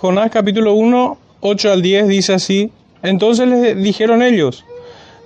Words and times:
Jonás 0.00 0.30
capítulo 0.30 0.74
1, 0.74 1.18
8 1.40 1.72
al 1.72 1.82
10 1.82 2.06
dice 2.06 2.32
así, 2.32 2.70
entonces 3.02 3.48
les 3.48 3.82
dijeron 3.82 4.22
ellos, 4.22 4.64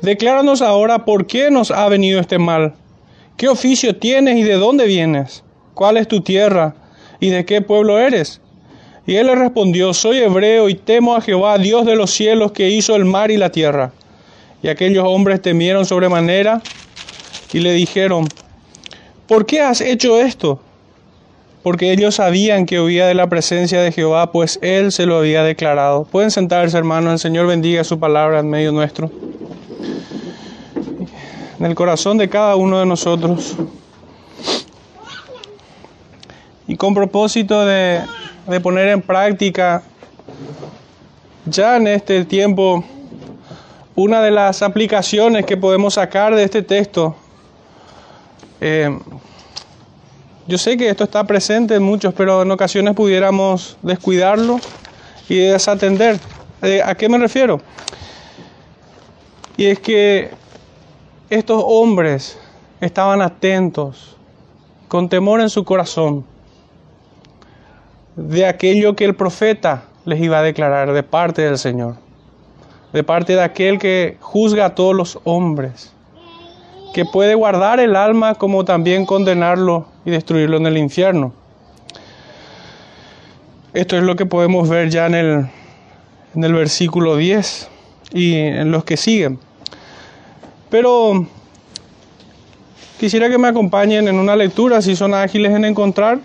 decláranos 0.00 0.62
ahora 0.62 1.04
por 1.04 1.26
qué 1.26 1.50
nos 1.50 1.70
ha 1.70 1.86
venido 1.90 2.18
este 2.18 2.38
mal, 2.38 2.72
qué 3.36 3.48
oficio 3.48 3.96
tienes 3.96 4.38
y 4.38 4.44
de 4.44 4.54
dónde 4.54 4.86
vienes, 4.86 5.44
cuál 5.74 5.98
es 5.98 6.08
tu 6.08 6.22
tierra 6.22 6.74
y 7.20 7.28
de 7.28 7.44
qué 7.44 7.60
pueblo 7.60 7.98
eres. 7.98 8.40
Y 9.06 9.16
él 9.16 9.26
le 9.26 9.34
respondió, 9.34 9.92
soy 9.92 10.20
hebreo 10.20 10.70
y 10.70 10.74
temo 10.74 11.16
a 11.16 11.20
Jehová, 11.20 11.58
Dios 11.58 11.84
de 11.84 11.94
los 11.94 12.10
cielos, 12.10 12.52
que 12.52 12.70
hizo 12.70 12.96
el 12.96 13.04
mar 13.04 13.30
y 13.30 13.36
la 13.36 13.52
tierra. 13.52 13.92
Y 14.62 14.68
aquellos 14.68 15.04
hombres 15.06 15.42
temieron 15.42 15.84
sobremanera 15.84 16.62
y 17.52 17.58
le 17.58 17.74
dijeron, 17.74 18.26
¿por 19.26 19.44
qué 19.44 19.60
has 19.60 19.82
hecho 19.82 20.18
esto? 20.18 20.62
Porque 21.62 21.92
ellos 21.92 22.16
sabían 22.16 22.66
que 22.66 22.80
huía 22.80 23.06
de 23.06 23.14
la 23.14 23.28
presencia 23.28 23.80
de 23.80 23.92
Jehová, 23.92 24.32
pues 24.32 24.58
Él 24.62 24.90
se 24.90 25.06
lo 25.06 25.18
había 25.18 25.44
declarado. 25.44 26.04
Pueden 26.04 26.30
sentarse, 26.30 26.76
hermanos, 26.76 27.12
el 27.12 27.18
Señor 27.18 27.46
bendiga 27.46 27.84
su 27.84 27.98
palabra 27.98 28.40
en 28.40 28.50
medio 28.50 28.72
nuestro. 28.72 29.10
En 31.58 31.66
el 31.66 31.74
corazón 31.76 32.18
de 32.18 32.28
cada 32.28 32.56
uno 32.56 32.80
de 32.80 32.86
nosotros. 32.86 33.56
Y 36.66 36.76
con 36.76 36.94
propósito 36.94 37.64
de, 37.64 38.00
de 38.48 38.60
poner 38.60 38.88
en 38.88 39.02
práctica 39.02 39.82
ya 41.44 41.76
en 41.76 41.86
este 41.86 42.24
tiempo 42.24 42.84
una 43.94 44.20
de 44.22 44.30
las 44.30 44.62
aplicaciones 44.62 45.44
que 45.46 45.56
podemos 45.56 45.94
sacar 45.94 46.34
de 46.34 46.42
este 46.42 46.62
texto. 46.62 47.14
Eh, 48.60 48.98
yo 50.46 50.58
sé 50.58 50.76
que 50.76 50.88
esto 50.88 51.04
está 51.04 51.24
presente 51.24 51.76
en 51.76 51.82
muchos, 51.82 52.12
pero 52.14 52.42
en 52.42 52.50
ocasiones 52.50 52.94
pudiéramos 52.94 53.76
descuidarlo 53.82 54.58
y 55.28 55.38
desatender. 55.38 56.18
Eh, 56.62 56.82
¿A 56.84 56.94
qué 56.96 57.08
me 57.08 57.18
refiero? 57.18 57.60
Y 59.56 59.66
es 59.66 59.78
que 59.78 60.30
estos 61.30 61.62
hombres 61.64 62.38
estaban 62.80 63.22
atentos, 63.22 64.16
con 64.88 65.08
temor 65.08 65.40
en 65.40 65.48
su 65.48 65.64
corazón, 65.64 66.24
de 68.16 68.44
aquello 68.44 68.96
que 68.96 69.04
el 69.04 69.14
profeta 69.14 69.84
les 70.04 70.20
iba 70.20 70.38
a 70.38 70.42
declarar 70.42 70.92
de 70.92 71.02
parte 71.02 71.42
del 71.42 71.56
Señor, 71.56 71.96
de 72.92 73.04
parte 73.04 73.34
de 73.34 73.42
aquel 73.42 73.78
que 73.78 74.16
juzga 74.20 74.66
a 74.66 74.74
todos 74.74 74.94
los 74.94 75.20
hombres 75.24 75.91
que 76.92 77.04
puede 77.04 77.34
guardar 77.34 77.80
el 77.80 77.96
alma 77.96 78.34
como 78.34 78.64
también 78.64 79.06
condenarlo 79.06 79.86
y 80.04 80.10
destruirlo 80.10 80.58
en 80.58 80.66
el 80.66 80.76
infierno. 80.76 81.32
Esto 83.72 83.96
es 83.96 84.02
lo 84.02 84.16
que 84.16 84.26
podemos 84.26 84.68
ver 84.68 84.90
ya 84.90 85.06
en 85.06 85.14
el, 85.14 85.46
en 86.34 86.44
el 86.44 86.52
versículo 86.52 87.16
10 87.16 87.68
y 88.12 88.34
en 88.34 88.70
los 88.70 88.84
que 88.84 88.98
siguen. 88.98 89.38
Pero 90.68 91.26
quisiera 93.00 93.30
que 93.30 93.38
me 93.38 93.48
acompañen 93.48 94.08
en 94.08 94.18
una 94.18 94.36
lectura, 94.36 94.82
si 94.82 94.94
son 94.94 95.14
ágiles 95.14 95.52
en 95.54 95.64
encontrar, 95.64 96.20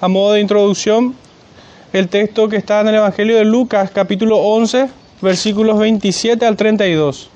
a 0.00 0.08
modo 0.08 0.32
de 0.32 0.40
introducción, 0.40 1.14
el 1.92 2.08
texto 2.08 2.48
que 2.48 2.56
está 2.56 2.80
en 2.80 2.88
el 2.88 2.96
Evangelio 2.96 3.36
de 3.36 3.44
Lucas, 3.44 3.90
capítulo 3.90 4.38
11, 4.38 4.88
versículos 5.22 5.78
27 5.78 6.44
al 6.44 6.56
32. 6.56 7.31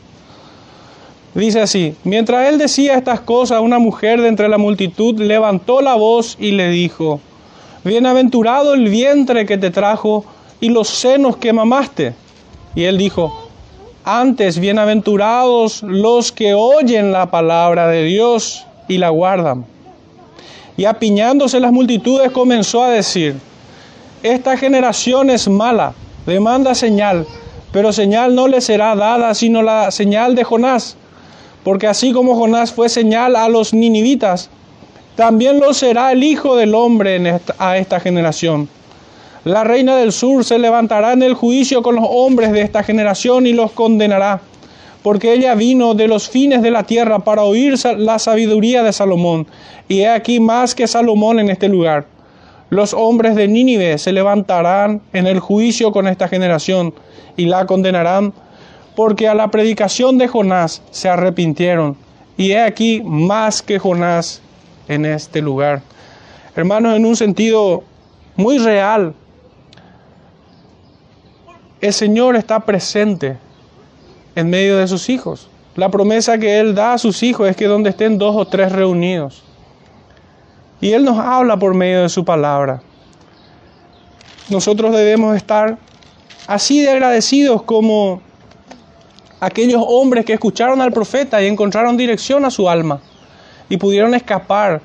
Dice 1.37 1.61
así, 1.61 1.95
mientras 2.03 2.49
él 2.49 2.57
decía 2.57 2.95
estas 2.95 3.21
cosas, 3.21 3.61
una 3.61 3.79
mujer 3.79 4.23
de 4.23 4.29
entre 4.29 4.49
la 4.49 4.57
multitud 4.57 5.21
levantó 5.21 5.83
la 5.83 5.95
voz 5.95 6.35
y 6.41 6.53
le 6.53 6.71
dijo, 6.71 7.21
Bienaventurado 7.85 8.73
el 8.73 8.89
vientre 8.89 9.45
que 9.45 9.59
te 9.59 9.71
trajo 9.71 10.25
y 10.61 10.71
los 10.71 10.89
senos 10.89 11.37
que 11.37 11.53
mamaste. 11.53 12.15
Y 12.75 12.85
él 12.85 12.97
dijo, 12.97 13.49
antes 14.03 14.59
bienaventurados 14.59 15.83
los 15.83 16.33
que 16.33 16.55
oyen 16.55 17.13
la 17.13 17.31
palabra 17.31 17.87
de 17.89 18.05
Dios 18.05 18.65
y 18.89 18.97
la 18.97 19.11
guardan. 19.11 19.67
Y 20.79 20.87
apiñándose 20.87 21.61
las 21.61 21.71
multitudes 21.71 22.31
comenzó 22.31 22.83
a 22.83 22.89
decir, 22.89 23.37
esta 24.23 24.57
generación 24.57 25.29
es 25.29 25.49
mala, 25.49 25.93
demanda 26.25 26.75
señal, 26.75 27.27
pero 27.73 27.93
señal 27.93 28.35
no 28.35 28.49
le 28.49 28.63
será 28.63 28.97
dada 28.97 29.35
sino 29.35 29.63
la 29.63 29.91
señal 29.91 30.35
de 30.35 30.43
Jonás. 30.43 30.97
Porque 31.67 31.89
así 31.89 32.13
como 32.13 32.37
Jonás 32.37 32.73
fue 32.73 32.89
señal 32.89 33.35
a 33.35 33.49
los 33.49 33.75
ninivitas, 33.75 34.51
también 35.17 35.59
lo 35.59 35.75
será 35.75 36.13
el 36.13 36.23
Hijo 36.23 36.55
del 36.55 36.77
Hombre 36.77 37.41
a 37.59 37.77
esta 37.77 37.99
generación. 37.99 38.69
La 39.43 39.65
reina 39.65 39.97
del 39.97 40.13
sur 40.13 40.45
se 40.45 40.61
levantará 40.61 41.13
en 41.13 41.25
el 41.25 41.35
juicio 41.35 41.83
con 41.83 41.97
los 41.97 42.05
hombres 42.09 42.53
de 42.53 42.61
esta 42.61 42.85
generación 42.85 43.49
y 43.49 43.53
los 43.53 43.73
condenará, 43.73 44.43
porque 45.03 45.33
ella 45.33 45.57
vino 45.57 45.95
de 45.95 46.07
los 46.07 46.29
fines 46.29 46.63
de 46.63 46.71
la 46.71 46.85
tierra 46.85 47.19
para 47.19 47.43
oír 47.43 47.75
la 47.97 48.21
sabiduría 48.21 48.85
de 48.85 48.93
Salomón, 48.93 49.49
y 49.89 50.03
he 50.03 50.09
aquí 50.09 50.39
más 50.39 50.73
que 50.73 50.87
Salomón 50.87 51.41
en 51.41 51.51
este 51.51 51.69
lugar. 51.69 52.07
Los 52.71 52.95
hombres 52.95 53.35
de 53.35 53.49
Nínive 53.49 53.99
se 53.99 54.13
levantarán 54.13 55.01
en 55.13 55.27
el 55.27 55.41
juicio 55.41 55.91
con 55.91 56.07
esta 56.07 56.29
generación 56.29 56.95
y 57.37 57.47
la 57.47 57.67
condenarán 57.67 58.33
porque 58.97 59.29
a 59.29 59.35
la 59.35 59.49
predicación 59.51 60.19
de 60.19 60.27
Jonás 60.27 60.83
se 60.91 61.09
arrepintieron. 61.09 61.97
Y 62.37 62.53
he 62.53 62.61
aquí 62.61 63.03
más 63.05 63.63
que 63.63 63.79
Jonás 63.79 64.41
en 64.89 65.05
este 65.05 65.41
lugar. 65.41 65.83
Hermanos, 66.57 66.97
en 66.97 67.05
un 67.05 67.15
sentido 67.15 67.85
muy 68.35 68.59
real, 68.59 69.15
el 71.81 71.93
Señor 71.93 72.37
está 72.37 72.61
presente 72.61 73.37
en 74.35 74.49
medio 74.49 74.79
de 74.79 74.89
sus 74.89 75.09
hijos. 75.11 75.49
La 75.77 75.91
promesa 75.91 76.39
que 76.39 76.59
Él 76.59 76.75
da 76.75 76.95
a 76.95 76.99
sus 76.99 77.23
hijos 77.23 77.49
es 77.49 77.57
que 77.57 77.67
donde 77.67 77.91
estén 77.91 78.17
dos 78.17 78.35
o 78.35 78.47
tres 78.47 78.73
reunidos. 78.73 79.45
Y 80.81 80.93
Él 80.93 81.05
nos 81.05 81.19
habla 81.19 81.59
por 81.59 81.75
medio 81.75 82.03
de 82.03 82.09
su 82.09 82.25
palabra. 82.25 82.81
Nosotros 84.49 84.95
debemos 84.95 85.37
estar 85.37 85.77
así 86.47 86.81
de 86.81 86.91
agradecidos 86.91 87.63
como 87.63 88.23
aquellos 89.41 89.83
hombres 89.87 90.25
que 90.25 90.35
escucharon 90.35 90.81
al 90.81 90.93
profeta 90.93 91.43
y 91.43 91.47
encontraron 91.47 91.97
dirección 91.97 92.45
a 92.45 92.51
su 92.51 92.69
alma 92.69 93.01
y 93.69 93.77
pudieron 93.77 94.15
escapar 94.15 94.81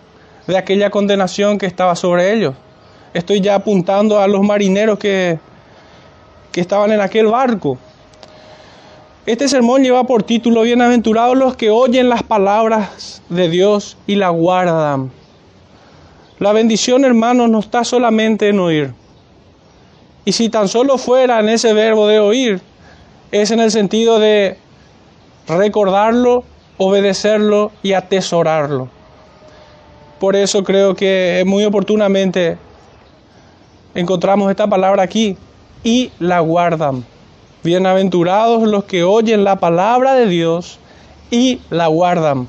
de 0.48 0.58
aquella 0.58 0.90
condenación 0.90 1.58
que 1.58 1.66
estaba 1.66 1.96
sobre 1.96 2.34
ellos. 2.34 2.56
Estoy 3.14 3.42
ya 3.42 3.56
apuntando 3.56 4.20
a 4.20 4.28
los 4.28 4.42
marineros 4.42 4.98
que, 4.98 5.40
que 6.52 6.62
estaban 6.62 6.92
en 6.92 7.02
aquel 7.02 7.28
barco. 7.28 7.78
Este 9.26 9.48
sermón 9.48 9.84
lleva 9.84 10.04
por 10.06 10.24
título 10.24 10.64
Bienaventurados 10.64 11.38
los 11.38 11.56
que 11.56 11.70
oyen 11.70 12.10
las 12.10 12.24
palabras 12.24 13.22
de 13.30 13.50
Dios 13.50 13.98
y 14.08 14.16
la 14.16 14.30
guardan. 14.30 15.12
La 16.40 16.54
bendición, 16.54 17.06
hermanos, 17.06 17.50
no 17.50 17.60
está 17.60 17.84
solamente 17.84 18.50
en 18.50 18.60
oír. 18.60 18.94
Y 20.26 20.32
si 20.32 20.50
tan 20.50 20.68
solo 20.68 20.98
fuera 20.98 21.40
en 21.40 21.50
ese 21.50 21.74
verbo 21.74 22.08
de 22.08 22.20
oír, 22.20 22.62
es 23.32 23.52
en 23.52 23.60
el 23.60 23.72
sentido 23.72 24.20
de 24.20 24.58
recordarlo, 25.48 26.44
obedecerlo 26.78 27.72
y 27.82 27.94
atesorarlo. 27.94 28.90
Por 30.20 30.36
eso 30.36 30.64
creo 30.64 30.96
que 30.96 31.44
muy 31.48 31.64
oportunamente 31.64 32.58
encontramos 33.96 34.52
esta 34.52 34.68
palabra 34.68 35.04
aquí 35.04 35.38
y 35.84 36.12
la 36.20 36.40
guardan. 36.42 37.04
Bienaventurados 37.64 38.64
los 38.64 38.84
que 38.84 39.04
oyen 39.04 39.44
la 39.44 39.58
palabra 39.58 40.14
de 40.14 40.28
Dios 40.28 40.80
y 41.30 41.60
la 41.70 41.88
guardan. 41.88 42.48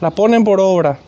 La 0.00 0.10
ponen 0.10 0.44
por 0.44 0.60
obra. 0.60 0.98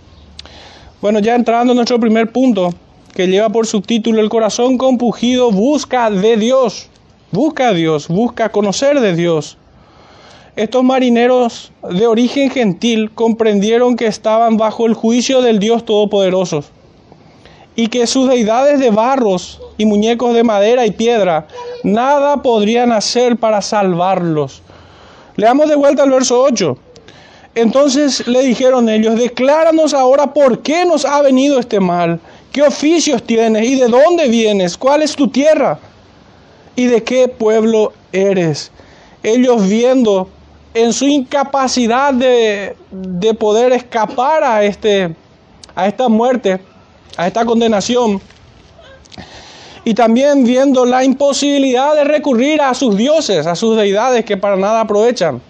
Bueno, 1.02 1.18
ya 1.18 1.34
entrando 1.34 1.72
en 1.72 1.76
nuestro 1.76 2.00
primer 2.00 2.32
punto, 2.32 2.72
que 3.14 3.26
lleva 3.26 3.48
por 3.50 3.66
subtítulo 3.66 4.20
El 4.20 4.28
corazón 4.28 4.78
compugido 4.78 5.50
busca 5.50 6.10
de 6.10 6.36
Dios. 6.36 6.88
Busca 7.32 7.68
a 7.68 7.72
Dios, 7.72 8.06
busca 8.06 8.50
conocer 8.50 9.00
de 9.00 9.16
Dios. 9.16 9.58
Estos 10.54 10.84
marineros 10.84 11.72
de 11.90 12.06
origen 12.06 12.50
gentil 12.50 13.10
comprendieron 13.10 13.96
que 13.96 14.06
estaban 14.06 14.56
bajo 14.56 14.86
el 14.86 14.94
juicio 14.94 15.42
del 15.42 15.58
Dios 15.58 15.84
Todopoderoso 15.84 16.62
y 17.74 17.88
que 17.88 18.06
sus 18.06 18.28
deidades 18.28 18.78
de 18.78 18.90
barros 18.90 19.60
y 19.76 19.86
muñecos 19.86 20.34
de 20.34 20.44
madera 20.44 20.86
y 20.86 20.92
piedra 20.92 21.48
nada 21.82 22.42
podrían 22.42 22.92
hacer 22.92 23.36
para 23.36 23.60
salvarlos. 23.60 24.62
Leamos 25.34 25.68
de 25.68 25.74
vuelta 25.74 26.04
al 26.04 26.10
verso 26.10 26.40
8. 26.40 26.78
Entonces 27.56 28.26
le 28.28 28.42
dijeron 28.42 28.88
ellos, 28.88 29.18
decláranos 29.18 29.94
ahora 29.94 30.32
por 30.32 30.60
qué 30.60 30.86
nos 30.86 31.04
ha 31.04 31.22
venido 31.22 31.58
este 31.58 31.80
mal, 31.80 32.20
qué 32.52 32.62
oficios 32.62 33.24
tienes 33.24 33.66
y 33.66 33.74
de 33.74 33.88
dónde 33.88 34.28
vienes, 34.28 34.78
cuál 34.78 35.02
es 35.02 35.16
tu 35.16 35.26
tierra 35.28 35.80
y 36.76 36.86
de 36.86 37.02
qué 37.02 37.26
pueblo 37.26 37.92
eres. 38.12 38.70
Ellos 39.22 39.68
viendo 39.68 40.28
en 40.74 40.92
su 40.92 41.06
incapacidad 41.06 42.12
de, 42.12 42.76
poder 43.40 43.72
escapar 43.72 44.44
a, 44.44 44.62
este, 44.62 45.16
a 45.74 45.86
esta 45.86 46.08
muerte, 46.08 46.60
a 47.16 47.26
esta 47.26 47.44
condenación, 47.44 48.20
y 49.84 49.94
también 49.94 50.44
viendo 50.44 50.84
la 50.84 51.02
imposibilidad 51.02 51.94
de 51.94 52.04
recurrir 52.04 52.60
a 52.60 52.74
sus 52.74 52.96
dioses, 52.96 53.46
a 53.46 53.54
sus 53.54 53.76
deidades 53.76 54.24
que 54.24 54.36
para 54.36 54.56
nada 54.56 54.80
aprovechan. 54.80 55.40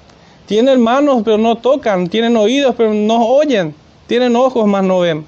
Tienen 0.47 0.81
manos 0.81 1.23
pero 1.25 1.39
no 1.39 1.57
tocan, 1.57 2.07
tienen 2.07 2.37
oídos 2.37 2.75
pero 2.77 2.95
no 2.95 3.27
oyen, 3.27 3.75
tienen 4.07 4.37
ojos 4.37 4.67
mas 4.67 4.85
no 4.85 5.01
ven. 5.01 5.27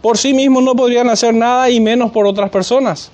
Por 0.00 0.16
sí 0.16 0.32
mismos 0.32 0.62
no 0.62 0.74
podrían 0.74 1.10
hacer 1.10 1.34
nada 1.34 1.68
y 1.68 1.80
menos 1.80 2.10
por 2.10 2.26
otras 2.26 2.50
personas. 2.50 3.10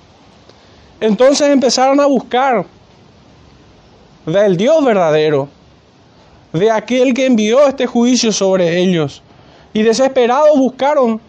Entonces 1.01 1.49
empezaron 1.49 1.99
a 1.99 2.05
buscar 2.05 2.65
del 4.25 4.55
Dios 4.55 4.85
verdadero, 4.85 5.49
de 6.53 6.69
aquel 6.69 7.13
que 7.13 7.25
envió 7.25 7.67
este 7.67 7.87
juicio 7.87 8.31
sobre 8.31 8.79
ellos. 8.79 9.21
Y 9.73 9.81
desesperados 9.81 10.57
buscaron 10.57 11.19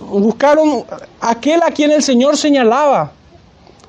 buscaron 0.00 0.84
aquel 1.20 1.62
a 1.62 1.70
quien 1.72 1.90
el 1.90 2.02
Señor 2.02 2.36
señalaba 2.36 3.12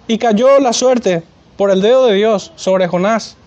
y 0.08 0.18
cayó 0.18 0.60
la 0.60 0.74
suerte 0.74 1.24
por 1.58 1.70
el 1.70 1.82
dedo 1.82 2.08
de 2.08 2.16
Dios 2.16 2.52
sobre 2.56 2.88
Jonás. 2.88 3.38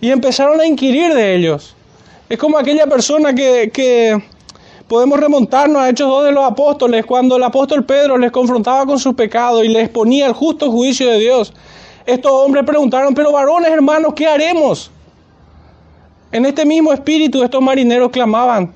Y 0.00 0.10
empezaron 0.10 0.60
a 0.60 0.66
inquirir 0.66 1.14
de 1.14 1.34
ellos. 1.34 1.74
Es 2.28 2.38
como 2.38 2.58
aquella 2.58 2.86
persona 2.86 3.34
que, 3.34 3.70
que 3.72 4.22
podemos 4.88 5.20
remontarnos 5.20 5.82
a 5.82 5.90
Hechos 5.90 6.08
2 6.08 6.24
de 6.24 6.32
los 6.32 6.44
apóstoles, 6.44 7.04
cuando 7.04 7.36
el 7.36 7.44
apóstol 7.44 7.84
Pedro 7.84 8.16
les 8.16 8.32
confrontaba 8.32 8.86
con 8.86 8.98
sus 8.98 9.14
pecados 9.14 9.64
y 9.64 9.68
les 9.68 9.88
ponía 9.90 10.26
el 10.26 10.32
justo 10.32 10.70
juicio 10.70 11.10
de 11.10 11.18
Dios. 11.18 11.52
Estos 12.06 12.32
hombres 12.32 12.64
preguntaron, 12.64 13.14
pero 13.14 13.30
varones 13.30 13.70
hermanos, 13.70 14.14
¿qué 14.16 14.26
haremos? 14.26 14.90
En 16.32 16.46
este 16.46 16.64
mismo 16.64 16.92
espíritu 16.92 17.42
estos 17.42 17.60
marineros 17.60 18.10
clamaban, 18.10 18.72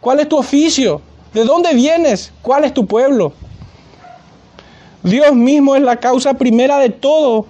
¿cuál 0.00 0.20
es 0.20 0.28
tu 0.28 0.36
oficio? 0.36 1.00
¿De 1.32 1.44
dónde 1.44 1.74
vienes? 1.74 2.30
¿Cuál 2.42 2.64
es 2.64 2.74
tu 2.74 2.86
pueblo? 2.86 3.32
Dios 5.02 5.34
mismo 5.34 5.76
es 5.76 5.82
la 5.82 5.96
causa 5.96 6.34
primera 6.34 6.78
de 6.78 6.90
todo 6.90 7.46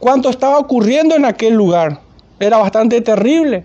cuanto 0.00 0.28
estaba 0.28 0.58
ocurriendo 0.58 1.14
en 1.14 1.24
aquel 1.24 1.54
lugar. 1.54 2.00
Era 2.40 2.58
bastante 2.58 3.00
terrible. 3.00 3.64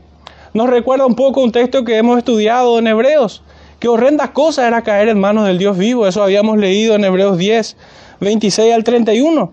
Nos 0.54 0.70
recuerda 0.70 1.06
un 1.06 1.16
poco 1.16 1.42
un 1.42 1.52
texto 1.52 1.84
que 1.84 1.98
hemos 1.98 2.18
estudiado 2.20 2.78
en 2.78 2.88
Hebreos. 2.88 3.44
Qué 3.80 3.88
horrenda 3.88 4.34
cosa 4.34 4.68
era 4.68 4.82
caer 4.82 5.10
en 5.10 5.20
manos 5.20 5.46
del 5.46 5.58
Dios 5.58 5.78
vivo. 5.78 6.08
Eso 6.08 6.24
habíamos 6.24 6.58
leído 6.58 6.96
en 6.96 7.06
Hebreos 7.06 7.38
10, 7.38 7.78
26 8.20 8.74
al 8.74 8.84
31. 8.84 9.52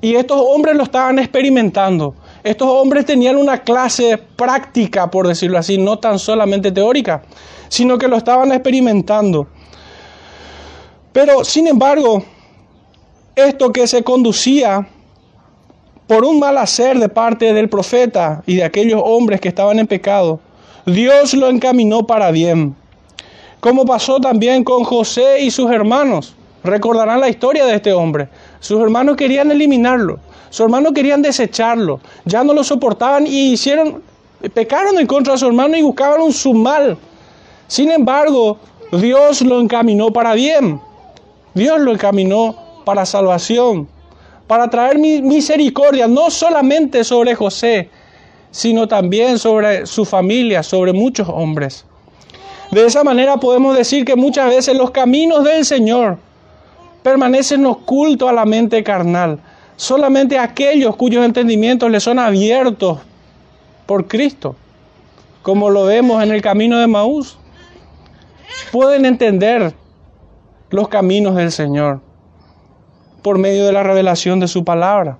Y 0.00 0.14
estos 0.14 0.40
hombres 0.40 0.76
lo 0.76 0.82
estaban 0.82 1.18
experimentando. 1.18 2.14
Estos 2.44 2.68
hombres 2.68 3.04
tenían 3.04 3.36
una 3.36 3.58
clase 3.58 4.18
práctica, 4.18 5.10
por 5.10 5.26
decirlo 5.26 5.58
así, 5.58 5.78
no 5.78 5.98
tan 5.98 6.18
solamente 6.18 6.72
teórica 6.72 7.22
sino 7.68 7.98
que 7.98 8.08
lo 8.08 8.16
estaban 8.16 8.50
experimentando. 8.52 9.46
Pero, 11.12 11.44
sin 11.44 11.66
embargo, 11.66 12.22
esto 13.34 13.72
que 13.72 13.86
se 13.86 14.02
conducía 14.02 14.88
por 16.06 16.24
un 16.24 16.38
mal 16.38 16.56
hacer 16.58 16.98
de 16.98 17.08
parte 17.08 17.52
del 17.52 17.68
profeta 17.68 18.42
y 18.46 18.56
de 18.56 18.64
aquellos 18.64 19.00
hombres 19.04 19.40
que 19.40 19.48
estaban 19.48 19.78
en 19.78 19.86
pecado, 19.86 20.40
Dios 20.86 21.34
lo 21.34 21.48
encaminó 21.48 22.06
para 22.06 22.30
bien. 22.30 22.74
Como 23.60 23.84
pasó 23.84 24.20
también 24.20 24.64
con 24.64 24.84
José 24.84 25.40
y 25.40 25.50
sus 25.50 25.70
hermanos. 25.70 26.34
Recordarán 26.64 27.20
la 27.20 27.28
historia 27.28 27.64
de 27.66 27.74
este 27.76 27.92
hombre. 27.92 28.28
Sus 28.60 28.80
hermanos 28.80 29.16
querían 29.16 29.50
eliminarlo. 29.50 30.18
Sus 30.50 30.64
hermanos 30.64 30.92
querían 30.94 31.22
desecharlo. 31.22 32.00
Ya 32.24 32.44
no 32.44 32.52
lo 32.52 32.64
soportaban 32.64 33.26
y 33.26 33.52
hicieron, 33.52 34.02
pecaron 34.54 34.98
en 34.98 35.06
contra 35.06 35.34
de 35.34 35.38
su 35.38 35.46
hermano 35.46 35.76
y 35.76 35.82
buscaban 35.82 36.32
su 36.32 36.54
mal 36.54 36.98
sin 37.68 37.90
embargo, 37.90 38.58
Dios 38.92 39.42
lo 39.42 39.60
encaminó 39.60 40.10
para 40.10 40.32
bien. 40.32 40.80
Dios 41.52 41.78
lo 41.80 41.92
encaminó 41.92 42.56
para 42.86 43.04
salvación, 43.04 43.86
para 44.46 44.70
traer 44.70 44.98
misericordia, 44.98 46.08
no 46.08 46.30
solamente 46.30 47.04
sobre 47.04 47.34
José, 47.34 47.90
sino 48.50 48.88
también 48.88 49.38
sobre 49.38 49.84
su 49.84 50.06
familia, 50.06 50.62
sobre 50.62 50.94
muchos 50.94 51.28
hombres. 51.28 51.84
De 52.70 52.84
esa 52.84 53.02
manera 53.02 53.38
podemos 53.38 53.76
decir 53.76 54.04
que 54.04 54.16
muchas 54.16 54.48
veces 54.48 54.76
los 54.76 54.90
caminos 54.90 55.44
del 55.44 55.64
Señor 55.64 56.18
permanecen 57.02 57.64
ocultos 57.64 58.28
a 58.28 58.32
la 58.32 58.44
mente 58.44 58.82
carnal. 58.82 59.38
Solamente 59.76 60.38
aquellos 60.38 60.96
cuyos 60.96 61.24
entendimientos 61.24 61.90
le 61.90 62.00
son 62.00 62.18
abiertos 62.18 62.98
por 63.86 64.06
Cristo, 64.06 64.56
como 65.42 65.70
lo 65.70 65.84
vemos 65.84 66.22
en 66.22 66.32
el 66.32 66.42
camino 66.42 66.78
de 66.78 66.86
Maús 66.86 67.38
pueden 68.70 69.04
entender 69.04 69.72
los 70.70 70.88
caminos 70.88 71.36
del 71.36 71.52
Señor 71.52 72.00
por 73.22 73.38
medio 73.38 73.66
de 73.66 73.72
la 73.72 73.82
revelación 73.82 74.40
de 74.40 74.48
su 74.48 74.64
palabra. 74.64 75.18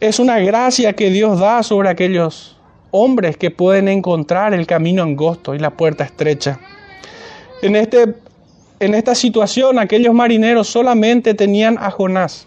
Es 0.00 0.18
una 0.18 0.38
gracia 0.38 0.92
que 0.92 1.10
Dios 1.10 1.38
da 1.40 1.62
sobre 1.62 1.88
aquellos 1.88 2.55
hombres 2.96 3.36
que 3.36 3.50
pueden 3.50 3.88
encontrar 3.88 4.54
el 4.54 4.66
camino 4.66 5.02
angosto 5.02 5.54
y 5.54 5.58
la 5.58 5.70
puerta 5.70 6.04
estrecha. 6.04 6.58
En, 7.62 7.76
este, 7.76 8.14
en 8.80 8.94
esta 8.94 9.14
situación 9.14 9.78
aquellos 9.78 10.14
marineros 10.14 10.68
solamente 10.68 11.34
tenían 11.34 11.78
a 11.78 11.90
Jonás. 11.90 12.46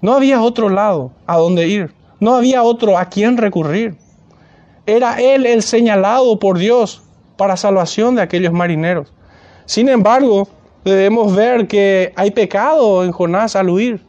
No 0.00 0.12
había 0.12 0.42
otro 0.42 0.68
lado 0.68 1.12
a 1.26 1.38
donde 1.38 1.66
ir. 1.68 1.92
No 2.20 2.34
había 2.34 2.62
otro 2.62 2.98
a 2.98 3.06
quien 3.06 3.36
recurrir. 3.36 3.96
Era 4.86 5.20
él 5.20 5.46
el 5.46 5.62
señalado 5.62 6.38
por 6.38 6.58
Dios 6.58 7.02
para 7.36 7.56
salvación 7.56 8.14
de 8.14 8.22
aquellos 8.22 8.52
marineros. 8.52 9.12
Sin 9.64 9.88
embargo, 9.88 10.48
debemos 10.84 11.34
ver 11.34 11.66
que 11.66 12.12
hay 12.16 12.30
pecado 12.30 13.04
en 13.04 13.12
Jonás 13.12 13.56
al 13.56 13.68
huir. 13.68 14.00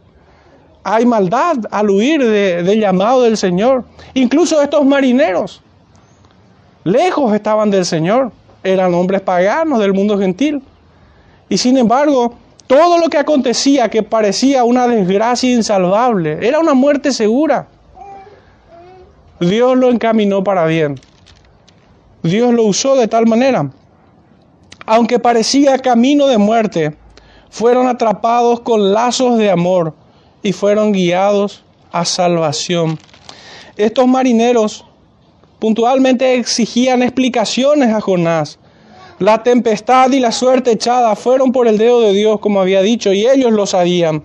Hay 0.89 1.05
maldad 1.05 1.57
al 1.69 1.89
huir 1.89 2.23
del 2.23 2.79
llamado 2.79 3.23
del 3.23 3.35
Señor. 3.35 3.83
Incluso 4.13 4.61
estos 4.61 4.85
marineros, 4.85 5.61
lejos 6.85 7.33
estaban 7.33 7.69
del 7.69 7.83
Señor, 7.83 8.31
eran 8.63 8.93
hombres 8.93 9.19
paganos 9.19 9.79
del 9.79 9.93
mundo 9.93 10.17
gentil. 10.17 10.63
Y 11.49 11.57
sin 11.57 11.77
embargo, 11.77 12.35
todo 12.67 12.99
lo 12.99 13.09
que 13.09 13.17
acontecía 13.17 13.89
que 13.89 14.01
parecía 14.01 14.63
una 14.63 14.87
desgracia 14.87 15.53
insalvable, 15.53 16.39
era 16.47 16.57
una 16.61 16.73
muerte 16.73 17.11
segura. 17.11 17.67
Dios 19.41 19.77
lo 19.77 19.89
encaminó 19.89 20.41
para 20.41 20.65
bien. 20.67 21.01
Dios 22.23 22.53
lo 22.53 22.63
usó 22.63 22.95
de 22.95 23.09
tal 23.09 23.27
manera. 23.27 23.69
Aunque 24.85 25.19
parecía 25.19 25.79
camino 25.79 26.27
de 26.27 26.37
muerte, 26.37 26.95
fueron 27.49 27.89
atrapados 27.89 28.61
con 28.61 28.93
lazos 28.93 29.37
de 29.37 29.51
amor 29.51 29.93
y 30.47 30.53
fueron 30.53 30.93
guiados 30.93 31.61
a 31.91 32.05
salvación. 32.05 32.97
Estos 33.75 34.07
marineros 34.07 34.85
puntualmente 35.59 36.35
exigían 36.35 37.03
explicaciones 37.03 37.93
a 37.93 37.99
Jonás. 37.99 38.57
La 39.19 39.43
tempestad 39.43 40.09
y 40.11 40.21
la 40.21 40.31
suerte 40.31 40.71
echada 40.71 41.17
fueron 41.17 41.51
por 41.51 41.67
el 41.67 41.77
dedo 41.77 41.99
de 41.99 42.13
Dios, 42.13 42.39
como 42.39 42.61
había 42.61 42.81
dicho, 42.81 43.11
y 43.11 43.27
ellos 43.27 43.51
lo 43.51 43.65
sabían. 43.65 44.23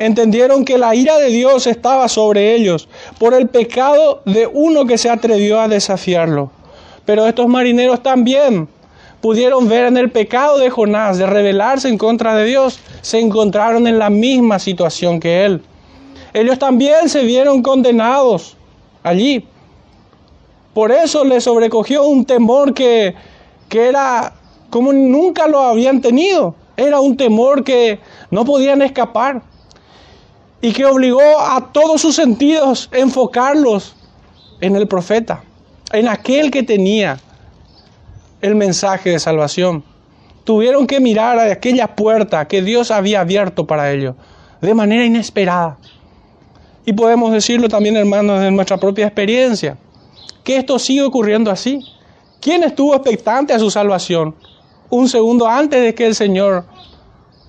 Entendieron 0.00 0.64
que 0.64 0.78
la 0.78 0.96
ira 0.96 1.16
de 1.18 1.28
Dios 1.28 1.68
estaba 1.68 2.08
sobre 2.08 2.56
ellos 2.56 2.88
por 3.20 3.32
el 3.32 3.48
pecado 3.48 4.22
de 4.24 4.48
uno 4.48 4.84
que 4.84 4.98
se 4.98 5.10
atrevió 5.10 5.60
a 5.60 5.68
desafiarlo. 5.68 6.50
Pero 7.04 7.24
estos 7.28 7.46
marineros 7.46 8.02
también 8.02 8.68
pudieron 9.26 9.68
ver 9.68 9.86
en 9.86 9.96
el 9.96 10.12
pecado 10.12 10.56
de 10.56 10.70
Jonás 10.70 11.18
de 11.18 11.26
rebelarse 11.26 11.88
en 11.88 11.98
contra 11.98 12.36
de 12.36 12.44
Dios, 12.44 12.78
se 13.00 13.18
encontraron 13.18 13.88
en 13.88 13.98
la 13.98 14.08
misma 14.08 14.60
situación 14.60 15.18
que 15.18 15.44
él. 15.44 15.62
Ellos 16.32 16.60
también 16.60 17.08
se 17.08 17.24
vieron 17.24 17.60
condenados 17.60 18.56
allí. 19.02 19.44
Por 20.72 20.92
eso 20.92 21.24
les 21.24 21.42
sobrecogió 21.42 22.06
un 22.06 22.24
temor 22.24 22.72
que, 22.72 23.16
que 23.68 23.88
era 23.88 24.32
como 24.70 24.92
nunca 24.92 25.48
lo 25.48 25.58
habían 25.58 26.00
tenido. 26.00 26.54
Era 26.76 27.00
un 27.00 27.16
temor 27.16 27.64
que 27.64 27.98
no 28.30 28.44
podían 28.44 28.80
escapar 28.80 29.42
y 30.60 30.72
que 30.72 30.84
obligó 30.84 31.40
a 31.40 31.72
todos 31.72 32.00
sus 32.00 32.14
sentidos 32.14 32.88
enfocarlos 32.92 33.96
en 34.60 34.76
el 34.76 34.86
profeta 34.86 35.42
en 35.92 36.06
aquel 36.06 36.52
que 36.52 36.62
tenía 36.62 37.18
el 38.40 38.54
mensaje 38.54 39.10
de 39.10 39.18
salvación. 39.18 39.82
Tuvieron 40.44 40.86
que 40.86 41.00
mirar 41.00 41.38
a 41.38 41.50
aquella 41.50 41.96
puerta 41.96 42.46
que 42.46 42.62
Dios 42.62 42.90
había 42.90 43.20
abierto 43.20 43.66
para 43.66 43.92
ellos 43.92 44.14
de 44.60 44.74
manera 44.74 45.04
inesperada. 45.04 45.78
Y 46.84 46.92
podemos 46.92 47.32
decirlo 47.32 47.68
también, 47.68 47.96
hermanos, 47.96 48.40
de 48.40 48.50
nuestra 48.50 48.76
propia 48.76 49.06
experiencia, 49.06 49.76
que 50.44 50.56
esto 50.56 50.78
sigue 50.78 51.02
ocurriendo 51.02 51.50
así. 51.50 51.80
¿Quién 52.40 52.62
estuvo 52.62 52.94
expectante 52.94 53.52
a 53.52 53.58
su 53.58 53.70
salvación 53.70 54.34
un 54.88 55.08
segundo 55.08 55.48
antes 55.48 55.82
de 55.82 55.94
que 55.94 56.06
el 56.06 56.14
Señor 56.14 56.64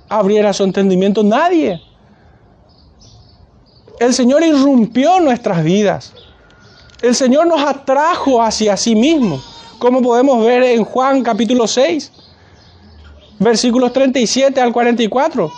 abriera 0.09 0.53
su 0.53 0.63
entendimiento? 0.63 1.23
Nadie. 1.23 1.79
El 3.99 4.13
Señor 4.13 4.43
irrumpió 4.43 5.19
nuestras 5.19 5.63
vidas. 5.63 6.13
El 7.01 7.13
Señor 7.13 7.45
nos 7.45 7.61
atrajo 7.61 8.41
hacia 8.41 8.75
sí 8.75 8.95
mismo, 8.95 9.39
como 9.79 10.01
podemos 10.01 10.43
ver 10.43 10.63
en 10.63 10.83
Juan 10.83 11.23
capítulo 11.23 11.67
6. 11.67 12.11
versículos 13.39 13.93
37 13.93 14.59
al 14.59 14.73
44, 14.73 15.51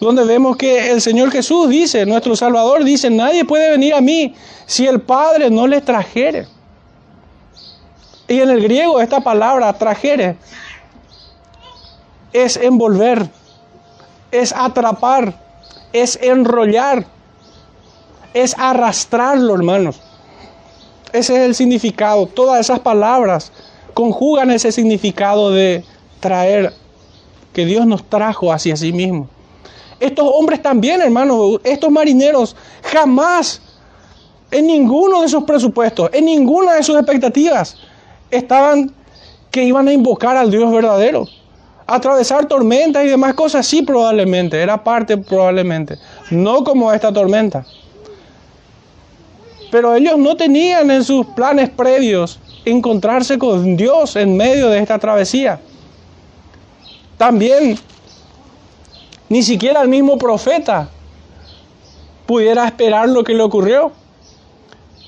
donde 0.00 0.24
vemos 0.24 0.56
que 0.56 0.90
el 0.90 1.00
Señor 1.00 1.30
Jesús 1.30 1.70
dice, 1.70 2.04
nuestro 2.04 2.36
Salvador 2.36 2.84
dice, 2.84 3.08
nadie 3.08 3.46
puede 3.46 3.70
venir 3.70 3.94
a 3.94 4.02
mí 4.02 4.34
si 4.66 4.86
el 4.86 5.00
Padre 5.00 5.50
no 5.50 5.66
les 5.66 5.84
trajere. 5.84 6.46
Y 8.28 8.40
en 8.40 8.50
el 8.50 8.62
griego 8.62 9.00
esta 9.00 9.20
palabra 9.20 9.72
trajere 9.72 10.36
es 12.32 12.56
envolver, 12.56 13.30
es 14.30 14.52
atrapar, 14.52 15.40
es 15.92 16.18
enrollar, 16.20 17.06
es 18.34 18.54
arrastrarlo, 18.58 19.54
hermanos. 19.54 20.00
Ese 21.14 21.36
es 21.36 21.40
el 21.42 21.54
significado. 21.54 22.26
Todas 22.26 22.58
esas 22.58 22.80
palabras 22.80 23.52
conjugan 23.94 24.50
ese 24.50 24.72
significado 24.72 25.52
de 25.52 25.84
traer, 26.18 26.72
que 27.52 27.64
Dios 27.64 27.86
nos 27.86 28.02
trajo 28.10 28.52
hacia 28.52 28.76
sí 28.76 28.92
mismo. 28.92 29.28
Estos 30.00 30.28
hombres 30.28 30.60
también, 30.60 31.00
hermanos, 31.00 31.60
estos 31.62 31.88
marineros, 31.92 32.56
jamás 32.82 33.62
en 34.50 34.66
ninguno 34.66 35.22
de 35.22 35.28
sus 35.28 35.44
presupuestos, 35.44 36.10
en 36.12 36.24
ninguna 36.24 36.74
de 36.74 36.82
sus 36.82 36.96
expectativas, 36.96 37.76
estaban 38.28 38.92
que 39.52 39.62
iban 39.62 39.86
a 39.86 39.92
invocar 39.92 40.36
al 40.36 40.50
Dios 40.50 40.68
verdadero. 40.72 41.28
Atravesar 41.86 42.48
tormentas 42.48 43.04
y 43.04 43.08
demás 43.08 43.34
cosas, 43.34 43.64
sí 43.64 43.82
probablemente, 43.82 44.60
era 44.60 44.82
parte 44.82 45.16
probablemente, 45.16 45.96
no 46.32 46.64
como 46.64 46.92
esta 46.92 47.12
tormenta. 47.12 47.64
Pero 49.74 49.92
ellos 49.96 50.16
no 50.18 50.36
tenían 50.36 50.88
en 50.92 51.02
sus 51.02 51.26
planes 51.26 51.68
previos 51.68 52.38
encontrarse 52.64 53.36
con 53.36 53.76
Dios 53.76 54.14
en 54.14 54.36
medio 54.36 54.68
de 54.68 54.78
esta 54.78 55.00
travesía. 55.00 55.58
También, 57.18 57.76
ni 59.28 59.42
siquiera 59.42 59.82
el 59.82 59.88
mismo 59.88 60.16
profeta 60.16 60.88
pudiera 62.24 62.66
esperar 62.66 63.08
lo 63.08 63.24
que 63.24 63.34
le 63.34 63.42
ocurrió. 63.42 63.90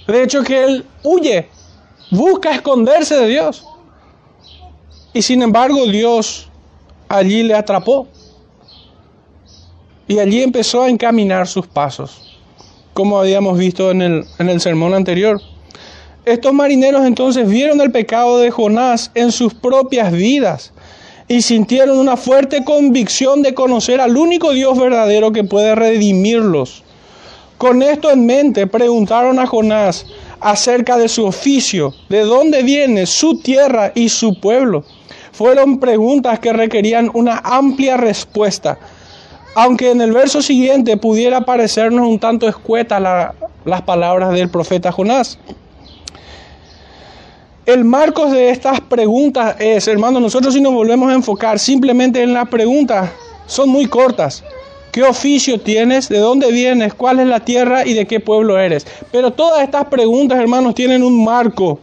De 0.08 0.24
hecho, 0.24 0.42
que 0.42 0.64
él 0.64 0.84
huye, 1.04 1.48
busca 2.10 2.50
esconderse 2.50 3.14
de 3.14 3.28
Dios. 3.28 3.64
Y 5.12 5.22
sin 5.22 5.42
embargo, 5.42 5.86
Dios 5.86 6.48
allí 7.08 7.44
le 7.44 7.54
atrapó. 7.54 8.08
Y 10.08 10.18
allí 10.18 10.42
empezó 10.42 10.82
a 10.82 10.88
encaminar 10.88 11.46
sus 11.46 11.68
pasos, 11.68 12.35
como 12.96 13.20
habíamos 13.20 13.58
visto 13.58 13.90
en 13.90 14.00
el, 14.00 14.24
en 14.38 14.48
el 14.48 14.58
sermón 14.58 14.94
anterior. 14.94 15.38
Estos 16.24 16.54
marineros 16.54 17.04
entonces 17.04 17.46
vieron 17.46 17.78
el 17.82 17.92
pecado 17.92 18.38
de 18.38 18.50
Jonás 18.50 19.10
en 19.14 19.32
sus 19.32 19.52
propias 19.52 20.10
vidas 20.12 20.72
y 21.28 21.42
sintieron 21.42 21.98
una 21.98 22.16
fuerte 22.16 22.64
convicción 22.64 23.42
de 23.42 23.52
conocer 23.52 24.00
al 24.00 24.16
único 24.16 24.52
Dios 24.52 24.78
verdadero 24.78 25.30
que 25.30 25.44
puede 25.44 25.74
redimirlos. 25.74 26.84
Con 27.58 27.82
esto 27.82 28.10
en 28.10 28.24
mente 28.24 28.66
preguntaron 28.66 29.38
a 29.40 29.46
Jonás 29.46 30.06
acerca 30.40 30.96
de 30.96 31.10
su 31.10 31.26
oficio, 31.26 31.92
de 32.08 32.20
dónde 32.20 32.62
viene 32.62 33.04
su 33.04 33.40
tierra 33.40 33.92
y 33.94 34.08
su 34.08 34.40
pueblo. 34.40 34.84
Fueron 35.32 35.80
preguntas 35.80 36.38
que 36.38 36.54
requerían 36.54 37.10
una 37.12 37.42
amplia 37.44 37.98
respuesta, 37.98 38.78
aunque 39.56 39.90
en 39.90 40.02
el 40.02 40.12
verso 40.12 40.42
siguiente 40.42 40.98
pudiera 40.98 41.40
parecernos 41.40 42.06
un 42.06 42.18
tanto 42.18 42.46
escueta 42.46 43.00
las 43.64 43.82
palabras 43.82 44.34
del 44.34 44.50
profeta 44.50 44.92
Jonás. 44.92 45.38
El 47.64 47.82
marco 47.86 48.30
de 48.30 48.50
estas 48.50 48.82
preguntas 48.82 49.56
es, 49.58 49.88
hermano, 49.88 50.20
nosotros 50.20 50.52
si 50.52 50.60
nos 50.60 50.74
volvemos 50.74 51.10
a 51.10 51.14
enfocar 51.14 51.58
simplemente 51.58 52.22
en 52.22 52.34
las 52.34 52.50
preguntas, 52.50 53.08
son 53.46 53.70
muy 53.70 53.86
cortas. 53.86 54.44
¿Qué 54.92 55.02
oficio 55.02 55.58
tienes? 55.58 56.10
¿De 56.10 56.18
dónde 56.18 56.52
vienes? 56.52 56.92
¿Cuál 56.92 57.20
es 57.20 57.26
la 57.26 57.40
tierra? 57.40 57.86
¿Y 57.86 57.94
de 57.94 58.06
qué 58.06 58.20
pueblo 58.20 58.58
eres? 58.58 58.86
Pero 59.10 59.32
todas 59.32 59.62
estas 59.62 59.86
preguntas, 59.86 60.38
hermanos, 60.38 60.74
tienen 60.74 61.02
un 61.02 61.24
marco. 61.24 61.80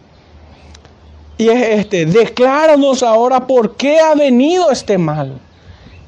Y 1.39 1.49
es 1.49 1.79
este, 1.79 2.05
decláranos 2.05 3.01
ahora 3.01 3.47
por 3.47 3.75
qué 3.75 3.99
ha 3.99 4.13
venido 4.13 4.69
este 4.69 4.99
mal. 4.99 5.39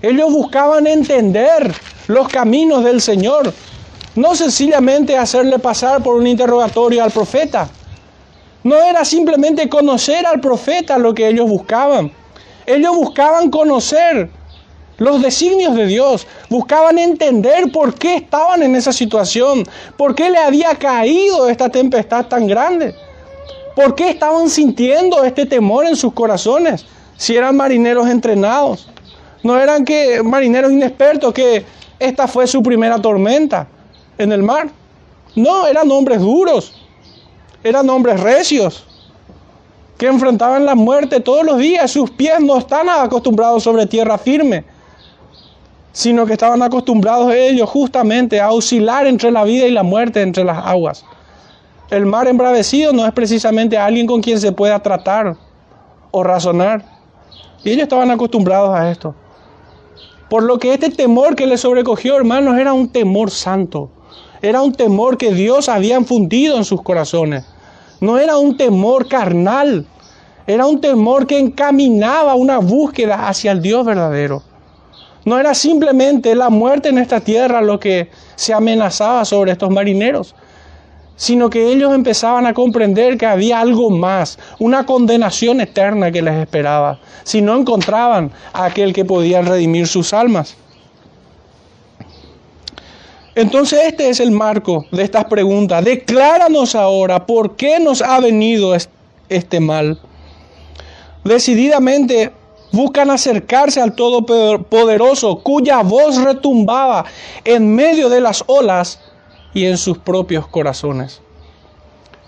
Ellos 0.05 0.31
buscaban 0.31 0.85
entender 0.85 1.73
los 2.05 2.27
caminos 2.27 2.83
del 2.83 3.01
Señor, 3.01 3.51
no 4.13 4.35
sencillamente 4.35 5.17
hacerle 5.17 5.57
pasar 5.57 6.03
por 6.03 6.17
un 6.17 6.27
interrogatorio 6.27 7.03
al 7.03 7.09
profeta. 7.09 7.67
No 8.63 8.75
era 8.75 9.03
simplemente 9.03 9.67
conocer 9.67 10.27
al 10.27 10.41
profeta 10.41 10.99
lo 10.99 11.15
que 11.15 11.27
ellos 11.27 11.49
buscaban. 11.49 12.11
Ellos 12.67 12.95
buscaban 12.95 13.49
conocer 13.49 14.29
los 14.99 15.23
designios 15.23 15.73
de 15.73 15.87
Dios, 15.87 16.27
buscaban 16.51 16.99
entender 16.99 17.71
por 17.71 17.95
qué 17.95 18.17
estaban 18.17 18.61
en 18.61 18.75
esa 18.75 18.93
situación, 18.93 19.63
por 19.97 20.13
qué 20.13 20.29
le 20.29 20.37
había 20.37 20.75
caído 20.75 21.49
esta 21.49 21.69
tempestad 21.69 22.27
tan 22.27 22.45
grande. 22.45 22.93
¿Por 23.75 23.95
qué 23.95 24.09
estaban 24.09 24.51
sintiendo 24.51 25.23
este 25.23 25.47
temor 25.47 25.87
en 25.87 25.95
sus 25.95 26.13
corazones? 26.13 26.85
Si 27.17 27.35
eran 27.35 27.57
marineros 27.57 28.07
entrenados. 28.07 28.87
No 29.45 29.59
eran 29.59 29.85
que 29.85 30.23
marineros 30.23 30.71
inexpertos 30.71 31.31
que 31.31 31.63
esta 31.99 32.27
fue 32.27 32.47
su 32.47 32.63
primera 32.63 32.99
tormenta 32.99 33.67
en 34.17 34.31
el 34.31 34.41
mar. 34.41 34.69
No, 35.35 35.67
eran 35.67 35.91
hombres 35.91 36.19
duros. 36.19 36.73
Eran 37.63 37.87
hombres 37.91 38.19
recios 38.19 38.87
que 39.99 40.07
enfrentaban 40.07 40.65
la 40.65 40.73
muerte 40.73 41.19
todos 41.19 41.45
los 41.45 41.59
días. 41.59 41.91
Sus 41.91 42.09
pies 42.09 42.39
no 42.39 42.57
están 42.57 42.89
acostumbrados 42.89 43.61
sobre 43.61 43.85
tierra 43.85 44.17
firme, 44.17 44.65
sino 45.91 46.25
que 46.25 46.33
estaban 46.33 46.63
acostumbrados 46.63 47.31
ellos 47.31 47.69
justamente 47.69 48.41
a 48.41 48.49
oscilar 48.51 49.05
entre 49.05 49.29
la 49.29 49.43
vida 49.43 49.67
y 49.67 49.71
la 49.71 49.83
muerte, 49.83 50.23
entre 50.23 50.43
las 50.43 50.57
aguas. 50.57 51.05
El 51.91 52.07
mar 52.07 52.27
embravecido 52.27 52.93
no 52.93 53.05
es 53.05 53.13
precisamente 53.13 53.77
alguien 53.77 54.07
con 54.07 54.23
quien 54.23 54.39
se 54.39 54.51
pueda 54.51 54.79
tratar 54.79 55.37
o 56.09 56.23
razonar. 56.23 56.83
Y 57.63 57.69
ellos 57.69 57.83
estaban 57.83 58.09
acostumbrados 58.09 58.75
a 58.75 58.89
esto. 58.89 59.13
Por 60.29 60.43
lo 60.43 60.57
que 60.57 60.73
este 60.73 60.89
temor 60.89 61.35
que 61.35 61.47
les 61.47 61.61
sobrecogió, 61.61 62.17
hermanos, 62.17 62.57
era 62.57 62.73
un 62.73 62.89
temor 62.89 63.31
santo. 63.31 63.89
Era 64.41 64.61
un 64.61 64.73
temor 64.73 65.17
que 65.17 65.33
Dios 65.33 65.69
había 65.69 65.97
infundido 65.97 66.57
en 66.57 66.65
sus 66.65 66.81
corazones. 66.81 67.45
No 68.01 68.17
era 68.17 68.37
un 68.37 68.57
temor 68.57 69.07
carnal. 69.07 69.85
Era 70.47 70.65
un 70.65 70.81
temor 70.81 71.25
que 71.25 71.39
encaminaba 71.39 72.35
una 72.35 72.59
búsqueda 72.59 73.27
hacia 73.27 73.51
el 73.51 73.61
Dios 73.61 73.85
verdadero. 73.85 74.43
No 75.25 75.39
era 75.39 75.55
simplemente 75.55 76.35
la 76.35 76.49
muerte 76.49 76.89
en 76.89 76.99
esta 76.99 77.19
tierra 77.19 77.61
lo 77.61 77.79
que 77.79 78.11
se 78.35 78.53
amenazaba 78.53 79.25
sobre 79.25 79.53
estos 79.53 79.71
marineros, 79.71 80.35
sino 81.15 81.49
que 81.49 81.71
ellos 81.71 81.93
empezaban 81.93 82.45
a 82.45 82.53
comprender 82.53 83.17
que 83.17 83.25
había 83.25 83.59
algo 83.59 83.89
más, 83.89 84.37
una 84.59 84.85
condenación 84.85 85.61
eterna 85.61 86.11
que 86.11 86.21
les 86.21 86.35
esperaba, 86.35 86.99
si 87.23 87.41
no 87.41 87.55
encontraban 87.55 88.31
a 88.53 88.65
aquel 88.65 88.93
que 88.93 89.05
podía 89.05 89.41
redimir 89.41 89.87
sus 89.87 90.13
almas. 90.13 90.55
Entonces 93.35 93.79
este 93.87 94.09
es 94.09 94.21
el 94.21 94.31
marco 94.31 94.85
de 94.91 95.03
estas 95.03 95.25
preguntas. 95.25 95.83
Decláranos 95.83 96.73
ahora 96.73 97.25
por 97.25 97.57
qué 97.57 97.79
nos 97.79 98.01
ha 98.01 98.21
venido 98.21 98.73
este 99.27 99.59
mal. 99.59 99.99
Decididamente 101.25 102.31
buscan 102.71 103.09
acercarse 103.09 103.81
al 103.81 103.93
Todopoderoso, 103.93 105.39
cuya 105.39 105.81
voz 105.81 106.17
retumbaba 106.17 107.05
en 107.43 107.75
medio 107.75 108.07
de 108.09 108.21
las 108.21 108.43
olas 108.47 108.99
y 109.55 109.65
en 109.65 109.77
sus 109.77 109.97
propios 109.97 110.47
corazones. 110.47 111.21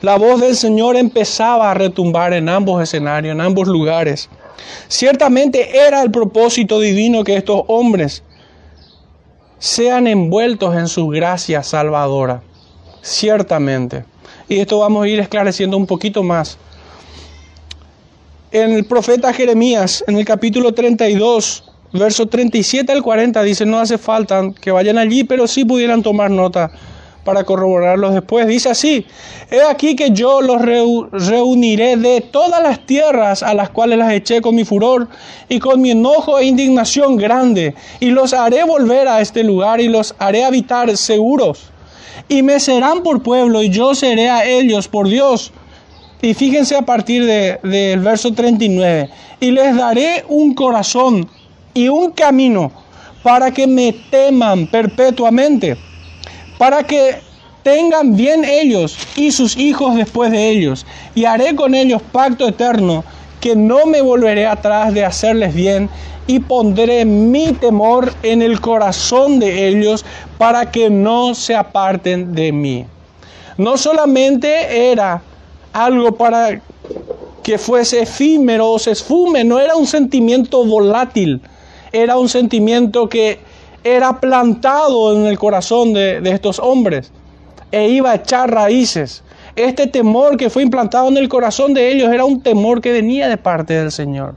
La 0.01 0.17
voz 0.17 0.39
del 0.39 0.55
Señor 0.55 0.96
empezaba 0.96 1.69
a 1.69 1.74
retumbar 1.74 2.34
en 2.34 2.50
ambos 2.50 2.81
escenarios, 2.81 3.34
en 3.34 3.41
ambos 3.41 3.67
lugares. 3.67 4.29
Ciertamente 4.88 5.77
era 5.86 6.01
el 6.01 6.10
propósito 6.10 6.79
divino 6.79 7.24
que 7.24 7.36
estos 7.36 7.63
hombres 7.67 8.24
sean 9.60 10.07
envueltos 10.07 10.75
en 10.75 10.88
su 10.88 11.07
gracia 11.10 11.63
salvadora. 11.63 12.41
Ciertamente. 13.01 14.05
Y 14.48 14.60
esto 14.60 14.79
vamos 14.79 15.03
a 15.03 15.10
ir 15.10 15.19
esclareciendo 15.19 15.75
un 15.75 15.86
poquito 15.86 16.24
más. 16.24 16.57
En 18.51 18.72
el 18.72 18.86
profeta 18.86 19.34
Jeremías, 19.34 20.03
en 20.07 20.17
el 20.17 20.24
capítulo 20.24 20.74
32, 20.74 21.65
verso 21.91 22.27
37 22.27 22.89
al 22.93 23.03
40, 23.03 23.43
dice, 23.43 23.65
no 23.65 23.79
hace 23.79 23.98
falta 23.98 24.53
que 24.62 24.72
vayan 24.72 24.98
allí, 24.98 25.25
pero 25.25 25.46
sí 25.48 25.65
pudieran 25.65 26.01
tomar 26.01 26.31
nota 26.31 26.72
para 27.27 27.43
corroborarlos 27.43 28.13
después. 28.13 28.48
Dice 28.48 28.69
así, 28.69 29.05
he 29.51 29.62
aquí 29.62 29.98
que 29.98 30.12
yo 30.12 30.39
los 30.39 30.62
reuniré 30.62 31.98
de 31.98 32.22
todas 32.22 32.63
las 32.63 32.86
tierras 32.86 33.43
a 33.43 33.53
las 33.53 33.69
cuales 33.69 34.00
las 34.00 34.13
eché 34.13 34.39
con 34.39 34.55
mi 34.55 34.63
furor 34.63 35.10
y 35.50 35.60
con 35.60 35.81
mi 35.81 35.91
enojo 35.91 36.39
e 36.39 36.46
indignación 36.46 37.17
grande, 37.17 37.75
y 38.00 38.12
los 38.12 38.31
haré 38.31 38.63
volver 38.63 39.10
a 39.10 39.19
este 39.19 39.43
lugar 39.43 39.81
y 39.81 39.89
los 39.89 40.15
haré 40.19 40.46
habitar 40.46 40.96
seguros. 40.96 41.65
Y 42.29 42.43
me 42.43 42.62
serán 42.62 43.03
por 43.03 43.22
pueblo 43.22 43.62
y 43.62 43.72
yo 43.72 43.93
seré 43.93 44.29
a 44.29 44.46
ellos 44.46 44.88
por 44.88 45.10
Dios. 45.10 45.51
Y 46.22 46.34
fíjense 46.34 46.77
a 46.77 46.84
partir 46.84 47.25
del 47.25 48.00
verso 48.00 48.34
39, 48.34 49.10
y 49.41 49.51
les 49.51 49.75
daré 49.75 50.24
un 50.29 50.53
corazón 50.53 51.29
y 51.74 51.89
un 51.89 52.12
camino 52.12 52.72
para 53.22 53.51
que 53.51 53.67
me 53.67 53.91
teman 54.10 54.67
perpetuamente, 54.67 55.75
para 56.57 56.83
que 56.83 57.21
tengan 57.63 58.15
bien 58.15 58.45
ellos 58.45 58.97
y 59.15 59.31
sus 59.31 59.57
hijos 59.57 59.95
después 59.95 60.31
de 60.31 60.49
ellos, 60.49 60.85
y 61.15 61.25
haré 61.25 61.55
con 61.55 61.75
ellos 61.75 62.01
pacto 62.11 62.47
eterno, 62.47 63.03
que 63.39 63.55
no 63.55 63.85
me 63.85 64.01
volveré 64.01 64.45
atrás 64.47 64.93
de 64.93 65.05
hacerles 65.05 65.53
bien, 65.53 65.89
y 66.27 66.39
pondré 66.39 67.05
mi 67.05 67.53
temor 67.53 68.13
en 68.21 68.41
el 68.41 68.59
corazón 68.59 69.39
de 69.39 69.67
ellos 69.69 70.05
para 70.37 70.71
que 70.71 70.89
no 70.89 71.33
se 71.33 71.55
aparten 71.55 72.35
de 72.35 72.51
mí. 72.51 72.85
No 73.57 73.77
solamente 73.77 74.91
era 74.91 75.21
algo 75.71 76.13
para 76.13 76.61
que 77.43 77.57
fuese 77.57 78.01
efímero 78.01 78.71
o 78.71 78.79
se 78.79 78.91
esfume, 78.91 79.43
no 79.43 79.59
era 79.59 79.75
un 79.75 79.87
sentimiento 79.87 80.65
volátil, 80.65 81.41
era 81.93 82.17
un 82.17 82.27
sentimiento 82.27 83.07
que 83.07 83.39
era 83.96 84.20
plantado 84.20 85.15
en 85.15 85.25
el 85.25 85.39
corazón 85.39 85.94
de, 85.94 86.20
estos 86.25 86.60
hombres 86.60 87.12
e 87.72 87.89
iba 87.89 88.12
a 88.12 88.15
echar 88.15 88.51
raíces. 88.51 89.24
Este 89.56 89.88
temor 89.88 90.38
que 90.38 90.50
fue 90.50 90.63
implantado 90.63 91.08
en 91.08 91.17
el 91.17 91.29
corazón 91.29 91.74
de 91.74 91.91
ellos 91.91 92.12
era 92.12 92.25
un 92.25 92.41
temor 92.41 92.82
que 92.82 92.91
venía 92.91 93.27
de 93.27 93.38
parte 93.38 93.74
del 93.74 93.91
Señor. 93.91 94.36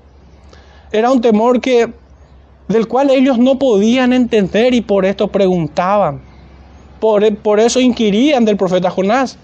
Era 0.92 1.10
un 1.10 1.20
temor 1.20 1.60
que 1.60 1.92
del 2.68 2.86
cual 2.86 3.10
ellos 3.10 3.38
no 3.38 3.58
podían 3.58 4.12
entender 4.12 4.74
y 4.74 4.80
por 4.80 5.04
esto 5.04 5.28
preguntaban. 5.28 6.20
Por, 7.00 7.36
por 7.36 7.58
eso 7.58 7.80
inquirían 7.80 8.44
del 8.44 8.56
profeta 8.56 8.90
Jonás. 8.90 9.36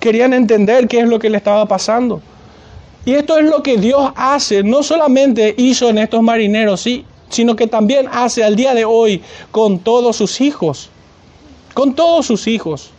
Querían 0.00 0.32
entender 0.32 0.88
qué 0.88 1.00
es 1.00 1.08
lo 1.08 1.18
que 1.18 1.30
le 1.30 1.36
estaba 1.36 1.66
pasando. 1.66 2.20
Y 3.04 3.14
esto 3.14 3.38
es 3.38 3.44
lo 3.44 3.62
que 3.62 3.76
Dios 3.78 4.12
hace, 4.14 4.62
no 4.62 4.82
solamente 4.82 5.54
hizo 5.56 5.88
en 5.88 5.98
estos 5.98 6.22
marineros, 6.22 6.82
sí, 6.82 7.06
sino 7.30 7.56
que 7.56 7.66
también 7.66 8.08
hace 8.12 8.44
al 8.44 8.56
día 8.56 8.74
de 8.74 8.84
hoy 8.84 9.22
con 9.50 9.78
todos 9.78 10.16
sus 10.16 10.40
hijos, 10.40 10.90
con 11.72 11.94
todos 11.94 12.26
sus 12.26 12.46
hijos, 12.46 12.90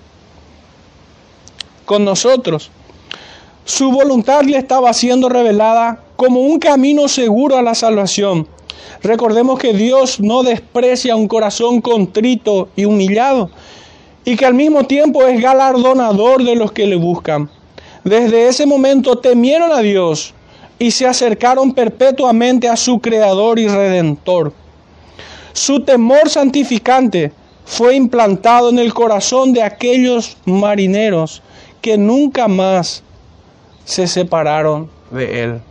con 1.86 2.04
nosotros. 2.04 2.72
Su 3.66 3.92
voluntad 3.92 4.42
le 4.44 4.58
estaba 4.58 4.92
siendo 4.94 5.30
revelada 5.30 6.04
como 6.16 6.42
un 6.42 6.60
camino 6.60 7.08
seguro 7.08 7.58
a 7.58 7.62
la 7.62 7.76
salvación. 7.76 8.48
Recordemos 9.04 9.60
que 9.60 9.74
Dios 9.74 10.20
no 10.20 10.44
desprecia 10.44 11.16
un 11.16 11.28
corazón 11.28 11.82
contrito 11.82 12.70
y 12.76 12.86
humillado 12.86 13.52
y 14.26 14.36
que 14.36 14.46
al 14.46 14.54
mismo 14.54 14.84
tiempo 14.86 15.26
es 15.26 15.42
galardonador 15.42 16.44
de 16.44 16.56
los 16.56 16.72
que 16.72 16.88
le 16.88 16.96
buscan. 16.96 17.50
Desde 18.04 18.48
ese 18.48 18.66
momento 18.66 19.18
temieron 19.18 19.72
a 19.72 19.80
Dios 19.80 20.34
y 20.82 20.90
se 20.90 21.06
acercaron 21.06 21.74
perpetuamente 21.74 22.68
a 22.68 22.76
su 22.76 23.00
Creador 23.00 23.60
y 23.60 23.68
Redentor. 23.68 24.52
Su 25.54 25.82
temor 25.82 26.28
santificante 26.28 27.32
fue 27.66 27.96
implantado 27.96 28.72
en 28.72 28.80
el 28.80 28.92
corazón 28.92 29.54
de 29.54 29.62
aquellos 29.62 30.38
marineros 30.46 31.44
que 31.82 31.98
nunca 31.98 32.48
más 32.48 33.04
se 33.86 34.08
separaron 34.08 34.90
de 35.12 35.44
Él 35.44 35.62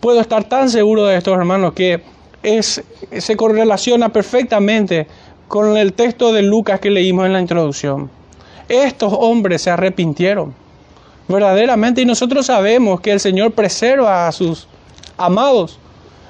puedo 0.00 0.20
estar 0.20 0.44
tan 0.44 0.70
seguro 0.70 1.06
de 1.06 1.16
esto, 1.16 1.34
hermanos, 1.34 1.72
que 1.72 2.00
es, 2.44 2.82
se 3.18 3.36
correlaciona 3.36 4.10
perfectamente 4.10 5.08
con 5.48 5.76
el 5.76 5.92
texto 5.92 6.32
de 6.32 6.42
Lucas 6.42 6.78
que 6.78 6.90
leímos 6.90 7.26
en 7.26 7.32
la 7.32 7.40
introducción. 7.40 8.08
Estos 8.68 9.12
hombres 9.12 9.62
se 9.62 9.70
arrepintieron 9.70 10.54
verdaderamente 11.28 12.00
y 12.00 12.06
nosotros 12.06 12.46
sabemos 12.46 13.00
que 13.00 13.12
el 13.12 13.20
Señor 13.20 13.52
preserva 13.52 14.26
a 14.26 14.32
sus 14.32 14.66
amados. 15.16 15.78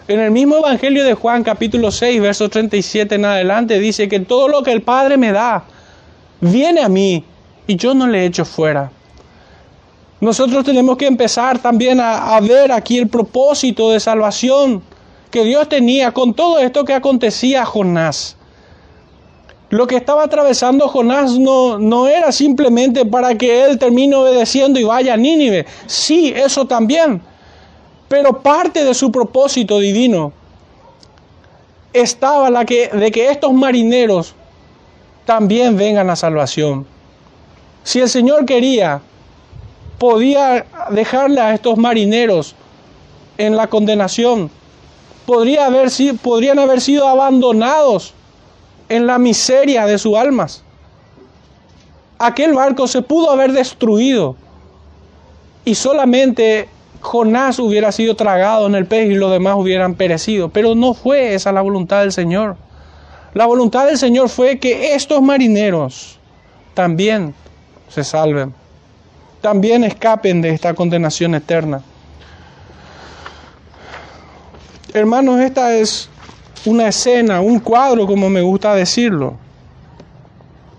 En 0.09 0.21
el 0.21 0.31
mismo 0.31 0.57
Evangelio 0.57 1.05
de 1.05 1.15
Juan 1.15 1.45
capítulo 1.45 1.91
6, 1.91 2.21
verso 2.21 2.49
37 2.49 3.15
en 3.15 3.25
adelante 3.25 3.79
dice 3.79 4.09
que 4.09 4.21
todo 4.21 4.49
lo 4.49 4.63
que 4.63 4.73
el 4.73 4.83
Padre 4.83 5.17
me 5.17 5.33
da 5.33 5.65
viene 6.41 6.83
a 6.83 6.89
mí 6.89 7.25
y 7.67 7.77
yo 7.77 7.95
no 7.95 8.07
le 8.07 8.25
echo 8.25 8.45
fuera. 8.45 8.91
Nosotros 10.21 10.65
tenemos 10.65 10.97
que 10.97 11.07
empezar 11.07 11.59
también 11.61 12.01
a, 12.01 12.41
ver 12.41 12.73
aquí 12.73 12.99
el 12.99 13.07
propósito 13.07 13.91
de 13.91 14.01
salvación 14.01 14.83
que 15.31 15.45
Dios 15.45 15.69
tenía 15.69 16.13
con 16.13 16.35
todo 16.35 16.59
esto 16.59 16.85
que 16.85 16.95
acontecía 16.95 17.63
a 17.63 17.67
Jonás. 17.67 18.38
Lo 19.71 19.87
que 19.87 19.97
estaba 19.97 20.25
atravesando 20.25 20.89
Jonás 20.89 21.39
no, 21.39 21.79
no 21.79 22.09
era 22.09 22.33
simplemente 22.33 23.05
para 23.05 23.37
que 23.37 23.65
él 23.65 23.79
termine 23.79 24.17
obedeciendo 24.17 24.81
y 24.81 24.85
vaya 24.85 25.15
a 25.15 25.17
Nínive. 25.17 25.67
Sí, 25.87 26.33
eso 26.35 26.67
también. 26.67 27.21
Pero 28.09 28.41
parte 28.41 28.85
de 28.85 28.95
su 28.95 29.13
propósito 29.13 29.79
divino 29.79 30.33
estaba 31.93 32.49
la 32.49 32.65
que, 32.65 32.89
de 32.89 33.11
que 33.11 33.31
estos 33.31 33.53
marineros 33.53 34.35
también 35.27 35.77
vengan 35.77 36.09
a 36.09 36.17
salvación. 36.17 36.87
Si 37.83 38.01
el 38.01 38.09
Señor 38.09 38.47
quería 38.47 39.03
podía 39.99 40.65
dejarle 40.91 41.41
a 41.41 41.55
estos 41.55 41.77
marineros 41.77 42.55
en 43.37 43.57
la 43.57 43.67
condenación. 43.67 44.51
Podría 45.27 45.67
haber, 45.67 45.91
podrían 46.23 46.59
haber 46.59 46.81
sido 46.81 47.07
abandonados 47.07 48.15
en 48.89 49.07
la 49.07 49.19
miseria 49.19 49.87
de 49.87 49.99
sus 49.99 50.17
almas. 50.17 50.63
Aquel 52.19 52.55
barco 52.55 52.89
se 52.89 53.03
pudo 53.03 53.31
haber 53.31 53.53
destruido 53.53 54.37
y 55.65 55.75
solamente 55.75 56.69
Jonás 57.01 57.59
hubiera 57.59 57.93
sido 57.93 58.17
tragado 58.17 58.67
en 58.67 58.75
el 58.75 58.87
pez 58.87 59.11
y 59.11 59.15
los 59.15 59.31
demás 59.31 59.55
hubieran 59.57 59.95
perecido. 59.95 60.49
Pero 60.49 60.75
no 60.75 60.95
fue 60.95 61.35
esa 61.35 61.53
la 61.53 61.61
voluntad 61.61 62.01
del 62.01 62.13
Señor. 62.13 62.57
La 63.35 63.47
voluntad 63.47 63.87
del 63.87 63.99
Señor 63.99 64.29
fue 64.29 64.59
que 64.59 64.95
estos 64.95 65.23
marineros 65.23 66.19
también 66.75 67.35
se 67.89 68.03
salven 68.03 68.55
también 69.41 69.85
escapen 69.85 70.43
de 70.43 70.51
esta 70.51 70.75
condenación 70.75 71.35
eterna. 71.35 71.83
Hermanos, 74.93 75.41
esta 75.41 75.75
es 75.75 76.09
una 76.69 76.89
escena, 76.89 77.41
un 77.41 77.61
cuadro, 77.61 78.07
como 78.07 78.29
me 78.29 78.43
gusta 78.43 78.75
decirlo, 78.75 79.35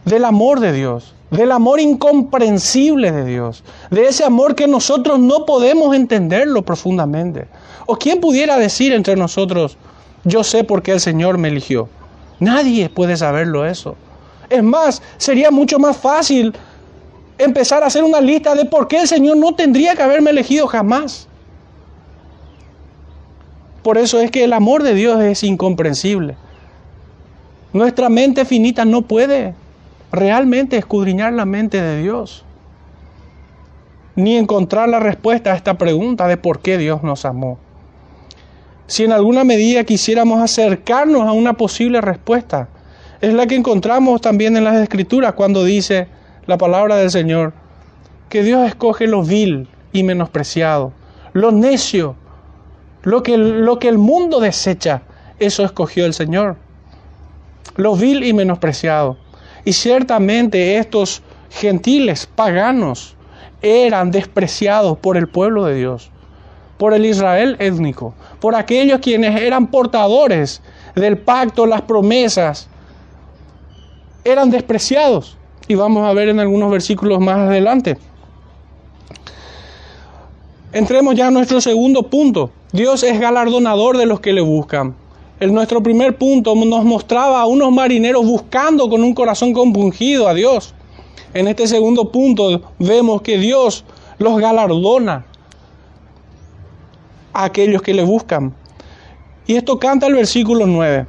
del 0.05 0.23
amor 0.25 0.59
de 0.59 0.71
Dios, 0.71 1.13
del 1.31 1.51
amor 1.51 1.79
incomprensible 1.79 3.11
de 3.11 3.25
Dios, 3.25 3.63
de 3.89 4.07
ese 4.07 4.23
amor 4.23 4.55
que 4.55 4.67
nosotros 4.67 5.19
no 5.19 5.45
podemos 5.45 5.95
entenderlo 5.95 6.61
profundamente. 6.63 7.47
¿O 7.85 7.95
quién 7.97 8.21
pudiera 8.21 8.57
decir 8.57 8.93
entre 8.93 9.15
nosotros, 9.15 9.77
yo 10.23 10.43
sé 10.43 10.63
por 10.63 10.83
qué 10.83 10.91
el 10.91 10.99
Señor 10.99 11.37
me 11.37 11.47
eligió? 11.47 11.89
Nadie 12.39 12.89
puede 12.89 13.17
saberlo 13.17 13.65
eso. 13.65 13.95
Es 14.49 14.63
más, 14.63 15.01
sería 15.17 15.49
mucho 15.49 15.79
más 15.79 15.97
fácil 15.97 16.53
empezar 17.37 17.83
a 17.83 17.87
hacer 17.87 18.03
una 18.03 18.21
lista 18.21 18.53
de 18.53 18.65
por 18.65 18.87
qué 18.87 19.01
el 19.01 19.07
Señor 19.07 19.37
no 19.37 19.55
tendría 19.55 19.95
que 19.95 20.03
haberme 20.03 20.29
elegido 20.29 20.67
jamás. 20.67 21.28
Por 23.89 23.97
eso 23.97 24.19
es 24.19 24.29
que 24.29 24.43
el 24.43 24.53
amor 24.53 24.83
de 24.83 24.93
Dios 24.93 25.19
es 25.19 25.41
incomprensible. 25.41 26.35
Nuestra 27.73 28.07
mente 28.07 28.45
finita 28.45 28.85
no 28.85 29.01
puede 29.01 29.55
realmente 30.11 30.77
escudriñar 30.77 31.33
la 31.33 31.45
mente 31.45 31.81
de 31.81 31.99
Dios, 31.99 32.45
ni 34.15 34.37
encontrar 34.37 34.89
la 34.89 34.99
respuesta 34.99 35.51
a 35.53 35.55
esta 35.55 35.79
pregunta 35.79 36.27
de 36.27 36.37
por 36.37 36.59
qué 36.59 36.77
Dios 36.77 37.01
nos 37.01 37.25
amó. 37.25 37.57
Si 38.85 39.05
en 39.05 39.11
alguna 39.11 39.43
medida 39.43 39.83
quisiéramos 39.83 40.39
acercarnos 40.39 41.23
a 41.23 41.31
una 41.31 41.53
posible 41.53 41.99
respuesta, 41.99 42.69
es 43.21 43.33
la 43.33 43.47
que 43.47 43.55
encontramos 43.55 44.21
también 44.21 44.55
en 44.55 44.65
las 44.65 44.75
Escrituras 44.75 45.33
cuando 45.33 45.63
dice, 45.63 46.07
la 46.45 46.59
palabra 46.59 46.97
del 46.97 47.09
Señor, 47.09 47.53
que 48.29 48.43
Dios 48.43 48.67
escoge 48.67 49.07
lo 49.07 49.23
vil 49.23 49.67
y 49.91 50.03
menospreciado, 50.03 50.93
lo 51.33 51.51
necio, 51.51 52.15
lo 53.03 53.23
que, 53.23 53.37
lo 53.37 53.79
que 53.79 53.89
el 53.89 53.97
mundo 53.97 54.39
desecha, 54.39 55.01
eso 55.39 55.63
escogió 55.63 56.05
el 56.05 56.13
Señor, 56.13 56.57
lo 57.75 57.95
vil 57.95 58.23
y 58.23 58.33
menospreciado. 58.33 59.17
Y 59.65 59.73
ciertamente 59.73 60.77
estos 60.77 61.21
gentiles 61.49 62.27
paganos 62.27 63.15
eran 63.61 64.11
despreciados 64.11 64.97
por 64.97 65.17
el 65.17 65.27
pueblo 65.27 65.65
de 65.65 65.75
Dios, 65.75 66.11
por 66.77 66.93
el 66.93 67.05
Israel 67.05 67.55
étnico, 67.59 68.13
por 68.39 68.55
aquellos 68.55 68.99
quienes 68.99 69.39
eran 69.41 69.67
portadores 69.67 70.61
del 70.95 71.17
pacto, 71.17 71.65
las 71.65 71.81
promesas, 71.81 72.69
eran 74.23 74.49
despreciados 74.49 75.37
y 75.67 75.75
vamos 75.75 76.07
a 76.07 76.13
ver 76.13 76.29
en 76.29 76.39
algunos 76.39 76.71
versículos 76.71 77.19
más 77.19 77.37
adelante. 77.37 77.97
Entremos 80.71 81.15
ya 81.15 81.27
a 81.27 81.31
nuestro 81.31 81.59
segundo 81.61 82.03
punto. 82.03 82.51
Dios 82.71 83.01
es 83.01 83.19
galardonador 83.19 83.97
de 83.97 84.05
los 84.05 84.19
que 84.19 84.33
le 84.33 84.41
buscan. 84.41 84.93
En 85.39 85.51
nuestro 85.51 85.81
primer 85.81 86.15
punto 86.15 86.53
nos 86.53 86.85
mostraba 86.85 87.41
a 87.41 87.47
unos 87.47 87.71
marineros 87.71 88.23
buscando 88.23 88.87
con 88.87 89.03
un 89.03 89.15
corazón 89.15 89.51
compungido 89.51 90.27
a 90.27 90.35
Dios. 90.35 90.75
En 91.33 91.47
este 91.47 91.65
segundo 91.65 92.11
punto 92.11 92.61
vemos 92.77 93.23
que 93.23 93.39
Dios 93.39 93.83
los 94.19 94.39
galardona 94.39 95.25
a 97.33 97.45
aquellos 97.45 97.81
que 97.81 97.95
le 97.95 98.03
buscan. 98.03 98.53
Y 99.47 99.55
esto 99.55 99.79
canta 99.79 100.05
el 100.05 100.13
versículo 100.13 100.67
9. 100.67 101.07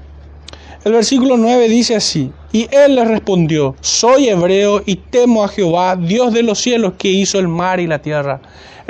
El 0.84 0.92
versículo 0.92 1.36
9 1.36 1.68
dice 1.68 1.96
así, 1.96 2.32
y 2.52 2.66
él 2.70 2.94
le 2.94 3.04
respondió, 3.04 3.74
soy 3.82 4.30
hebreo 4.30 4.82
y 4.86 4.96
temo 4.96 5.44
a 5.44 5.48
Jehová, 5.48 5.96
Dios 5.96 6.32
de 6.32 6.42
los 6.42 6.58
cielos, 6.58 6.94
que 6.96 7.08
hizo 7.08 7.38
el 7.38 7.48
mar 7.48 7.80
y 7.80 7.86
la 7.86 8.00
tierra. 8.00 8.40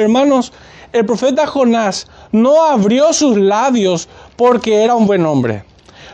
Hermanos, 0.00 0.52
el 0.92 1.04
profeta 1.04 1.46
Jonás 1.46 2.06
no 2.32 2.64
abrió 2.64 3.12
sus 3.12 3.36
labios 3.36 4.08
porque 4.36 4.82
era 4.82 4.94
un 4.94 5.06
buen 5.06 5.26
hombre. 5.26 5.64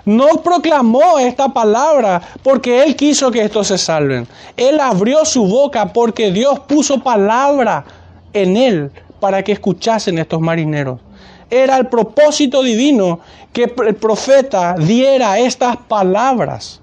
No 0.05 0.43
proclamó 0.43 1.19
esta 1.19 1.49
palabra 1.49 2.21
porque 2.43 2.83
él 2.83 2.95
quiso 2.95 3.31
que 3.31 3.43
estos 3.43 3.69
se 3.69 3.79
salven. 3.79 4.27
Él 4.57 4.79
abrió 4.81 5.25
su 5.25 5.47
boca 5.47 5.93
porque 5.93 6.31
Dios 6.31 6.61
puso 6.61 7.03
palabra 7.03 7.85
en 8.33 8.57
él 8.57 8.91
para 9.21 9.43
que 9.43 9.53
escuchasen 9.53 10.19
estos 10.19 10.41
marineros. 10.41 11.01
Era 11.49 11.77
el 11.77 11.87
propósito 11.87 12.63
divino 12.63 13.21
que 13.53 13.73
el 13.87 13.95
profeta 13.95 14.75
diera 14.75 15.39
estas 15.39 15.77
palabras 15.77 16.81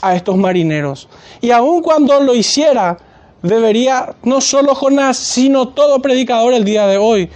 a 0.00 0.14
estos 0.14 0.36
marineros. 0.36 1.08
Y 1.40 1.50
aun 1.50 1.82
cuando 1.82 2.20
lo 2.20 2.34
hiciera, 2.34 2.96
debería 3.44 4.16
no 4.24 4.40
solo 4.40 4.74
Jonás, 4.74 5.16
sino 5.16 5.68
todo 5.68 6.00
predicador 6.00 6.54
el 6.54 6.64
día 6.64 6.86
de 6.86 6.98
hoy 6.98 7.30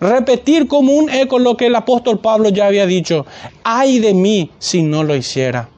repetir 0.00 0.66
como 0.66 0.94
un 0.94 1.10
eco 1.10 1.38
lo 1.38 1.56
que 1.56 1.66
el 1.66 1.76
apóstol 1.76 2.18
Pablo 2.18 2.48
ya 2.48 2.66
había 2.66 2.86
dicho. 2.86 3.26
Ay 3.62 3.98
de 3.98 4.14
mí 4.14 4.50
si 4.58 4.82
no 4.82 5.04
lo 5.04 5.14
hiciera. 5.14 5.68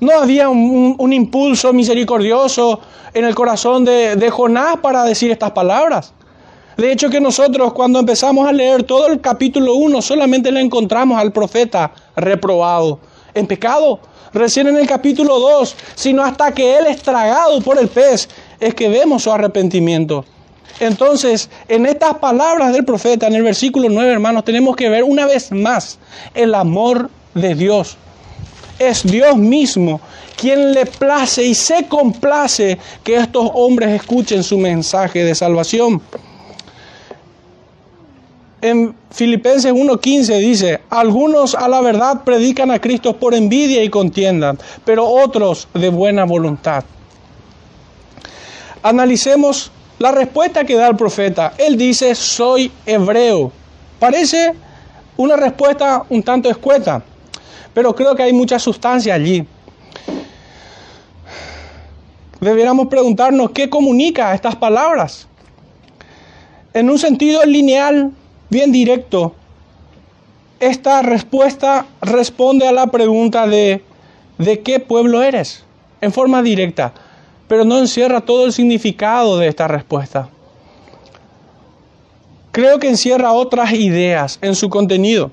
No 0.00 0.12
había 0.20 0.48
un, 0.50 1.12
impulso 1.12 1.72
misericordioso 1.72 2.80
en 3.14 3.24
el 3.24 3.34
corazón 3.34 3.84
de, 3.84 4.30
Jonás 4.30 4.78
para 4.82 5.04
decir 5.04 5.30
estas 5.30 5.52
palabras. 5.52 6.12
De 6.76 6.90
hecho 6.90 7.08
que 7.08 7.20
nosotros 7.20 7.72
cuando 7.72 8.00
empezamos 8.00 8.46
a 8.48 8.52
leer 8.52 8.82
todo 8.82 9.06
el 9.06 9.20
capítulo 9.20 9.74
1 9.74 10.02
solamente 10.02 10.50
le 10.50 10.60
encontramos 10.60 11.18
al 11.18 11.32
profeta 11.32 11.92
reprobado 12.16 12.98
en 13.32 13.46
pecado. 13.46 14.00
Recién 14.32 14.66
en 14.66 14.76
el 14.76 14.88
capítulo 14.88 15.38
2, 15.38 15.76
sino 15.94 16.24
hasta 16.24 16.52
que 16.52 16.76
él 16.76 16.86
es 16.88 17.00
tragado 17.00 17.60
por 17.60 17.78
el 17.78 17.86
pez, 17.86 18.28
es 18.60 18.74
que 18.74 18.88
vemos 18.88 19.22
su 19.22 19.32
arrepentimiento. 19.32 20.24
Entonces, 20.80 21.50
en 21.68 21.86
estas 21.86 22.14
palabras 22.14 22.72
del 22.72 22.84
profeta, 22.84 23.26
en 23.26 23.34
el 23.34 23.42
versículo 23.42 23.88
9, 23.88 24.10
hermanos, 24.10 24.44
tenemos 24.44 24.74
que 24.76 24.88
ver 24.88 25.04
una 25.04 25.26
vez 25.26 25.52
más 25.52 25.98
el 26.34 26.54
amor 26.54 27.10
de 27.34 27.54
Dios. 27.54 27.96
Es 28.78 29.04
Dios 29.04 29.36
mismo 29.36 30.00
quien 30.36 30.72
le 30.72 30.86
place 30.86 31.44
y 31.44 31.54
se 31.54 31.86
complace 31.86 32.78
que 33.04 33.16
estos 33.16 33.50
hombres 33.54 33.90
escuchen 33.90 34.42
su 34.42 34.58
mensaje 34.58 35.24
de 35.24 35.34
salvación. 35.34 36.02
En 38.60 38.94
Filipenses 39.10 39.72
1:15 39.72 40.38
dice, 40.38 40.80
algunos 40.88 41.54
a 41.54 41.68
la 41.68 41.80
verdad 41.82 42.24
predican 42.24 42.70
a 42.70 42.80
Cristo 42.80 43.16
por 43.16 43.34
envidia 43.34 43.84
y 43.84 43.90
contiendan, 43.90 44.58
pero 44.84 45.06
otros 45.06 45.68
de 45.74 45.90
buena 45.90 46.24
voluntad. 46.24 46.82
Analicemos 48.84 49.72
la 49.98 50.12
respuesta 50.12 50.62
que 50.64 50.74
da 50.74 50.88
el 50.88 50.94
profeta. 50.94 51.54
Él 51.56 51.78
dice, 51.78 52.14
soy 52.14 52.70
hebreo. 52.84 53.50
Parece 53.98 54.52
una 55.16 55.36
respuesta 55.36 56.04
un 56.10 56.22
tanto 56.22 56.50
escueta, 56.50 57.02
pero 57.72 57.94
creo 57.94 58.14
que 58.14 58.24
hay 58.24 58.34
mucha 58.34 58.58
sustancia 58.58 59.14
allí. 59.14 59.46
Deberíamos 62.42 62.88
preguntarnos 62.88 63.52
qué 63.52 63.70
comunica 63.70 64.34
estas 64.34 64.54
palabras. 64.54 65.28
En 66.74 66.90
un 66.90 66.98
sentido 66.98 67.42
lineal, 67.46 68.12
bien 68.50 68.70
directo, 68.70 69.34
esta 70.60 71.00
respuesta 71.00 71.86
responde 72.02 72.68
a 72.68 72.72
la 72.72 72.88
pregunta 72.88 73.46
de 73.46 73.82
¿de 74.36 74.60
qué 74.60 74.78
pueblo 74.78 75.22
eres? 75.22 75.64
En 76.02 76.12
forma 76.12 76.42
directa 76.42 76.92
pero 77.48 77.64
no 77.64 77.78
encierra 77.78 78.20
todo 78.20 78.46
el 78.46 78.52
significado 78.52 79.38
de 79.38 79.48
esta 79.48 79.68
respuesta. 79.68 80.28
Creo 82.52 82.78
que 82.78 82.88
encierra 82.88 83.32
otras 83.32 83.72
ideas 83.72 84.38
en 84.40 84.54
su 84.54 84.70
contenido. 84.70 85.30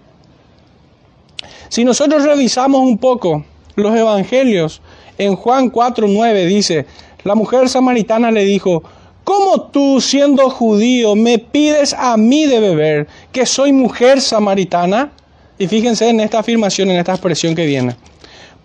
Si 1.70 1.86
nosotros 1.86 2.24
revisamos 2.24 2.82
un 2.82 2.98
poco 2.98 3.46
los 3.76 3.96
evangelios, 3.96 4.82
en 5.18 5.36
Juan 5.36 5.72
4:9 5.72 6.46
dice, 6.46 6.86
la 7.24 7.36
mujer 7.36 7.70
samaritana 7.70 8.32
le 8.32 8.44
dijo, 8.44 8.84
¿cómo 9.24 9.62
tú 9.62 10.02
siendo 10.02 10.50
judío 10.50 11.16
me 11.16 11.38
pides 11.38 11.94
a 11.94 12.18
mí 12.18 12.48
de 12.48 12.60
beber, 12.60 13.08
que 13.32 13.46
soy 13.46 13.72
mujer 13.72 14.20
samaritana? 14.20 15.12
Y 15.60 15.68
fíjense 15.68 16.10
en 16.10 16.20
esta 16.20 16.40
afirmación, 16.40 16.90
en 16.90 16.98
esta 16.98 17.12
expresión 17.12 17.54
que 17.54 17.68
viene 17.68 17.96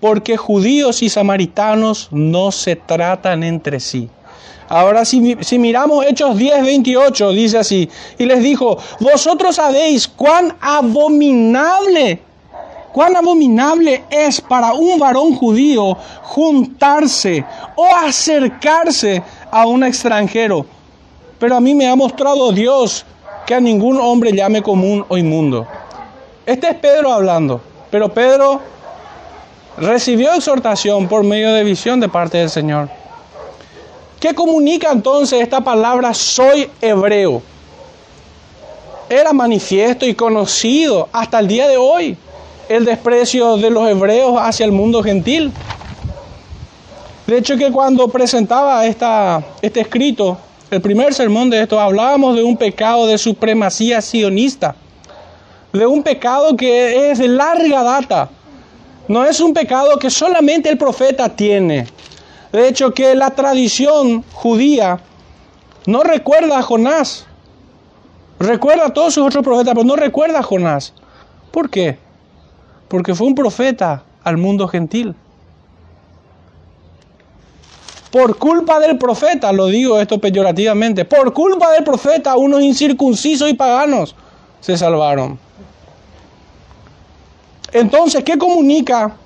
porque 0.07 0.37
judíos 0.37 1.03
y 1.03 1.09
samaritanos 1.09 2.07
no 2.13 2.53
se 2.53 2.77
tratan 2.77 3.43
entre 3.43 3.81
sí. 3.81 4.09
Ahora 4.69 5.05
si, 5.05 5.37
si, 5.41 5.59
miramos 5.59 6.07
Hechos 6.07 6.37
10, 6.39 6.63
28, 6.63 7.33
dice 7.33 7.59
así, 7.59 7.91
y 8.17 8.25
les 8.25 8.41
dijo, 8.41 8.79
vosotros 9.01 9.57
sabéis 9.57 10.07
cuán 10.07 10.57
abominable, 10.61 12.21
cuán 12.93 13.17
abominable 13.17 14.05
es 14.09 14.41
para 14.41 14.75
un 14.75 14.97
varón 15.01 15.35
judío 15.35 15.97
juntarse 16.23 17.45
o 17.75 17.87
acercarse 17.93 19.25
a 19.51 19.67
un 19.67 19.83
extranjero. 19.83 20.67
Pero 21.41 21.57
a 21.57 21.61
mí 21.61 21.75
me 21.75 21.89
ha 21.89 21.97
mostrado 21.97 22.53
Dios 22.53 23.05
que 23.45 23.57
a 23.57 23.61
ningún 23.61 23.99
hombre 24.01 24.31
llame 24.33 24.63
común 24.63 25.05
o 25.09 25.19
inmundo. 25.19 25.67
Este 26.47 26.69
es 26.69 26.75
Pedro 26.77 27.13
hablando, 27.13 27.61
pero 27.91 28.09
Pedro 28.09 28.76
recibió 29.79 30.33
exhortación 30.35 31.09
por 31.09 31.23
medio 31.25 31.53
de 31.53 31.65
visión 31.65 32.01
de 32.01 32.09
parte 32.09 32.39
del 32.39 32.51
Señor. 32.51 32.89
¿Qué 34.21 34.35
comunica 34.35 34.91
entonces 34.91 35.43
esta 35.43 35.61
palabra 35.61 36.15
soy 36.15 36.71
hebreo? 36.81 37.43
Era 39.09 39.33
manifiesto 39.33 40.07
y 40.07 40.15
conocido 40.15 41.09
hasta 41.13 41.39
el 41.39 41.49
día 41.49 41.69
de 41.69 41.77
hoy 41.77 42.17
el 42.69 42.85
desprecio 42.85 43.57
de 43.57 43.71
los 43.71 43.89
hebreos 43.89 44.37
hacia 44.41 44.65
el 44.65 44.73
mundo 44.73 45.03
gentil. 45.03 45.53
De 47.27 47.39
hecho 47.39 47.57
que 47.57 47.71
cuando 47.71 48.09
presentaba 48.09 48.85
esta, 48.87 49.45
este 49.63 49.81
escrito, 49.81 50.39
el 50.71 50.81
primer 50.81 51.15
sermón 51.15 51.51
de 51.51 51.63
esto, 51.63 51.79
hablábamos 51.79 52.35
de 52.37 52.43
un 52.43 52.57
pecado 52.57 53.07
de 53.07 53.19
supremacía 53.19 54.01
sionista, 54.01 54.75
de 55.73 55.87
un 55.87 56.03
pecado 56.03 56.57
que 56.57 57.11
es 57.11 57.19
de 57.19 57.29
larga 57.29 57.83
data, 57.83 58.31
no 59.09 59.25
es 59.25 59.41
un 59.41 59.55
pecado 59.55 59.99
que 59.99 60.11
solamente 60.11 60.69
el 60.69 60.79
profeta 60.79 61.29
tiene. 61.29 61.87
De 62.53 62.69
hecho, 62.69 62.93
que 62.93 63.15
la 63.15 63.31
tradición 63.31 64.25
judía 64.33 65.01
no 65.87 66.03
recuerda 66.03 66.59
a 66.59 66.63
Jonás. 66.63 67.27
Recuerda 68.39 68.87
a 68.87 68.93
todos 68.93 69.15
sus 69.15 69.27
otros 69.27 69.45
profetas, 69.45 69.75
pero 69.75 69.87
no 69.87 69.97
recuerda 69.97 70.41
a 70.41 70.43
Jonás. 70.43 70.93
¿Por 71.51 71.71
qué? 71.71 71.99
Porque 72.89 73.15
fue 73.15 73.27
un 73.27 73.35
profeta 73.35 74.03
al 74.25 74.37
mundo 74.37 74.69
gentil. 74.69 75.15
Por 78.11 78.37
culpa 78.39 78.81
del 78.81 78.99
profeta, 78.99 79.53
lo 79.53 79.67
digo 79.67 80.01
esto 80.01 80.19
peyorativamente, 80.19 81.05
por 81.05 81.33
culpa 81.33 81.73
del 81.73 81.85
profeta, 81.85 82.37
unos 82.37 82.63
incircuncisos 82.63 83.51
y 83.51 83.55
paganos 83.55 84.15
se 84.61 84.77
salvaron. 84.77 85.46
Entonces, 87.77 88.25
¿qué 88.25 88.39
comunica 88.39 89.19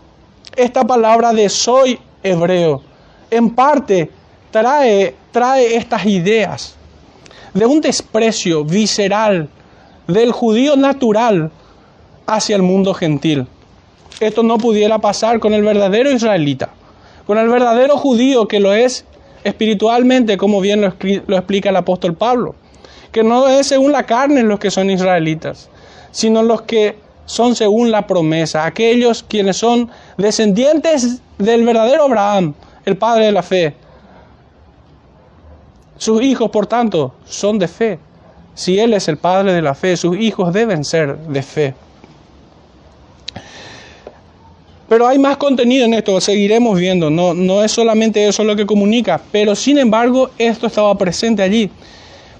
esta 0.56 0.84
palabra 0.84 1.32
de 1.32 1.48
soy 1.48 1.96
hebreo? 2.20 2.82
En 3.30 3.50
parte 3.50 4.10
trae, 4.50 5.14
trae 5.30 5.76
estas 5.76 6.04
ideas 6.04 6.74
de 7.54 7.64
un 7.64 7.80
desprecio 7.80 8.64
visceral 8.64 9.48
del 10.08 10.32
judío 10.32 10.74
natural 10.74 11.52
hacia 12.26 12.56
el 12.56 12.62
mundo 12.62 12.92
gentil. 12.92 13.46
Esto 14.18 14.42
no 14.42 14.58
pudiera 14.58 14.98
pasar 14.98 15.38
con 15.38 15.54
el 15.54 15.62
verdadero 15.62 16.10
israelita, 16.10 16.70
con 17.28 17.38
el 17.38 17.48
verdadero 17.48 17.96
judío 17.98 18.48
que 18.48 18.58
lo 18.58 18.74
es 18.74 19.04
espiritualmente, 19.44 20.36
como 20.36 20.60
bien 20.60 20.80
lo, 20.80 20.92
lo 21.28 21.36
explica 21.36 21.68
el 21.68 21.76
apóstol 21.76 22.16
Pablo, 22.16 22.56
que 23.12 23.22
no 23.22 23.46
es 23.46 23.68
según 23.68 23.92
la 23.92 24.06
carne 24.06 24.42
los 24.42 24.58
que 24.58 24.72
son 24.72 24.90
israelitas, 24.90 25.70
sino 26.10 26.42
los 26.42 26.62
que 26.62 26.96
son 27.30 27.54
según 27.54 27.92
la 27.92 28.08
promesa, 28.08 28.66
aquellos 28.66 29.22
quienes 29.22 29.56
son 29.56 29.88
descendientes 30.16 31.20
del 31.38 31.64
verdadero 31.64 32.02
Abraham, 32.06 32.54
el 32.84 32.96
padre 32.96 33.26
de 33.26 33.32
la 33.32 33.44
fe. 33.44 33.72
Sus 35.96 36.20
hijos, 36.22 36.50
por 36.50 36.66
tanto, 36.66 37.14
son 37.24 37.56
de 37.60 37.68
fe. 37.68 38.00
Si 38.54 38.80
Él 38.80 38.94
es 38.94 39.06
el 39.06 39.16
padre 39.16 39.52
de 39.52 39.62
la 39.62 39.76
fe, 39.76 39.96
sus 39.96 40.18
hijos 40.18 40.52
deben 40.52 40.84
ser 40.84 41.16
de 41.18 41.42
fe. 41.42 41.74
Pero 44.88 45.06
hay 45.06 45.20
más 45.20 45.36
contenido 45.36 45.84
en 45.84 45.94
esto, 45.94 46.20
seguiremos 46.20 46.76
viendo. 46.80 47.10
No, 47.10 47.32
no 47.32 47.62
es 47.62 47.70
solamente 47.70 48.26
eso 48.26 48.42
lo 48.42 48.56
que 48.56 48.66
comunica, 48.66 49.20
pero 49.30 49.54
sin 49.54 49.78
embargo 49.78 50.30
esto 50.36 50.66
estaba 50.66 50.98
presente 50.98 51.44
allí. 51.44 51.70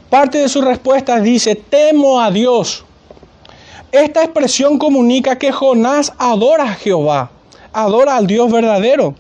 Parte 0.08 0.38
de 0.38 0.48
su 0.48 0.60
respuesta 0.60 1.20
dice, 1.20 1.54
temo 1.54 2.20
a 2.20 2.32
Dios 2.32 2.84
Esta 3.92 4.22
expresión 4.22 4.78
comunica 4.78 5.36
que 5.36 5.50
Jonás 5.50 6.12
adora 6.16 6.64
a 6.64 6.74
Jehová, 6.74 7.30
adora 7.72 8.16
al 8.16 8.28
Dios 8.28 8.50
verdadero. 8.50 9.16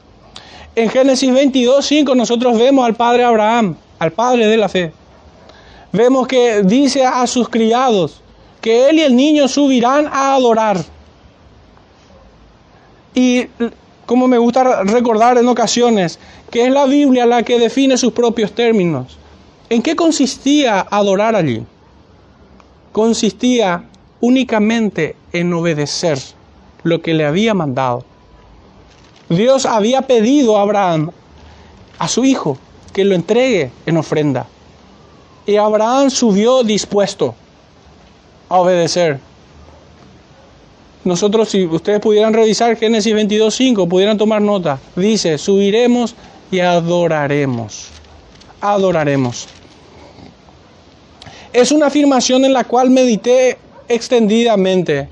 En 0.76 0.88
Génesis 0.88 1.32
22, 1.32 1.84
5 1.84 2.14
nosotros 2.14 2.56
vemos 2.56 2.86
al 2.86 2.94
padre 2.94 3.24
Abraham, 3.24 3.74
al 3.98 4.12
padre 4.12 4.46
de 4.46 4.56
la 4.56 4.68
fe. 4.68 4.92
Vemos 5.92 6.28
que 6.28 6.62
dice 6.62 7.04
a 7.04 7.26
sus 7.26 7.48
criados 7.48 8.20
que 8.60 8.88
él 8.88 9.00
y 9.00 9.02
el 9.02 9.16
niño 9.16 9.48
subirán 9.48 10.06
a 10.06 10.36
adorar. 10.36 10.78
Y 13.12 13.46
como 14.06 14.28
me 14.28 14.38
gusta 14.38 14.84
recordar 14.84 15.36
en 15.38 15.48
ocasiones, 15.48 16.20
que 16.48 16.66
es 16.66 16.72
la 16.72 16.86
Biblia 16.86 17.26
la 17.26 17.42
que 17.42 17.58
define 17.58 17.96
sus 17.96 18.12
propios 18.12 18.52
términos. 18.52 19.18
¿En 19.68 19.82
qué 19.82 19.96
consistía 19.96 20.86
adorar 20.88 21.34
allí? 21.34 21.64
Consistía 22.92 23.89
únicamente 24.20 25.16
en 25.32 25.52
obedecer 25.52 26.18
lo 26.82 27.02
que 27.02 27.14
le 27.14 27.24
había 27.24 27.54
mandado. 27.54 28.04
Dios 29.28 29.66
había 29.66 30.02
pedido 30.02 30.58
a 30.58 30.62
Abraham, 30.62 31.10
a 31.98 32.08
su 32.08 32.24
hijo, 32.24 32.58
que 32.92 33.04
lo 33.04 33.14
entregue 33.14 33.70
en 33.86 33.96
ofrenda. 33.96 34.46
Y 35.46 35.56
Abraham 35.56 36.10
subió 36.10 36.62
dispuesto 36.62 37.34
a 38.48 38.58
obedecer. 38.58 39.20
Nosotros, 41.04 41.48
si 41.48 41.64
ustedes 41.64 42.00
pudieran 42.00 42.34
revisar 42.34 42.76
Génesis 42.76 43.14
22.5, 43.14 43.88
pudieran 43.88 44.18
tomar 44.18 44.42
nota. 44.42 44.78
Dice, 44.96 45.38
subiremos 45.38 46.14
y 46.50 46.60
adoraremos. 46.60 47.88
Adoraremos. 48.60 49.48
Es 51.52 51.72
una 51.72 51.86
afirmación 51.86 52.44
en 52.44 52.52
la 52.52 52.64
cual 52.64 52.90
medité 52.90 53.58
extendidamente 53.90 55.08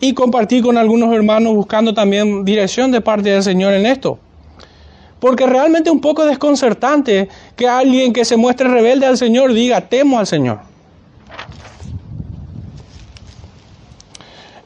y 0.00 0.14
compartí 0.14 0.60
con 0.60 0.76
algunos 0.76 1.14
hermanos 1.14 1.54
buscando 1.54 1.94
también 1.94 2.44
dirección 2.44 2.90
de 2.90 3.00
parte 3.00 3.30
del 3.30 3.42
Señor 3.42 3.72
en 3.74 3.86
esto. 3.86 4.18
Porque 5.20 5.46
realmente 5.46 5.90
un 5.90 6.00
poco 6.00 6.24
desconcertante 6.24 7.28
que 7.54 7.68
alguien 7.68 8.12
que 8.12 8.24
se 8.24 8.36
muestre 8.36 8.68
rebelde 8.68 9.06
al 9.06 9.18
Señor 9.18 9.52
diga, 9.52 9.88
temo 9.88 10.18
al 10.18 10.26
Señor. 10.26 10.60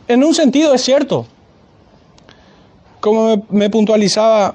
En 0.06 0.22
un 0.22 0.34
sentido 0.34 0.72
es 0.74 0.82
cierto, 0.82 1.26
como 3.00 3.44
me, 3.50 3.68
puntualizaba 3.68 4.54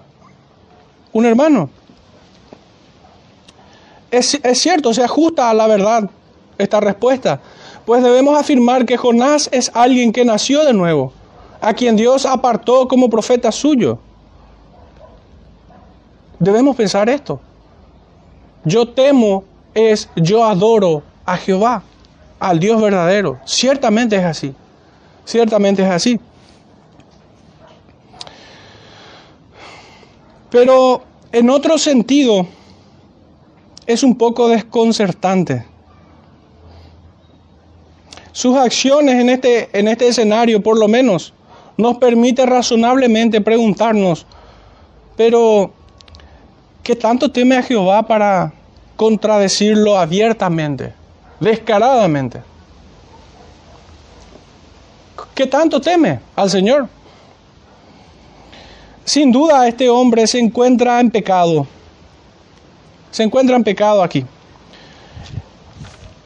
un 1.12 1.25
hermano. 1.25 1.69
Es, 4.10 4.39
es 4.41 4.60
cierto, 4.60 4.93
se 4.93 5.04
ajusta 5.04 5.49
a 5.49 5.54
la 5.54 5.67
verdad 5.67 6.10
esta 6.58 6.80
respuesta, 6.80 7.41
pues 7.85 8.03
debemos 8.03 8.37
afirmar 8.39 8.85
que 8.85 8.97
Jonás 8.97 9.49
es 9.51 9.71
alguien 9.73 10.11
que 10.11 10.25
nació 10.25 10.63
de 10.65 10.73
nuevo, 10.73 11.13
a 11.61 11.73
quien 11.73 11.95
Dios 11.95 12.25
apartó 12.25 12.87
como 12.87 13.09
profeta 13.09 13.51
suyo. 13.51 13.99
Debemos 16.39 16.75
pensar 16.75 17.09
esto. 17.09 17.39
Yo 18.63 18.87
temo 18.89 19.43
es 19.73 20.09
yo 20.15 20.43
adoro 20.45 21.03
a 21.25 21.37
Jehová, 21.37 21.83
al 22.39 22.59
Dios 22.59 22.81
verdadero. 22.81 23.39
Ciertamente 23.45 24.15
es 24.15 24.23
así. 24.23 24.53
Ciertamente 25.25 25.83
es 25.83 25.89
así. 25.89 26.19
Pero 30.49 31.03
en 31.31 31.49
otro 31.49 31.77
sentido 31.77 32.47
es 33.85 34.03
un 34.03 34.17
poco 34.17 34.49
desconcertante 34.49 35.65
sus 38.31 38.55
acciones 38.57 39.15
en 39.15 39.29
este, 39.29 39.69
en 39.77 39.87
este 39.87 40.07
escenario, 40.07 40.61
por 40.61 40.77
lo 40.77 40.87
menos, 40.87 41.33
nos 41.77 41.97
permite 41.97 42.45
razonablemente 42.45 43.41
preguntarnos, 43.41 44.25
pero 45.15 45.71
¿qué 46.83 46.95
tanto 46.95 47.31
teme 47.31 47.55
a 47.55 47.63
Jehová 47.63 48.03
para 48.03 48.53
contradecirlo 48.95 49.97
abiertamente, 49.97 50.93
descaradamente? 51.39 52.41
¿Qué 55.33 55.47
tanto 55.47 55.79
teme 55.79 56.19
al 56.35 56.49
Señor? 56.49 56.89
Sin 59.05 59.31
duda 59.31 59.67
este 59.67 59.89
hombre 59.89 60.27
se 60.27 60.37
encuentra 60.37 60.99
en 60.99 61.09
pecado. 61.09 61.65
Se 63.09 63.23
encuentra 63.23 63.55
en 63.55 63.63
pecado 63.63 64.03
aquí. 64.03 64.25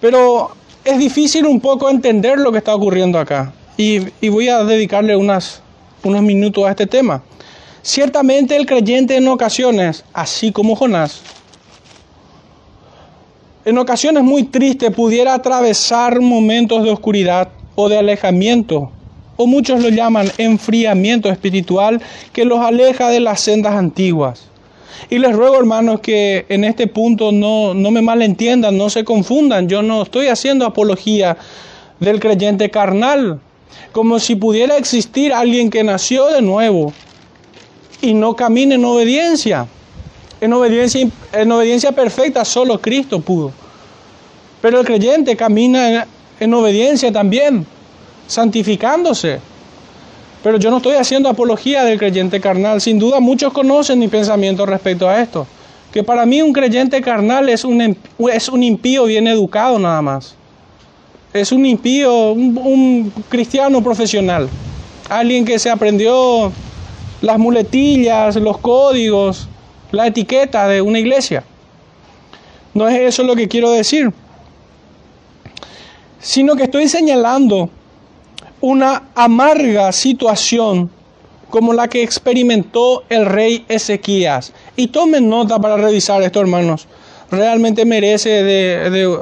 Pero 0.02 0.52
es 0.84 0.98
difícil 0.98 1.46
un 1.46 1.60
poco 1.60 1.90
entender 1.90 2.38
lo 2.38 2.52
que 2.52 2.58
está 2.58 2.76
ocurriendo 2.76 3.20
acá. 3.20 3.54
Y, 3.78 4.00
voy 4.30 4.50
a 4.50 4.64
dedicarle 4.64 5.16
unas, 5.16 5.62
unos 6.04 6.22
minutos 6.22 6.66
a 6.66 6.72
este 6.72 6.86
tema. 6.86 7.24
Ciertamente 7.82 8.56
el 8.56 8.66
creyente 8.66 9.16
en 9.16 9.28
ocasiones, 9.28 10.06
así 10.14 10.52
como 10.52 10.76
Jonás, 10.76 11.22
en 13.66 13.78
ocasiones 13.78 14.24
muy 14.24 14.44
tristes 14.44 14.92
pudiera 14.92 15.34
atravesar 15.34 16.20
momentos 16.20 16.84
de 16.84 16.92
oscuridad 16.92 17.50
o 17.76 17.90
de 17.90 17.98
alejamiento, 17.98 18.92
o 19.38 19.48
muchos 19.48 19.82
lo 19.82 19.90
llaman 19.90 20.30
enfriamiento 20.38 21.30
espiritual, 21.30 22.02
que 22.32 22.46
los 22.46 22.60
aleja 22.60 23.10
de 23.10 23.20
las 23.20 23.42
sendas 23.42 23.76
antiguas. 23.76 24.53
Y 25.10 25.20
les 25.20 25.36
ruego, 25.36 25.58
hermanos, 25.58 26.00
que 26.00 26.46
en 26.50 26.64
este 26.64 26.88
punto 26.88 27.32
no, 27.32 27.74
no 27.74 27.92
me 27.92 28.02
malentiendan, 28.02 28.78
no 28.78 28.90
se 28.90 29.04
confundan. 29.04 29.68
Yo 29.68 29.82
no 29.82 30.04
estoy 30.04 30.28
haciendo 30.28 30.66
apología 30.66 31.38
del 32.00 32.20
creyente 32.20 32.70
carnal, 32.70 33.40
como 33.92 34.20
si 34.20 34.36
pudiera 34.36 34.78
existir 34.78 35.34
alguien 35.34 35.70
que 35.70 35.84
nació 35.84 36.28
de 36.28 36.42
nuevo 36.42 36.94
y 38.02 38.14
no 38.14 38.36
camina 38.36 38.76
en 38.76 38.86
obediencia. 38.86 39.68
En 40.42 40.52
obediencia, 40.52 41.10
en 41.32 41.52
obediencia 41.52 41.94
perfecta 41.94 42.44
solo 42.44 42.82
Cristo 42.82 43.22
pudo. 43.22 43.54
Pero 44.62 44.80
el 44.80 44.86
creyente 44.86 45.36
camina 45.38 46.06
en 46.40 46.54
obediencia 46.54 47.12
también, 47.12 47.66
santificándose. 48.28 49.40
Pero 50.44 50.58
yo 50.58 50.70
no 50.70 50.78
estoy 50.78 50.96
haciendo 50.96 51.30
apología 51.30 51.86
del 51.86 51.98
creyente 51.98 52.42
carnal. 52.42 52.82
Sin 52.82 53.00
duda 53.00 53.22
muchos 53.22 53.54
conocen 53.54 53.98
mi 53.98 54.10
pensamiento 54.10 54.66
respecto 54.66 55.08
a 55.08 55.22
esto. 55.22 55.48
Que 55.92 56.04
para 56.04 56.26
mí 56.26 56.42
un 56.42 56.52
creyente 56.52 57.02
carnal 57.02 57.48
es 57.48 57.64
un, 57.64 57.98
un 58.18 58.64
impío 58.64 59.06
bien 59.06 59.28
educado 59.28 59.80
nada 59.80 60.02
más. 60.02 60.36
Es 61.34 61.52
un 61.52 61.66
impío, 61.66 62.34
un 62.34 63.12
cristiano 63.30 63.82
profesional. 63.82 64.50
Alguien 65.10 65.46
que 65.46 65.58
se 65.58 65.70
aprendió 65.70 66.52
las 67.22 67.40
muletillas, 67.40 68.36
los 68.36 68.58
códigos, 68.58 69.48
la 69.92 70.08
etiqueta 70.08 70.68
de 70.68 70.82
una 70.82 71.00
iglesia. 71.00 71.44
No 72.74 72.88
es 72.90 73.00
eso 73.00 73.24
lo 73.24 73.36
que 73.36 73.48
quiero 73.48 73.72
decir. 73.72 74.12
Sino 76.20 76.56
que 76.56 76.64
estoy 76.64 76.90
señalando 76.90 77.70
una 78.64 79.10
amarga 79.14 79.92
situación 79.92 80.90
como 81.50 81.74
la 81.74 81.90
que 81.90 82.02
experimentó 82.02 83.04
el 83.10 83.26
rey 83.26 83.66
Ezequías. 83.68 84.54
Y 84.78 84.88
tomen 84.88 85.28
nota 85.28 85.60
para 85.60 85.76
revisar 85.76 86.24
esto, 86.24 86.40
hermanos. 86.40 86.88
Realmente 87.30 87.84
merece 87.84 88.30
de, 88.42 89.20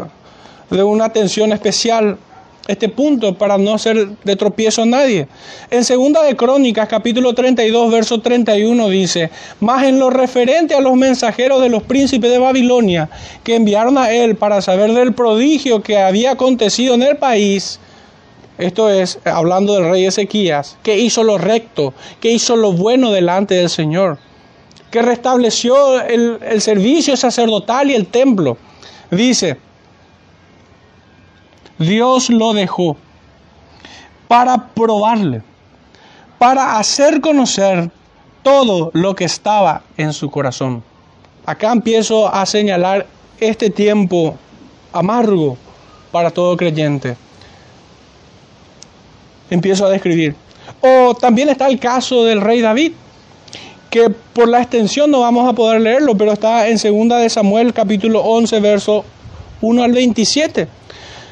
de, 0.70 0.84
una 0.84 1.06
atención 1.06 1.54
especial 1.54 2.20
este 2.68 2.88
punto 2.88 3.36
para 3.36 3.58
no 3.58 3.80
ser 3.80 4.10
de 4.24 4.36
tropiezo 4.36 4.84
a 4.84 4.86
nadie. 4.86 5.28
En 5.72 5.86
segunda 5.86 6.22
de 6.22 6.36
Crónicas, 6.36 6.88
capítulo 6.88 7.34
32, 7.34 7.92
verso 7.92 8.22
31 8.22 8.90
dice, 8.90 9.32
más 9.60 9.84
en 9.86 9.98
lo 9.98 10.12
referente 10.12 10.76
a 10.76 10.82
los 10.82 10.96
mensajeros 10.96 11.60
de 11.64 11.70
los 11.70 11.82
príncipes 11.82 12.30
de 12.30 12.38
Babilonia 12.38 13.10
que 13.44 13.56
enviaron 13.56 13.98
a 13.98 14.12
él 14.12 14.36
para 14.36 14.62
saber 14.62 14.94
del 14.94 15.14
prodigio 15.16 15.82
que 15.82 15.98
había 15.98 16.34
acontecido 16.34 16.94
en 16.94 17.02
el 17.02 17.18
país, 17.18 17.80
esto 18.62 18.89
es 18.89 19.19
hablando 19.26 19.74
del 19.74 19.89
rey 19.89 20.06
Ezequías, 20.06 20.78
que 20.84 20.97
hizo 20.97 21.24
lo 21.24 21.39
recto, 21.39 21.95
que 22.19 22.32
hizo 22.32 22.56
lo 22.56 22.71
bueno 22.71 23.12
delante 23.12 23.56
del 23.56 23.69
Señor, 23.69 24.19
que 24.91 25.02
restableció 25.02 26.00
el, 26.02 26.38
el 26.43 26.62
servicio 26.62 27.17
sacerdotal 27.17 27.89
y 27.89 27.95
el 27.95 28.06
templo. 28.06 28.58
Dice, 29.10 29.58
Dios 31.80 32.30
lo 32.30 32.54
dejó 32.54 32.97
para 34.28 34.67
probarle, 34.67 35.41
para 36.38 36.78
hacer 36.78 37.19
conocer 37.19 37.89
todo 38.43 38.91
lo 38.93 39.15
que 39.15 39.26
estaba 39.26 39.82
en 39.97 40.13
su 40.13 40.30
corazón. 40.30 40.84
Acá 41.47 41.71
empiezo 41.71 42.32
a 42.32 42.45
señalar 42.45 43.08
este 43.39 43.71
tiempo 43.71 44.38
amargo 44.93 45.58
para 46.12 46.30
todo 46.30 46.56
creyente 46.56 47.17
empiezo 49.52 49.86
a 49.86 49.90
describir. 49.92 50.34
O 50.82 51.14
también 51.14 51.50
está 51.50 51.68
el 51.68 51.78
caso 51.78 52.24
del 52.24 52.42
rey 52.42 52.62
David, 52.62 52.94
que 53.92 54.10
por 54.10 54.48
la 54.48 54.62
extensión 54.62 55.12
no 55.12 55.20
vamos 55.20 55.48
a 55.48 55.54
poder 55.54 55.82
leerlo, 55.82 56.18
pero 56.18 56.32
está 56.32 56.68
en 56.68 56.78
2 56.78 57.22
de 57.22 57.30
Samuel 57.30 57.74
capítulo 57.74 58.22
11, 58.22 58.60
verso 58.62 59.06
1 59.62 59.84
al 59.84 59.92
27. 59.92 60.68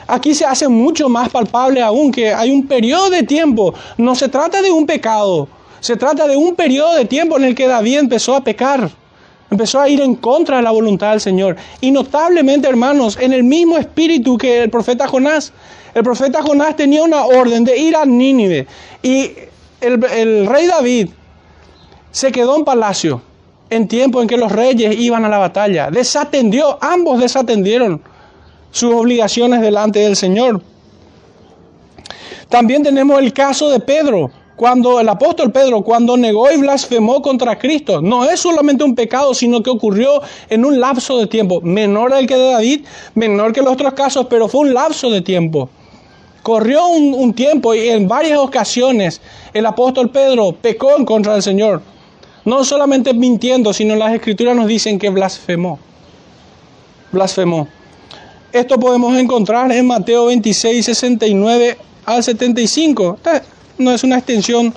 Aquí 0.08 0.34
se 0.34 0.46
hace 0.46 0.68
mucho 0.68 1.08
más 1.08 1.30
palpable 1.30 1.82
aún 1.82 2.12
que 2.12 2.34
hay 2.34 2.52
un 2.52 2.68
periodo 2.68 3.10
de 3.10 3.24
tiempo. 3.24 3.74
No 3.98 4.16
se 4.16 4.28
trata 4.28 4.62
de 4.62 4.72
un 4.72 4.86
pecado, 4.86 5.48
se 5.80 5.96
trata 5.96 6.28
de 6.28 6.36
un 6.36 6.56
periodo 6.56 6.96
de 6.96 7.06
tiempo 7.06 7.38
en 7.38 7.46
el 7.46 7.56
que 7.56 7.68
David 7.68 8.00
empezó 8.00 8.36
a 8.36 8.44
pecar. 8.44 8.90
Empezó 9.52 9.80
a 9.80 9.90
ir 9.90 10.02
en 10.02 10.16
contra 10.16 10.58
de 10.58 10.64
la 10.64 10.72
voluntad 10.72 11.12
del 11.12 11.22
Señor. 11.22 11.56
Y 11.82 11.92
notablemente, 11.92 12.68
hermanos, 12.68 13.18
en 13.20 13.34
el 13.34 13.44
mismo 13.44 13.78
espíritu 13.78 14.38
que 14.38 14.64
el 14.64 14.70
profeta 14.70 15.08
Jonás. 15.08 15.54
El 15.94 16.04
profeta 16.04 16.42
Jonás 16.42 16.76
tenía 16.76 17.04
una 17.04 17.26
orden 17.26 17.64
de 17.64 17.78
ir 17.78 17.96
a 17.96 18.06
Nínive. 18.06 18.68
Y 19.02 19.32
el, 19.82 20.04
el 20.06 20.46
rey 20.46 20.68
David 20.68 21.10
se 22.12 22.32
quedó 22.32 22.58
en 22.58 22.66
palacio 22.66 23.22
en 23.70 23.88
tiempo 23.88 24.22
en 24.22 24.28
que 24.28 24.38
los 24.38 24.52
reyes 24.52 24.98
iban 24.98 25.26
a 25.26 25.30
la 25.30 25.38
batalla. 25.38 25.92
Desatendió, 25.92 26.78
ambos 26.82 27.20
desatendieron 27.20 28.02
sus 28.72 28.94
obligaciones 28.94 29.62
delante 29.62 30.00
del 30.00 30.16
Señor. 30.16 30.62
También 32.50 32.82
tenemos 32.82 33.20
el 33.20 33.32
caso 33.32 33.70
de 33.70 33.80
Pedro, 33.80 34.32
cuando 34.56 35.00
el 35.00 35.08
apóstol 35.08 35.52
Pedro, 35.52 35.84
cuando 35.84 36.18
negó 36.18 36.52
y 36.52 36.58
blasfemó 36.58 37.22
contra 37.22 37.58
Cristo. 37.58 38.02
No 38.02 38.26
es 38.26 38.40
solamente 38.40 38.84
un 38.84 38.96
pecado, 38.96 39.34
sino 39.34 39.62
que 39.62 39.70
ocurrió 39.70 40.22
en 40.50 40.66
un 40.66 40.80
lapso 40.80 41.18
de 41.20 41.28
tiempo, 41.28 41.62
menor 41.62 42.14
al 42.14 42.26
que 42.26 42.36
de 42.36 42.52
David, 42.52 42.86
menor 43.14 43.54
que 43.54 43.62
los 43.62 43.74
otros 43.74 43.94
casos, 43.94 44.28
pero 44.30 44.48
fue 44.48 44.62
un 44.62 44.74
lapso 44.74 45.10
de 45.12 45.22
tiempo. 45.22 45.70
Corrió 46.44 46.88
un, 46.88 47.34
tiempo 47.34 47.76
y 47.76 47.90
en 47.90 48.08
varias 48.08 48.40
ocasiones 48.40 49.22
el 49.54 49.66
apóstol 49.66 50.10
Pedro 50.10 50.54
pecó 50.54 50.98
en 50.98 51.06
contra 51.06 51.34
del 51.34 51.44
Señor. 51.44 51.82
No 52.46 52.64
solamente 52.64 53.14
mintiendo, 53.14 53.74
sino 53.74 53.96
las 53.96 54.14
escrituras 54.14 54.56
nos 54.56 54.68
dicen 54.68 54.98
que 54.98 55.10
blasfemó. 55.10 55.80
Blasfemó. 57.12 57.68
Esto 58.52 58.80
podemos 58.80 59.16
encontrar 59.18 59.72
en 59.72 59.86
Mateo 59.86 60.26
26, 60.28 60.86
69 60.86 61.78
al 62.06 62.24
75. 62.24 63.16
Esta 63.18 63.44
no 63.78 63.92
es 63.92 64.04
una 64.04 64.18
extensión 64.18 64.74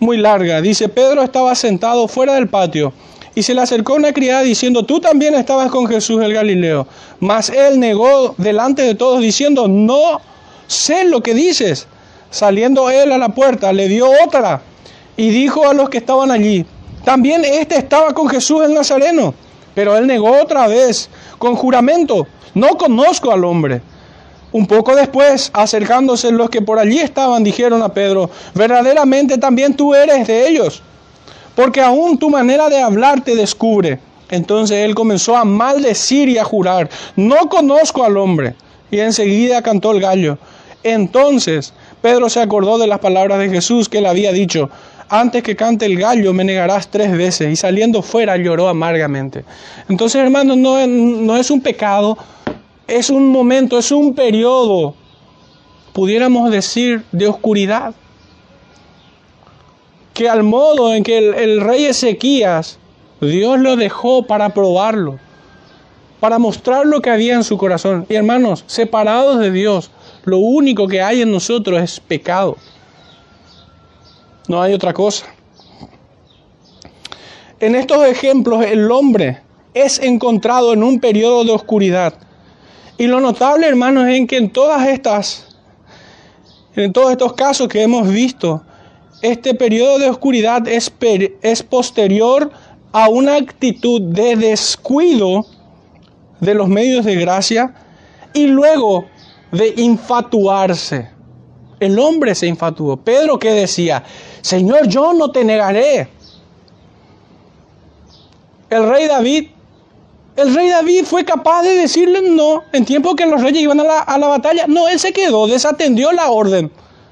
muy 0.00 0.16
larga. 0.16 0.60
Dice, 0.60 0.88
Pedro 0.88 1.22
estaba 1.22 1.54
sentado 1.54 2.08
fuera 2.08 2.34
del 2.34 2.48
patio 2.48 2.92
y 3.40 3.42
se 3.42 3.54
le 3.54 3.62
acercó 3.62 3.94
una 3.94 4.12
criada 4.12 4.42
diciendo, 4.42 4.82
tú 4.82 5.00
también 5.00 5.34
estabas 5.34 5.70
con 5.70 5.86
Jesús 5.86 6.22
el 6.22 6.34
Galileo. 6.34 6.86
Mas 7.20 7.48
él 7.48 7.80
negó 7.80 8.34
delante 8.36 8.82
de 8.82 8.94
todos 8.94 9.22
diciendo, 9.22 9.66
no 9.66 10.20
sé 10.66 11.04
lo 11.04 11.22
que 11.22 11.32
dices. 11.32 11.86
Saliendo 12.30 12.90
él 12.90 13.10
a 13.12 13.16
la 13.16 13.30
puerta, 13.30 13.72
le 13.72 13.88
dio 13.88 14.10
otra 14.26 14.60
y 15.16 15.30
dijo 15.30 15.66
a 15.66 15.72
los 15.72 15.88
que 15.88 15.96
estaban 15.96 16.30
allí, 16.30 16.66
también 17.02 17.42
este 17.46 17.78
estaba 17.78 18.12
con 18.12 18.28
Jesús 18.28 18.62
el 18.62 18.74
Nazareno, 18.74 19.32
pero 19.74 19.96
él 19.96 20.06
negó 20.06 20.38
otra 20.38 20.68
vez 20.68 21.08
con 21.38 21.56
juramento, 21.56 22.26
no 22.52 22.76
conozco 22.76 23.32
al 23.32 23.44
hombre. 23.46 23.80
Un 24.52 24.66
poco 24.66 24.94
después, 24.94 25.50
acercándose 25.54 26.30
los 26.30 26.50
que 26.50 26.60
por 26.60 26.78
allí 26.78 26.98
estaban, 26.98 27.42
dijeron 27.42 27.82
a 27.82 27.88
Pedro, 27.94 28.28
verdaderamente 28.54 29.38
también 29.38 29.74
tú 29.74 29.94
eres 29.94 30.26
de 30.26 30.46
ellos, 30.46 30.82
porque 31.54 31.80
aún 31.80 32.18
tu 32.18 32.30
manera 32.30 32.68
de 32.68 32.80
hablar 32.80 33.22
te 33.22 33.34
descubre. 33.34 33.98
Entonces 34.30 34.84
él 34.84 34.94
comenzó 34.94 35.36
a 35.36 35.44
maldecir 35.44 36.28
y 36.28 36.38
a 36.38 36.44
jurar, 36.44 36.88
no 37.16 37.48
conozco 37.48 38.04
al 38.04 38.16
hombre. 38.16 38.54
Y 38.90 38.98
enseguida 39.00 39.62
cantó 39.62 39.92
el 39.92 40.00
gallo. 40.00 40.38
Entonces 40.82 41.72
Pedro 42.00 42.28
se 42.28 42.40
acordó 42.40 42.78
de 42.78 42.86
las 42.86 42.98
palabras 42.98 43.38
de 43.38 43.50
Jesús 43.50 43.88
que 43.88 44.00
le 44.00 44.08
había 44.08 44.32
dicho, 44.32 44.70
antes 45.10 45.42
que 45.42 45.56
cante 45.56 45.86
el 45.86 45.98
gallo 45.98 46.32
me 46.32 46.44
negarás 46.44 46.88
tres 46.88 47.12
veces. 47.12 47.52
Y 47.52 47.56
saliendo 47.56 48.00
fuera 48.00 48.36
lloró 48.36 48.68
amargamente. 48.68 49.44
Entonces, 49.88 50.22
hermanos, 50.22 50.56
no, 50.56 50.86
no 50.86 51.36
es 51.36 51.50
un 51.50 51.60
pecado, 51.60 52.16
es 52.86 53.10
un 53.10 53.28
momento, 53.28 53.78
es 53.78 53.90
un 53.90 54.14
periodo, 54.14 54.94
pudiéramos 55.92 56.50
decir, 56.50 57.04
de 57.12 57.26
oscuridad. 57.26 57.92
Que 60.20 60.28
al 60.28 60.42
modo 60.42 60.92
en 60.92 61.02
que 61.02 61.16
el, 61.16 61.62
rey 61.62 61.86
Ezequías, 61.86 62.78
Dios 63.22 63.58
lo 63.58 63.76
dejó 63.76 64.24
para 64.24 64.50
probarlo, 64.50 65.18
para 66.20 66.38
mostrar 66.38 66.84
lo 66.84 67.00
que 67.00 67.08
había 67.08 67.36
en 67.36 67.42
su 67.42 67.56
corazón. 67.56 68.04
Y 68.06 68.16
hermanos, 68.16 68.62
separados 68.66 69.38
de 69.38 69.50
Dios, 69.50 69.90
lo 70.24 70.36
único 70.36 70.86
que 70.88 71.00
hay 71.00 71.22
en 71.22 71.32
nosotros 71.32 71.80
es 71.80 72.00
pecado. 72.00 72.58
No 74.46 74.60
hay 74.60 74.74
otra 74.74 74.92
cosa. 74.92 75.24
En 77.58 77.74
estos 77.74 78.04
ejemplos 78.04 78.62
el 78.66 78.90
hombre 78.90 79.40
es 79.72 80.00
encontrado 80.00 80.74
en 80.74 80.82
un 80.82 81.00
periodo 81.00 81.44
de 81.44 81.52
oscuridad. 81.52 82.12
Y 82.98 83.06
lo 83.06 83.20
notable, 83.20 83.66
hermanos, 83.66 84.06
es 84.06 84.28
que 84.28 84.36
en 84.36 84.50
todas 84.50 84.86
estas, 84.86 85.56
en 86.76 86.92
todos 86.92 87.10
estos 87.10 87.32
casos 87.32 87.68
que 87.68 87.80
hemos 87.80 88.06
visto, 88.06 88.62
este 89.22 89.54
periodo 89.54 89.98
de 89.98 90.08
oscuridad 90.08 90.66
es, 90.66 90.92
es 91.42 91.62
posterior 91.62 92.50
a 92.92 93.08
una 93.08 93.36
actitud 93.36 94.00
de 94.00 94.36
descuido 94.36 95.46
de 96.40 96.54
los 96.54 96.68
medios 96.68 97.04
de 97.04 97.16
gracia 97.16 97.74
y 98.32 98.46
luego 98.46 99.06
de 99.52 99.74
infatuarse. 99.76 101.10
El 101.78 101.98
hombre 101.98 102.34
se 102.34 102.46
infatuó. 102.46 102.96
Pedro 102.96 103.38
que 103.38 103.52
decía, 103.52 104.02
Señor, 104.40 104.86
yo 104.88 105.12
no 105.12 105.30
te 105.30 105.44
negaré. 105.44 106.08
El 108.68 108.88
rey 108.88 109.06
David, 109.06 109.48
el 110.36 110.54
rey 110.54 110.68
David 110.68 111.04
fue 111.04 111.24
capaz 111.24 111.62
de 111.62 111.74
decirle 111.74 112.22
no 112.22 112.64
en 112.72 112.84
tiempo 112.84 113.16
que 113.16 113.26
los 113.26 113.42
reyes 113.42 113.62
iban 113.62 113.80
a 113.80 113.84
la, 113.84 113.98
a 114.00 114.18
la 114.18 114.28
batalla. 114.28 114.66
No, 114.66 114.88
él 114.88 114.98
se 114.98 115.12
quedó, 115.12 115.46
desatendió 115.46 116.12
la 116.12 116.30
orden 116.30 116.70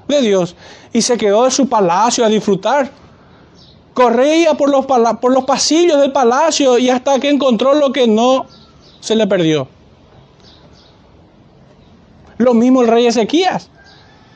de 0.09 0.21
Dios 0.21 0.55
y 0.91 1.01
se 1.01 1.17
quedó 1.17 1.45
en 1.45 1.51
su 1.51 1.69
palacio 1.69 2.25
a 2.25 2.29
disfrutar. 2.29 2.89
Corría 3.93 4.53
por 4.55 4.69
los, 4.69 4.85
por 4.85 5.31
los 5.31 5.45
pasillos 5.45 5.99
del 5.99 6.11
palacio 6.11 6.77
y 6.77 6.89
hasta 6.89 7.19
que 7.19 7.29
encontró 7.29 7.73
lo 7.73 7.91
que 7.91 8.07
no 8.07 8.45
se 8.99 9.15
le 9.15 9.27
perdió. 9.27 9.67
Lo 12.37 12.53
mismo 12.53 12.81
el 12.81 12.87
rey 12.87 13.07
Ezequías 13.07 13.69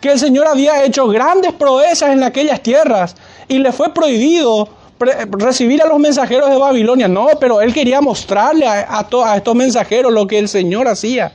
que 0.04 0.12
el 0.12 0.20
Señor 0.20 0.48
había 0.48 0.84
hecho 0.84 1.08
grandes 1.08 1.54
proezas 1.54 2.10
en 2.10 2.24
aquellas 2.24 2.62
tierras 2.62 3.16
y 3.48 3.60
le 3.60 3.72
fue 3.72 3.94
prohibido 3.94 4.68
recibir 5.00 5.82
a 5.82 5.88
los 5.88 5.98
mensajeros 5.98 6.50
de 6.50 6.58
Babilonia. 6.58 7.08
No, 7.08 7.28
pero 7.40 7.62
él 7.62 7.74
quería 7.74 8.02
mostrarle 8.02 8.68
a, 8.68 9.00
a 9.00 9.38
estos 9.38 9.56
mensajeros 9.56 10.12
lo 10.12 10.28
que 10.28 10.40
el 10.40 10.50
Señor 10.50 10.90
hacía. 10.90 11.32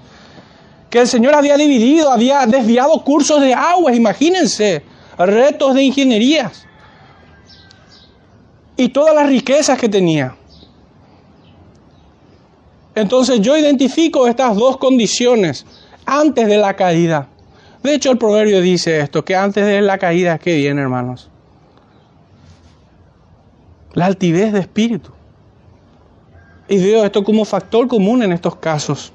Que 0.90 1.00
el 1.00 1.08
Señor 1.08 1.34
había 1.34 1.56
dividido, 1.56 2.10
había 2.10 2.46
desviado 2.46 3.04
cursos 3.04 3.40
de 3.40 3.52
aguas, 3.54 3.94
imagínense, 3.94 4.82
retos 5.18 5.74
de 5.74 5.82
ingenierías 5.82 6.66
y 8.76 8.88
todas 8.88 9.14
las 9.14 9.26
riquezas 9.26 9.78
que 9.78 9.88
tenía. 9.88 10.34
Entonces 12.94 13.40
yo 13.40 13.56
identifico 13.56 14.26
estas 14.26 14.56
dos 14.56 14.76
condiciones 14.76 15.66
antes 16.06 16.46
de 16.46 16.56
la 16.56 16.74
caída. 16.74 17.28
De 17.82 17.94
hecho, 17.94 18.10
el 18.10 18.18
proverbio 18.18 18.60
dice 18.60 19.00
esto, 19.00 19.24
que 19.24 19.36
antes 19.36 19.64
de 19.66 19.80
la 19.82 19.98
caída, 19.98 20.38
¿qué 20.38 20.56
viene, 20.56 20.80
hermanos? 20.82 21.28
La 23.92 24.06
altivez 24.06 24.52
de 24.52 24.60
espíritu. 24.60 25.10
Y 26.68 26.78
veo 26.78 27.04
esto 27.04 27.22
como 27.24 27.44
factor 27.44 27.86
común 27.88 28.22
en 28.22 28.32
estos 28.32 28.56
casos. 28.56 29.12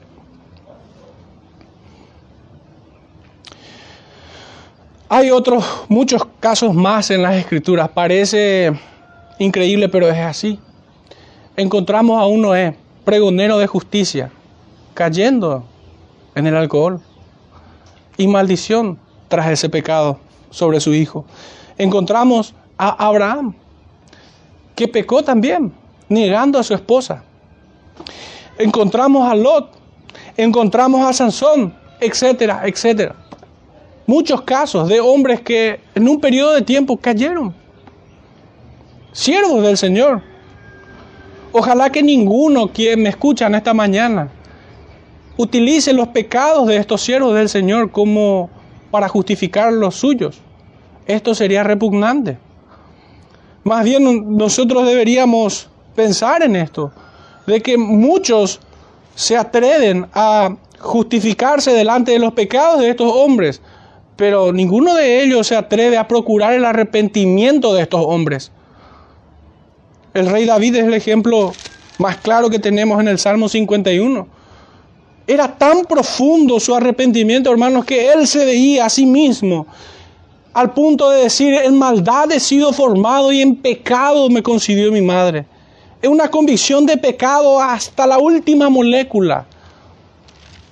Hay 5.15 5.30
otros, 5.30 5.63
muchos 5.89 6.26
casos 6.39 6.73
más 6.73 7.12
en 7.12 7.21
las 7.21 7.36
escrituras. 7.36 7.88
Parece 7.89 8.73
increíble, 9.38 9.88
pero 9.88 10.10
es 10.10 10.17
así. 10.17 10.60
Encontramos 11.56 12.19
a 12.19 12.26
un 12.26 12.41
Noé, 12.41 12.76
pregonero 13.06 13.60
de 13.60 13.67
justicia, 13.67 14.31
cayendo 14.96 15.65
en 16.33 16.48
el 16.48 16.56
alcohol 16.56 17.00
y 18.17 18.25
maldición 18.25 18.98
tras 19.27 19.52
ese 19.52 19.69
pecado 19.69 20.17
sobre 20.50 20.79
su 20.79 20.96
hijo. 20.96 21.25
Encontramos 21.77 22.56
a 22.79 23.06
Abraham, 23.06 23.54
que 24.75 24.87
pecó 24.87 25.21
también, 25.21 25.71
negando 26.10 26.58
a 26.58 26.63
su 26.63 26.73
esposa. 26.73 27.23
Encontramos 28.58 29.31
a 29.31 29.35
Lot, 29.35 29.73
encontramos 30.37 31.06
a 31.06 31.13
Sansón, 31.13 31.71
etcétera, 32.00 32.63
etcétera. 32.65 33.23
Muchos 34.06 34.41
casos 34.41 34.89
de 34.89 34.99
hombres 34.99 35.41
que 35.41 35.79
en 35.95 36.08
un 36.08 36.19
periodo 36.19 36.54
de 36.54 36.62
tiempo 36.62 36.97
cayeron. 36.97 37.54
Siervos 39.12 39.63
del 39.63 39.77
Señor. 39.77 40.21
Ojalá 41.51 41.91
que 41.91 42.04
ninguno 42.04 42.67
quien 42.67 43.04
me 43.04 43.10
escucha 43.10 43.47
en 43.47 43.56
esta 43.56 43.73
mañana 43.73 44.29
utilice 45.37 45.93
los 45.93 46.10
pecados 46.10 46.67
de 46.67 46.77
estos 46.77 47.01
siervos 47.01 47.33
del 47.35 47.49
Señor 47.49 47.91
como 47.91 48.49
para 48.91 49.08
justificar 49.08 49.71
los 49.71 49.95
suyos. 49.95 50.39
Esto 51.06 51.33
sería 51.33 51.63
repugnante. 51.63 52.37
Más 53.63 53.83
bien 53.83 54.37
nosotros 54.37 54.85
deberíamos 54.85 55.69
pensar 55.95 56.43
en 56.43 56.56
esto, 56.56 56.91
de 57.47 57.62
que 57.62 57.77
muchos 57.77 58.60
se 59.15 59.37
atreven 59.37 60.08
a 60.13 60.56
justificarse 60.79 61.71
delante 61.71 62.12
de 62.12 62.19
los 62.19 62.33
pecados 62.33 62.79
de 62.79 62.89
estos 62.89 63.12
hombres, 63.13 63.62
pero 64.15 64.51
ninguno 64.53 64.95
de 64.95 65.23
ellos 65.23 65.47
se 65.47 65.55
atreve 65.55 65.97
a 65.97 66.07
procurar 66.07 66.53
el 66.53 66.65
arrepentimiento 66.65 67.73
de 67.73 67.83
estos 67.83 68.01
hombres. 68.05 68.51
El 70.13 70.27
rey 70.29 70.45
David 70.45 70.75
es 70.75 70.85
el 70.85 70.93
ejemplo 70.93 71.53
más 71.97 72.17
claro 72.17 72.49
que 72.49 72.59
tenemos 72.59 72.99
en 72.99 73.07
el 73.07 73.19
Salmo 73.19 73.49
51. 73.49 74.27
Era 75.25 75.57
tan 75.57 75.83
profundo 75.85 76.59
su 76.59 76.75
arrepentimiento, 76.75 77.51
hermanos, 77.51 77.85
que 77.85 78.11
él 78.11 78.27
se 78.27 78.45
veía 78.45 78.85
a 78.85 78.89
sí 78.89 79.05
mismo 79.05 79.67
al 80.53 80.73
punto 80.73 81.09
de 81.09 81.23
decir, 81.23 81.53
en 81.53 81.77
maldad 81.77 82.31
he 82.31 82.39
sido 82.39 82.71
formado 82.73 83.31
y 83.31 83.41
en 83.41 83.55
pecado 83.55 84.29
me 84.29 84.43
concibió 84.43 84.91
mi 84.91 85.01
madre. 85.01 85.45
Es 86.01 86.09
una 86.09 86.29
convicción 86.29 86.85
de 86.85 86.97
pecado 86.97 87.59
hasta 87.59 88.05
la 88.05 88.19
última 88.19 88.69
molécula. 88.69 89.45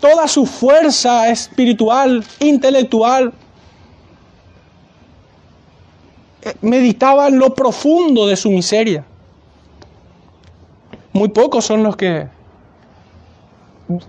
Toda 0.02 0.28
su 0.28 0.46
fuerza 0.46 1.30
espiritual, 1.30 2.26
intelectual, 2.40 3.32
eh, 6.44 6.54
meditaba 6.62 7.28
en 7.28 7.38
lo 7.38 7.54
profundo 7.54 8.28
de 8.28 8.36
su 8.36 8.50
miseria. 8.50 9.06
Muy 11.14 11.30
pocos 11.30 11.66
son 11.66 11.84
los 11.84 11.96
que 11.96 12.28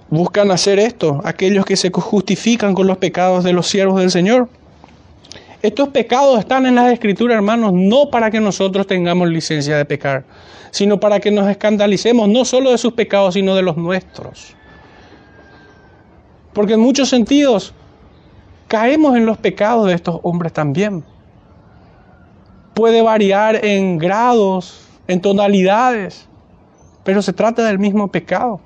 buscan 0.09 0.51
hacer 0.51 0.79
esto, 0.79 1.21
aquellos 1.25 1.65
que 1.65 1.77
se 1.77 1.91
justifican 1.91 2.75
con 2.75 2.87
los 2.87 2.97
pecados 2.97 3.45
de 3.45 3.53
los 3.53 3.67
siervos 3.67 4.01
del 4.01 4.11
Señor. 4.11 4.49
Estos 5.63 5.91
pecados 5.91 6.39
están 6.39 6.67
en 6.67 6.75
las 6.75 6.93
escrituras, 6.93 7.37
hermanos, 7.37 7.73
no 7.75 8.11
para 8.11 8.31
que 8.31 8.41
nosotros 8.41 8.87
tengamos 8.87 9.29
licencia 9.29 9.77
de 9.77 9.85
pecar, 9.85 10.25
sino 10.71 10.99
para 10.99 11.21
que 11.21 11.31
nos 11.31 11.49
escandalicemos 11.49 12.29
no 12.29 12.45
solo 12.45 12.71
de 12.71 12.79
sus 12.79 12.95
pecados, 12.95 13.35
sino 13.35 13.55
de 13.55 13.63
los 13.63 13.77
nuestros. 13.77 14.57
Porque 16.53 16.75
en 16.75 16.81
muchos 16.81 17.09
sentidos 17.09 17.73
caemos 18.69 19.17
en 19.17 19.27
los 19.27 19.39
pecados 19.39 19.87
de 19.87 19.95
estos 19.95 20.21
hombres 20.23 20.53
también. 20.53 21.05
Puede 22.75 23.03
variar 23.03 23.65
en 23.65 23.99
grados, 23.99 24.81
en 25.07 25.21
tonalidades, 25.21 26.27
pero 27.05 27.23
se 27.23 27.33
trata 27.33 27.65
del 27.65 27.79
mismo 27.79 28.09
pecado. 28.09 28.61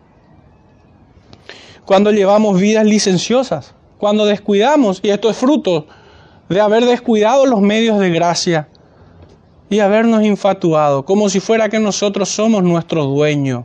Cuando 1.85 2.11
llevamos 2.11 2.61
vidas 2.61 2.85
licenciosas, 2.85 3.75
cuando 3.99 4.27
descuidamos, 4.27 5.01
y 5.03 5.11
esto 5.11 5.31
es 5.31 5.37
fruto 5.37 5.87
de 6.49 6.61
haber 6.61 6.85
descuidado 6.85 7.47
los 7.47 7.61
medios 7.61 7.99
de 7.99 8.11
gracia 8.11 8.69
y 9.69 9.81
habernos 9.81 10.23
infatuado, 10.23 11.05
como 11.05 11.29
si 11.29 11.41
fuera 11.41 11.69
que 11.69 11.79
nosotros 11.79 12.29
somos 12.29 12.63
nuestro 12.63 13.05
dueño, 13.05 13.65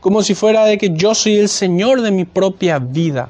como 0.00 0.22
si 0.22 0.34
fuera 0.34 0.64
de 0.64 0.78
que 0.78 0.90
yo 0.90 1.14
soy 1.14 1.36
el 1.36 1.48
Señor 1.48 2.02
de 2.02 2.10
mi 2.10 2.24
propia 2.24 2.78
vida. 2.78 3.28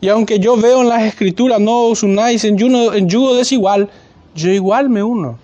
Y 0.00 0.08
aunque 0.08 0.38
yo 0.38 0.56
veo 0.56 0.82
en 0.82 0.88
las 0.88 1.02
escrituras, 1.02 1.60
no 1.60 1.86
os 1.86 2.02
unáis 2.02 2.44
en 2.44 2.56
yugo, 2.56 3.34
desigual, 3.34 3.88
yo 4.34 4.50
igual 4.50 4.88
me 4.88 5.02
uno 5.02 5.38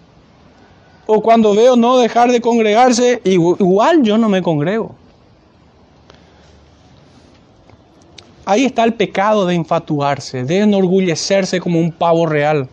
o 1.07 1.20
cuando 1.20 1.55
veo 1.55 1.76
no 1.76 1.98
dejar 1.98 2.30
de 2.30 2.40
congregarse, 2.40 3.20
igual 3.24 4.02
yo 4.02 4.16
no 4.18 4.28
me 4.28 4.42
congrego. 4.42 4.94
Ahí 8.46 8.64
está 8.64 8.84
el 8.84 8.94
pecado 8.94 9.46
de 9.46 9.55
infatuarse, 9.55 10.44
de 10.44 10.61
enorgullecerse 10.61 11.61
como 11.61 11.78
un 11.78 11.92
pavo 11.92 12.26
real. 12.26 12.68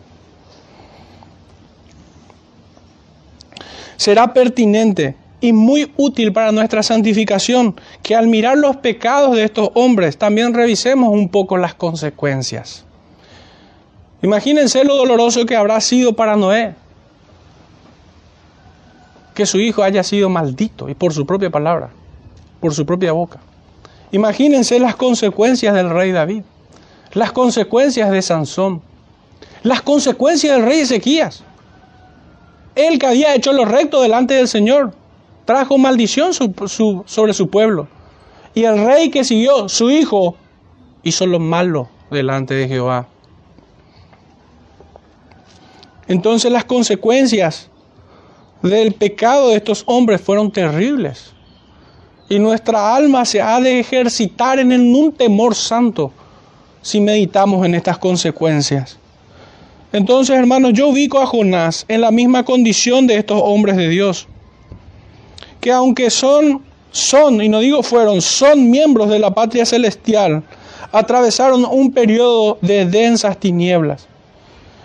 Será 3.96 4.32
pertinente 4.32 5.16
y 5.42 5.52
muy 5.52 5.92
útil 5.96 6.32
para 6.32 6.52
nuestra 6.52 6.84
santificación 6.84 7.74
que 8.02 8.14
al 8.14 8.28
mirar 8.28 8.56
los 8.56 8.76
pecados 8.76 9.34
de 9.34 9.42
estos 9.42 9.70
hombres 9.74 10.16
también 10.16 10.54
revisemos 10.54 11.10
un 11.10 11.28
poco 11.28 11.58
las 11.58 11.74
consecuencias. 11.74 12.84
Imagínense 14.22 14.84
lo 14.84 14.96
doloroso 14.96 15.44
que 15.44 15.56
habrá 15.56 15.80
sido 15.80 16.14
para 16.14 16.36
Noé 16.36 16.76
que 19.34 19.44
su 19.44 19.58
hijo 19.58 19.82
haya 19.82 20.04
sido 20.04 20.28
maldito 20.28 20.88
y 20.88 20.94
por 20.94 21.12
su 21.12 21.26
propia 21.26 21.50
palabra, 21.50 21.90
por 22.60 22.72
su 22.72 22.86
propia 22.86 23.10
boca. 23.10 23.40
Imagínense 24.12 24.78
las 24.78 24.94
consecuencias 24.94 25.74
del 25.74 25.90
rey 25.90 26.12
David, 26.12 26.44
las 27.14 27.32
consecuencias 27.32 28.12
de 28.12 28.22
Sansón, 28.22 28.80
las 29.64 29.82
consecuencias 29.82 30.54
del 30.54 30.66
rey 30.66 30.80
Ezequías. 30.80 31.42
Él 32.76 33.00
que 33.00 33.06
había 33.06 33.34
hecho 33.34 33.52
lo 33.52 33.64
recto 33.64 34.02
delante 34.02 34.34
del 34.34 34.46
Señor, 34.46 34.94
trajo 35.44 35.78
maldición 35.78 36.32
sobre 36.34 37.34
su 37.34 37.48
pueblo. 37.50 37.88
Y 38.54 38.64
el 38.64 38.84
rey 38.84 39.10
que 39.10 39.24
siguió, 39.24 39.68
su 39.68 39.90
hijo, 39.90 40.36
hizo 41.02 41.26
lo 41.26 41.38
malo 41.38 41.88
delante 42.10 42.54
de 42.54 42.68
Jehová. 42.68 43.08
Entonces 46.08 46.52
las 46.52 46.64
consecuencias 46.64 47.70
del 48.62 48.92
pecado 48.92 49.48
de 49.48 49.56
estos 49.56 49.82
hombres 49.86 50.20
fueron 50.20 50.50
terribles. 50.50 51.32
Y 52.28 52.38
nuestra 52.38 52.94
alma 52.94 53.24
se 53.24 53.42
ha 53.42 53.60
de 53.60 53.80
ejercitar 53.80 54.58
en 54.58 54.72
un 54.72 55.12
temor 55.12 55.54
santo 55.54 56.12
si 56.80 57.00
meditamos 57.00 57.64
en 57.64 57.74
estas 57.74 57.98
consecuencias. 57.98 58.98
Entonces, 59.92 60.36
hermanos, 60.36 60.72
yo 60.72 60.88
ubico 60.88 61.20
a 61.20 61.26
Jonás 61.26 61.84
en 61.88 62.00
la 62.00 62.10
misma 62.10 62.44
condición 62.44 63.06
de 63.06 63.18
estos 63.18 63.40
hombres 63.42 63.76
de 63.76 63.88
Dios, 63.88 64.26
que 65.62 65.70
aunque 65.70 66.10
son, 66.10 66.60
son, 66.90 67.40
y 67.40 67.48
no 67.48 67.60
digo 67.60 67.84
fueron, 67.84 68.20
son 68.20 68.68
miembros 68.68 69.08
de 69.08 69.20
la 69.20 69.32
patria 69.32 69.64
celestial, 69.64 70.42
atravesaron 70.90 71.64
un 71.64 71.92
periodo 71.92 72.58
de 72.60 72.84
densas 72.84 73.38
tinieblas. 73.38 74.08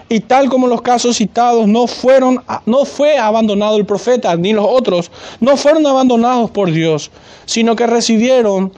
Y 0.07 0.19
tal 0.19 0.49
como 0.49 0.67
los 0.67 0.83
casos 0.83 1.17
citados, 1.17 1.67
no, 1.67 1.87
fueron, 1.87 2.43
no 2.67 2.85
fue 2.85 3.17
abandonado 3.17 3.75
el 3.77 3.87
profeta, 3.87 4.35
ni 4.35 4.53
los 4.53 4.67
otros, 4.69 5.11
no 5.39 5.57
fueron 5.57 5.87
abandonados 5.87 6.51
por 6.51 6.71
Dios, 6.71 7.09
sino 7.47 7.75
que 7.75 7.87
recibieron 7.87 8.71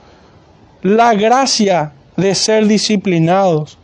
la 0.82 1.14
gracia 1.16 1.91
de 2.16 2.34
ser 2.34 2.66
disciplinados 2.66 3.78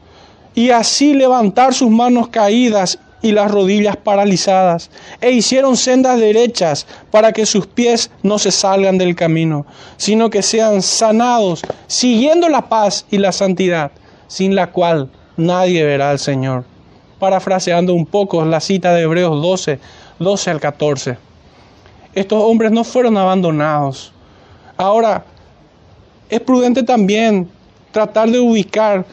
y 0.56 0.70
así 0.70 1.14
levantar 1.14 1.74
sus 1.74 1.90
manos 1.90 2.30
caídas 2.30 2.98
y 3.26 3.32
las 3.32 3.50
rodillas 3.50 3.98
paralizadas, 3.98 4.92
e 5.20 5.32
hicieron 5.32 5.78
sendas 5.78 6.20
derechas 6.20 6.86
para 7.10 7.32
que 7.32 7.46
sus 7.46 7.66
pies 7.66 8.12
no 8.22 8.38
se 8.38 8.52
salgan 8.52 9.00
del 9.00 9.16
camino, 9.16 9.66
sino 9.98 10.30
que 10.30 10.44
sean 10.44 10.82
sanados, 10.84 11.64
siguiendo 11.88 12.50
la 12.50 12.70
paz 12.70 13.06
y 13.10 13.18
la 13.18 13.32
santidad, 13.32 13.92
sin 14.28 14.54
la 14.54 14.72
cual 14.72 15.10
nadie 15.38 15.84
verá 15.84 16.12
al 16.12 16.20
Señor 16.20 16.66
parafraseando 17.20 17.94
un 17.96 18.06
poco 18.06 18.46
la 18.46 18.60
cita 18.60 18.94
de 18.94 19.02
Hebreos 19.02 19.42
12, 19.42 19.80
12 20.20 20.52
al 20.52 20.60
14. 20.60 21.18
Estos 22.14 22.44
hombres 22.44 22.72
no 22.72 22.84
fueron 22.84 23.18
abandonados. 23.18 24.14
Ahora, 24.78 25.26
es 26.30 26.40
prudente 26.42 26.84
también 26.84 27.50
tratar 27.92 28.30
de 28.30 28.40
ubicar 28.40 29.06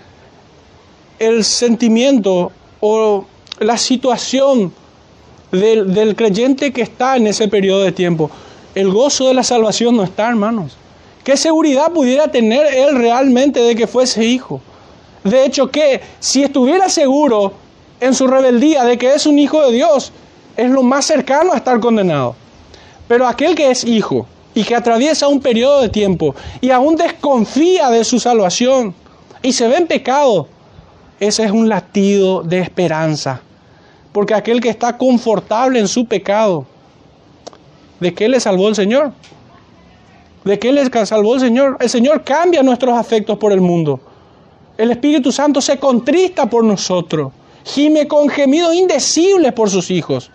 el 1.19 1.45
sentimiento 1.45 2.53
o 2.81 3.25
la 3.65 3.77
situación 3.77 4.73
del, 5.53 6.17
creyente 6.17 6.73
que 6.73 6.83
está 6.83 7.17
en 7.17 7.27
ese 7.27 7.49
periodo 7.49 7.83
de 7.83 7.93
tiempo. 7.93 8.31
El 8.75 8.91
gozo 8.91 9.29
de 9.29 9.35
la 9.35 9.43
salvación 9.43 9.97
no 9.97 10.03
está, 10.03 10.29
hermanos. 10.29 10.77
¿Qué 11.25 11.37
seguridad 11.37 11.93
pudiera 11.93 12.29
tener 12.29 12.67
él 12.75 12.97
realmente 12.97 13.61
de 13.61 13.77
que 13.77 13.87
fuese 13.87 14.25
hijo? 14.25 14.61
De 15.25 15.45
hecho, 15.45 15.71
que 15.71 16.01
si 16.19 16.43
estuviera 16.43 16.89
seguro 16.89 17.53
en 18.01 18.15
su 18.15 18.27
rebeldía 18.27 18.85
de 18.85 18.99
que 18.99 19.15
es 19.15 19.27
un 19.27 19.39
hijo 19.39 19.63
de 19.63 19.73
Dios, 19.73 20.11
es 20.57 20.71
lo 20.71 20.83
más 20.83 21.05
cercano 21.05 21.53
a 21.53 21.57
estar 21.57 21.79
condenado. 21.81 22.35
Pero 23.07 23.29
aquel 23.29 23.55
que 23.55 23.71
es 23.71 23.85
hijo 23.85 24.27
y 24.55 24.65
que 24.65 24.75
atraviesa 24.75 25.29
un 25.29 25.41
periodo 25.41 25.81
de 25.81 25.89
tiempo 25.89 26.35
y 26.61 26.71
aún 26.71 26.97
desconfía 26.97 27.91
de 27.91 28.05
su 28.05 28.19
salvación 28.19 28.95
y 29.43 29.53
se 29.53 29.69
ve 29.69 29.77
en 29.77 29.87
pecado, 29.87 30.49
ese 31.21 31.45
es 31.45 31.53
un 31.53 31.69
latido 31.69 32.43
de 32.43 32.59
esperanza. 32.59 33.43
Porque 34.13 34.35
aquel 34.35 34.61
que 34.61 34.69
está 34.69 34.97
confortable 34.99 35.79
en 35.79 35.89
su 35.89 36.07
pecado, 36.07 36.67
¿de 38.01 38.13
qué 38.15 38.29
le 38.29 38.41
salvó 38.41 38.69
el 38.69 38.75
Señor? 38.75 39.13
¿De 40.45 40.59
qué 40.59 40.73
le 40.73 40.89
salvó 41.07 41.35
el 41.35 41.41
Señor? 41.41 41.77
El 41.81 41.89
Señor 41.89 42.25
cambia 42.25 42.63
nuestros 42.63 42.97
afectos 42.97 43.39
por 43.39 43.53
el 43.53 43.61
mundo. 43.61 44.01
El 44.77 44.91
Espíritu 44.91 45.33
Santo 45.33 45.61
se 45.61 45.79
contrista 45.79 46.47
por 46.47 46.65
nosotros 46.65 47.33
gime 47.65 48.09
con 48.09 48.29
gemidos 48.29 48.75
indecibles 48.75 49.53
por 49.53 49.71
sus 49.71 49.91
hijos. 49.91 50.31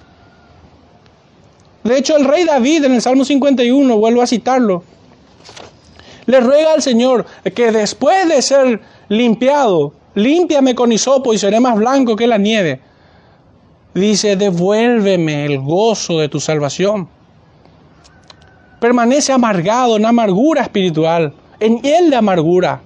De 1.83 1.97
hecho, 1.97 2.17
el 2.17 2.25
rey 2.25 2.43
David 2.43 2.85
en 2.85 2.93
el 2.93 3.01
Salmo 3.01 3.23
51, 3.23 3.97
vuelvo 3.97 4.21
a 4.21 4.27
citarlo, 4.27 4.83
le 6.25 6.39
ruega 6.41 6.73
al 6.73 6.81
Señor 6.81 7.25
que 7.55 7.71
después 7.71 8.27
de 8.27 8.41
ser 8.41 8.81
limpiado, 9.07 9.93
límpiame 10.15 10.75
con 10.75 10.91
hisopo 10.91 11.33
y 11.33 11.37
seré 11.37 11.59
más 11.59 11.75
blanco 11.75 12.15
que 12.15 12.27
la 12.27 12.37
nieve. 12.37 12.81
Dice, 13.97 14.35
devuélveme 14.35 15.45
el 15.45 15.59
gozo 15.59 16.19
de 16.19 16.29
tu 16.29 16.39
salvación. 16.39 17.07
Permanece 18.79 19.33
amargado 19.33 19.97
en 19.97 20.05
amargura 20.05 20.61
espiritual 20.61 21.33
en 21.59 21.81
hiel 21.81 22.11
de 22.11 22.15
amargura. 22.15 22.81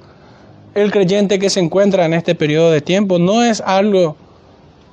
El 0.73 0.89
creyente 0.89 1.37
que 1.37 1.49
se 1.49 1.59
encuentra 1.59 2.05
en 2.05 2.13
este 2.13 2.33
periodo 2.33 2.71
de 2.71 2.79
tiempo 2.79 3.19
no 3.19 3.43
es 3.43 3.59
algo 3.59 4.15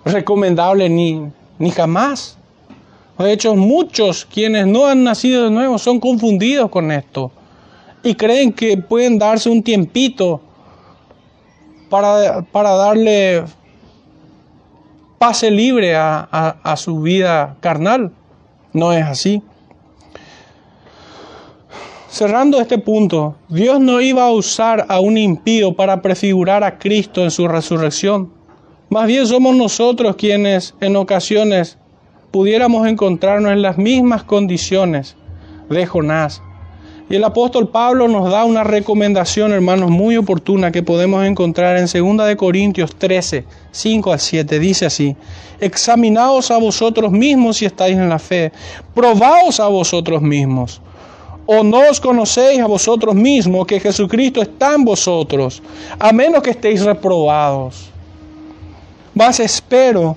recomendable 0.05 0.89
ni, 0.89 1.23
ni 1.61 1.71
jamás. 1.71 2.37
De 3.17 3.33
hecho, 3.33 3.55
muchos 3.55 4.25
quienes 4.25 4.67
no 4.67 4.87
han 4.87 5.05
nacido 5.05 5.45
de 5.45 5.51
nuevo 5.51 5.79
son 5.79 6.01
confundidos 6.01 6.69
con 6.69 6.91
esto 6.91 7.31
y 8.03 8.17
creen 8.17 8.53
que 8.53 8.77
pueden 8.77 9.21
darse 9.21 9.51
un 9.51 9.63
tiempito 9.63 10.41
para, 11.89 12.43
para 12.43 12.73
darle 12.73 13.45
pase 15.19 15.51
libre 15.51 15.95
a, 15.97 16.75
su 16.77 17.01
vida 17.01 17.57
carnal. 17.61 18.13
No 18.73 18.93
es 18.93 19.05
así. 19.05 19.43
Cerrando 22.09 22.61
este 22.61 22.79
punto, 22.79 23.37
Dios 23.49 23.81
no 23.81 24.01
iba 24.01 24.25
a 24.25 24.33
usar 24.33 24.87
a 24.89 25.01
un 25.01 25.19
impío 25.19 25.75
para 25.75 26.01
prefigurar 26.01 26.65
a 26.65 26.79
Cristo 26.79 27.23
en 27.23 27.31
su 27.31 27.47
resurrección. 27.47 28.33
Más 28.89 29.07
bien 29.07 29.27
somos 29.27 29.55
nosotros 29.55 30.17
quienes 30.17 30.75
en 30.81 30.97
ocasiones 30.97 31.77
pudiéramos 32.31 32.87
encontrarnos 32.87 33.53
en 33.53 33.61
las 33.61 33.77
mismas 33.77 34.25
condiciones 34.25 35.17
de 35.69 35.87
Jonás. 35.87 36.43
Y 37.11 37.17
el 37.17 37.25
apóstol 37.25 37.69
Pablo 37.69 38.07
nos 38.07 38.31
da 38.31 38.45
una 38.45 38.65
recomendación, 38.65 39.53
hermanos, 39.53 39.91
muy 39.91 40.19
oportuna 40.19 40.71
que 40.71 40.83
podemos 40.83 41.25
encontrar 41.25 41.79
en 41.79 41.87
2 41.87 42.27
de 42.27 42.37
Corintios 42.37 42.95
13, 42.97 43.45
5 43.71 44.13
al 44.13 44.21
7. 44.21 44.59
Dice 44.59 44.85
así: 44.85 45.17
Examinaos 45.59 46.51
a 46.51 46.59
vosotros 46.59 47.11
mismos 47.11 47.57
si 47.57 47.65
estáis 47.65 47.97
en 47.97 48.11
la 48.11 48.19
fe, 48.19 48.53
probaos 48.95 49.59
a 49.59 49.69
vosotros 49.69 50.21
mismos. 50.21 50.83
¿O 51.47 51.63
no 51.63 51.79
os 51.89 51.99
conocéis 51.99 52.61
a 52.61 52.67
vosotros 52.67 53.15
mismos 53.15 53.67
que 53.67 53.81
Jesucristo 53.81 54.43
está 54.43 54.75
en 54.75 54.85
vosotros, 54.85 55.63
a 55.99 56.13
menos 56.13 56.43
que 56.43 56.51
estéis 56.51 56.83
reprobados? 56.85 57.89
Mas 59.15 59.41
espero 59.41 60.15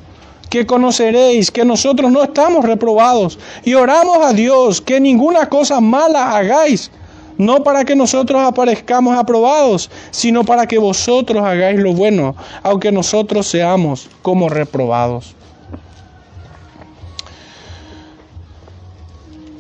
que 0.51 0.65
conoceréis 0.65 1.49
que 1.49 1.63
nosotros 1.63 2.11
no 2.11 2.21
estamos 2.21 2.65
reprobados 2.65 3.39
y 3.63 3.73
oramos 3.73 4.17
a 4.17 4.33
Dios 4.33 4.81
que 4.81 4.99
ninguna 4.99 5.47
cosa 5.47 5.79
mala 5.79 6.35
hagáis, 6.35 6.91
no 7.37 7.63
para 7.63 7.85
que 7.85 7.95
nosotros 7.95 8.41
aparezcamos 8.43 9.17
aprobados, 9.17 9.89
sino 10.11 10.43
para 10.43 10.67
que 10.67 10.77
vosotros 10.77 11.41
hagáis 11.41 11.79
lo 11.79 11.93
bueno, 11.93 12.35
aunque 12.63 12.91
nosotros 12.91 13.47
seamos 13.47 14.09
como 14.21 14.49
reprobados. 14.49 15.33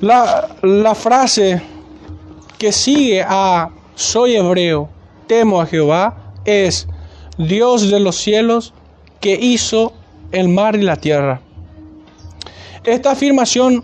La, 0.01 0.49
la 0.61 0.93
frase 0.93 1.61
que 2.57 2.73
sigue 2.73 3.23
a 3.25 3.69
soy 3.95 4.35
hebreo, 4.35 4.89
temo 5.27 5.61
a 5.61 5.65
Jehová, 5.65 6.33
es 6.43 6.85
Dios 7.37 7.89
de 7.89 8.01
los 8.01 8.17
cielos 8.17 8.73
que 9.21 9.35
hizo 9.35 9.93
el 10.31 10.47
mar 10.47 10.75
y 10.75 10.81
la 10.81 10.95
tierra. 10.95 11.41
Esta 12.83 13.11
afirmación 13.11 13.83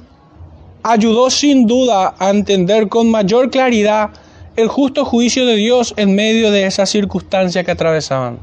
ayudó 0.84 1.30
sin 1.30 1.68
duda 1.68 2.16
a 2.18 2.30
entender 2.30 2.88
con 2.88 3.12
mayor 3.12 3.50
claridad 3.50 4.10
el 4.56 4.68
justo 4.68 5.06
juicio 5.06 5.46
de 5.46 5.56
Dios 5.56 5.94
en 5.98 6.16
medio 6.16 6.50
de 6.52 6.66
esa 6.66 6.86
circunstancia 6.86 7.64
que 7.64 7.72
atravesaban. 7.72 8.40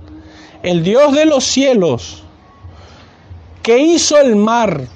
El 0.62 0.82
Dios 0.82 1.12
de 1.12 1.26
los 1.26 1.44
cielos, 1.44 2.22
que 3.62 3.78
hizo 3.78 4.18
el 4.20 4.36
mar, 4.36 4.86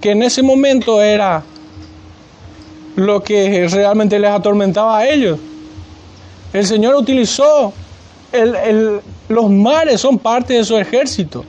que 0.00 0.10
en 0.10 0.22
ese 0.22 0.42
momento 0.42 1.00
era 1.02 1.42
lo 2.96 3.22
que 3.22 3.68
realmente 3.68 4.18
les 4.18 4.30
atormentaba 4.30 4.98
a 4.98 5.08
ellos. 5.08 5.38
El 6.52 6.66
Señor 6.66 6.94
utilizó 6.96 7.72
los 9.28 9.50
mares, 9.50 10.00
son 10.00 10.18
parte 10.18 10.54
de 10.54 10.64
su 10.64 10.76
ejército. 10.76 11.44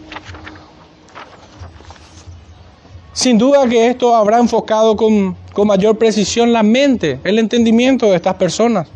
Sin 3.13 3.37
duda 3.37 3.67
que 3.67 3.87
esto 3.87 4.15
habrá 4.15 4.39
enfocado 4.39 4.95
con, 4.95 5.35
mayor 5.65 5.97
precisión 5.97 6.53
la 6.53 6.63
mente, 6.63 7.19
el 7.25 7.39
entendimiento 7.39 8.09
de 8.09 8.15
estas 8.15 8.35
personas. 8.35 8.87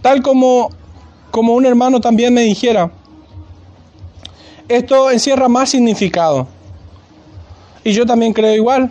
Tal 0.00 0.22
como, 0.22 0.70
como 1.30 1.54
un 1.54 1.66
hermano 1.66 2.00
también 2.00 2.32
me 2.32 2.42
dijera, 2.42 2.90
esto 4.68 5.10
encierra 5.10 5.48
más 5.48 5.68
significado. 5.68 6.46
Y 7.84 7.92
yo 7.92 8.06
también 8.06 8.32
creo 8.32 8.54
igual, 8.54 8.90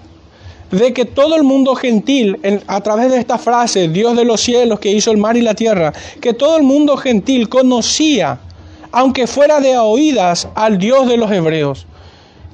de 0.70 0.93
que 0.93 1.05
todo 1.05 1.36
el 1.36 1.43
mundo 1.43 1.74
gentil, 1.74 2.39
a 2.68 2.82
través 2.82 3.09
de 3.12 3.18
esta 3.18 3.39
frase, 3.39 3.88
Dios 3.88 4.16
de 4.16 4.26
los 4.26 4.41
cielos 4.41 4.80
que 4.80 4.91
hizo 4.91 5.09
el 5.09 5.18
mar 5.18 5.36
y 5.38 5.41
la 5.41 5.55
tierra, 5.55 5.91
que 6.22 6.34
todo 6.34 6.55
el 6.55 6.64
mundo 6.64 6.97
gentil 6.97 7.49
conocía, 7.49 8.39
aunque 8.91 9.26
fuera 9.26 9.59
de 9.59 9.76
oídas, 9.80 10.47
al 10.53 10.78
Dios 10.78 11.07
de 11.07 11.18
los 11.18 11.32
hebreos 11.32 11.88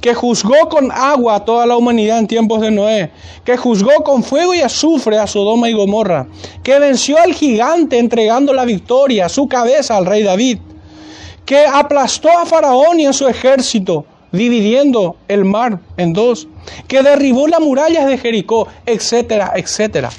que 0.01 0.13
juzgó 0.13 0.69
con 0.69 0.91
agua 0.91 1.35
a 1.35 1.45
toda 1.45 1.65
la 1.65 1.77
humanidad 1.77 2.19
en 2.19 2.27
tiempos 2.27 2.61
de 2.61 2.71
Noé, 2.71 3.11
que 3.43 3.57
juzgó 3.57 4.03
con 4.03 4.23
fuego 4.23 4.53
y 4.53 4.61
azufre 4.61 5.17
a 5.17 5.27
Sodoma 5.27 5.69
y 5.69 5.73
Gomorra, 5.73 6.27
que 6.63 6.79
venció 6.79 7.17
al 7.17 7.33
gigante 7.33 7.97
entregando 7.97 8.53
la 8.53 8.65
victoria, 8.65 9.29
su 9.29 9.47
cabeza 9.47 9.97
al 9.97 10.05
rey 10.05 10.23
David, 10.23 10.59
que 11.45 11.65
aplastó 11.65 12.29
a 12.29 12.45
Faraón 12.45 12.99
y 12.99 13.05
a 13.05 13.13
su 13.13 13.27
ejército, 13.27 14.05
dividiendo 14.31 15.15
el 15.27 15.45
mar 15.45 15.79
en 15.95 16.13
dos, 16.13 16.47
que 16.87 17.01
derribó 17.01 17.47
las 17.47 17.61
murallas 17.61 18.05
de 18.05 18.17
Jericó, 18.17 18.67
etcétera, 18.85 19.53
etcétera. 19.55 20.09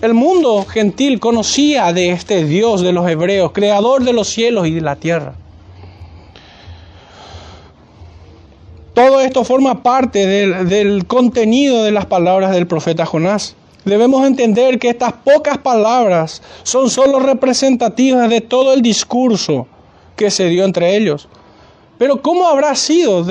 El 0.00 0.14
mundo 0.14 0.64
gentil 0.64 1.18
conocía 1.18 1.92
de 1.92 2.10
este 2.10 2.44
Dios 2.44 2.82
de 2.82 2.92
los 2.92 3.08
hebreos, 3.10 3.50
creador 3.50 4.04
de 4.04 4.12
los 4.12 4.28
cielos 4.28 4.68
y 4.68 4.70
de 4.70 4.80
la 4.80 4.94
tierra. 4.94 5.34
Todo 8.98 9.20
esto 9.20 9.44
forma 9.44 9.84
parte 9.84 10.26
del, 10.26 11.06
contenido 11.06 11.84
de 11.84 11.92
las 11.92 12.06
palabras 12.06 12.50
del 12.50 12.66
profeta 12.66 13.06
Jonás. 13.06 13.54
Debemos 13.84 14.26
entender 14.26 14.80
que 14.80 14.88
estas 14.88 15.12
pocas 15.12 15.56
palabras 15.58 16.42
son 16.64 16.90
solo 16.90 17.20
representativas 17.20 18.28
de 18.28 18.40
todo 18.40 18.72
el 18.72 18.82
discurso 18.82 19.68
que 20.16 20.32
se 20.32 20.48
dio 20.48 20.64
entre 20.64 20.96
ellos. 20.96 21.28
Pero 21.96 22.20
¿cómo 22.20 22.48
habrá 22.48 22.74
sido? 22.74 23.24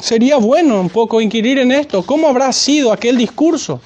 sería 0.00 0.36
bueno 0.36 0.80
un 0.80 0.88
poco 0.88 1.20
inquirir 1.20 1.58
en 1.58 1.72
esto. 1.72 2.04
¿Cómo 2.04 2.28
habrá 2.28 2.52
sido 2.52 2.92
aquel 2.92 3.16
discurso? 3.16 3.80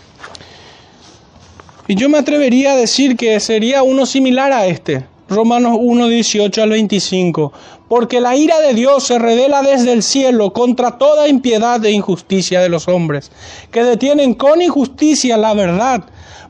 Y 1.88 1.94
yo 1.94 2.10
me 2.10 2.18
atrevería 2.18 2.72
a 2.72 2.76
decir 2.76 3.16
que 3.16 3.40
sería 3.40 3.82
uno 3.82 4.04
similar 4.04 4.52
a 4.52 4.66
este. 4.66 5.06
Romanos 5.30 5.78
1, 5.80 6.08
18 6.08 6.62
al 6.62 6.68
25. 6.68 7.52
Porque 7.92 8.22
la 8.22 8.34
ira 8.34 8.58
de 8.60 8.72
Dios 8.72 9.04
se 9.04 9.18
revela 9.18 9.60
desde 9.60 9.92
el 9.92 10.02
cielo 10.02 10.54
contra 10.54 10.96
toda 10.96 11.28
impiedad 11.28 11.84
e 11.84 11.90
injusticia 11.90 12.62
de 12.62 12.70
los 12.70 12.88
hombres, 12.88 13.30
que 13.70 13.84
detienen 13.84 14.32
con 14.32 14.62
injusticia 14.62 15.36
la 15.36 15.52
verdad 15.52 16.02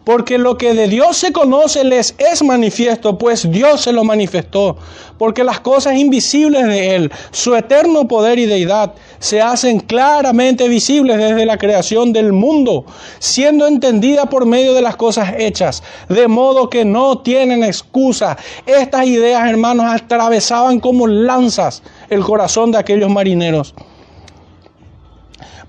porque 0.05 0.38
lo 0.38 0.59
que 0.59 0.74
de 0.74 0.88
Dios 0.88 1.16
se 1.16 1.32
conoce 1.32 1.84
les 1.84 2.14
es 2.18 2.42
manifiesto, 2.42 3.18
pues 3.18 3.50
Dios 3.50 3.82
se 3.82 3.92
lo 3.92 4.05
manifestó, 4.05 4.76
porque 5.18 5.44
las 5.44 5.61
cosas 5.61 5.96
invisibles 5.96 6.66
de 6.66 6.94
Él, 6.94 7.12
su 7.30 7.55
eterno 7.55 8.09
poder 8.09 8.38
y 8.38 8.46
deidad, 8.46 8.94
se 9.18 9.40
hacen 9.40 9.80
claramente 9.80 10.68
visibles 10.68 11.18
desde 11.18 11.46
la 11.46 11.59
creación 11.59 12.12
del 12.12 12.32
mundo, 12.32 12.84
siendo 13.18 13.66
entendida 13.66 14.26
por 14.26 14.46
medio 14.46 14.74
de 14.74 14.82
las 14.82 14.96
cosas 14.96 15.34
hechas, 15.38 15.82
de 16.09 16.26
modo 16.28 16.68
que 16.68 16.84
no 16.84 17.18
tienen 17.18 17.62
excusa. 17.62 18.36
Estas 18.66 19.07
ideas, 19.07 19.48
hermanos, 19.48 19.86
atravesaban 19.88 20.80
como 20.80 21.07
lanzas 21.07 21.82
el 22.11 22.22
corazón 22.22 22.72
de 22.72 22.78
aquellos 22.78 23.11
marineros 23.11 23.74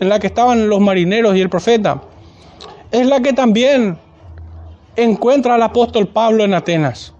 en 0.00 0.08
la 0.08 0.18
que 0.18 0.28
estaban 0.28 0.68
los 0.68 0.80
marineros 0.80 1.36
y 1.36 1.40
el 1.40 1.48
profeta, 1.48 2.02
es 2.90 3.06
la 3.06 3.20
que 3.20 3.32
también 3.32 3.98
encuentra 4.96 5.54
al 5.54 5.62
apóstol 5.62 6.08
Pablo 6.08 6.44
en 6.44 6.54
Atenas. 6.54 7.12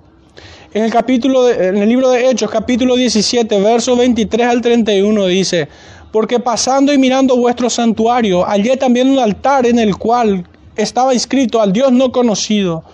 En 0.75 0.85
el, 0.85 0.93
capítulo 0.93 1.49
en 1.49 1.79
el 1.79 1.89
libro 1.89 2.11
de 2.11 2.29
Hechos, 2.29 2.51
capítulo 2.51 2.97
17, 2.97 3.61
verso 3.61 3.97
23 3.97 4.47
al 4.47 4.61
31 4.61 5.27
dice, 5.27 5.69
porque 6.13 6.41
pasando 6.41 6.93
y 6.93 6.99
mirando 6.99 7.37
vuestro 7.37 7.71
santuario, 7.71 8.45
hallé 8.45 8.77
también 8.77 9.09
un 9.11 9.19
altar 9.19 9.67
en 9.67 9.79
el 9.79 9.97
cual 9.97 10.47
estaba 10.77 11.15
inscrito 11.15 11.61
al 11.61 11.73
Dios 11.73 11.93
no 11.93 12.13
conocido, 12.13 12.85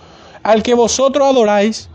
al 0.43 0.63
que 0.63 0.73
vosotros 0.73 1.27
adoráis, 1.27 1.89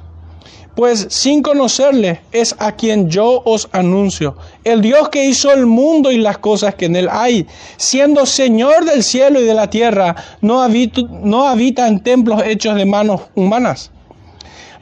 pues 0.75 1.07
sin 1.11 1.43
conocerle 1.43 2.21
es 2.33 2.55
a 2.59 2.73
quien 2.73 3.09
yo 3.11 3.43
os 3.45 3.69
anuncio, 3.73 4.37
el 4.65 4.81
Dios 4.81 5.09
que 5.09 5.27
hizo 5.27 5.53
el 5.53 5.67
mundo 5.67 6.11
y 6.11 6.19
las 6.19 6.39
cosas 6.39 6.75
que 6.75 6.87
en 6.87 6.97
él 6.97 7.09
hay, 7.11 7.47
siendo 7.77 8.27
Señor 8.27 8.85
del 8.85 9.03
cielo 9.03 9.41
y 9.41 9.45
de 9.45 9.55
la 9.55 9.71
tierra, 9.71 10.17
no 10.41 10.63
habita, 10.63 11.03
no 11.11 11.47
habita 11.47 11.89
en 11.89 12.03
templos 12.03 12.43
hechos 12.45 12.77
de 12.77 12.87
manos 12.87 13.23
humanas, 13.35 13.91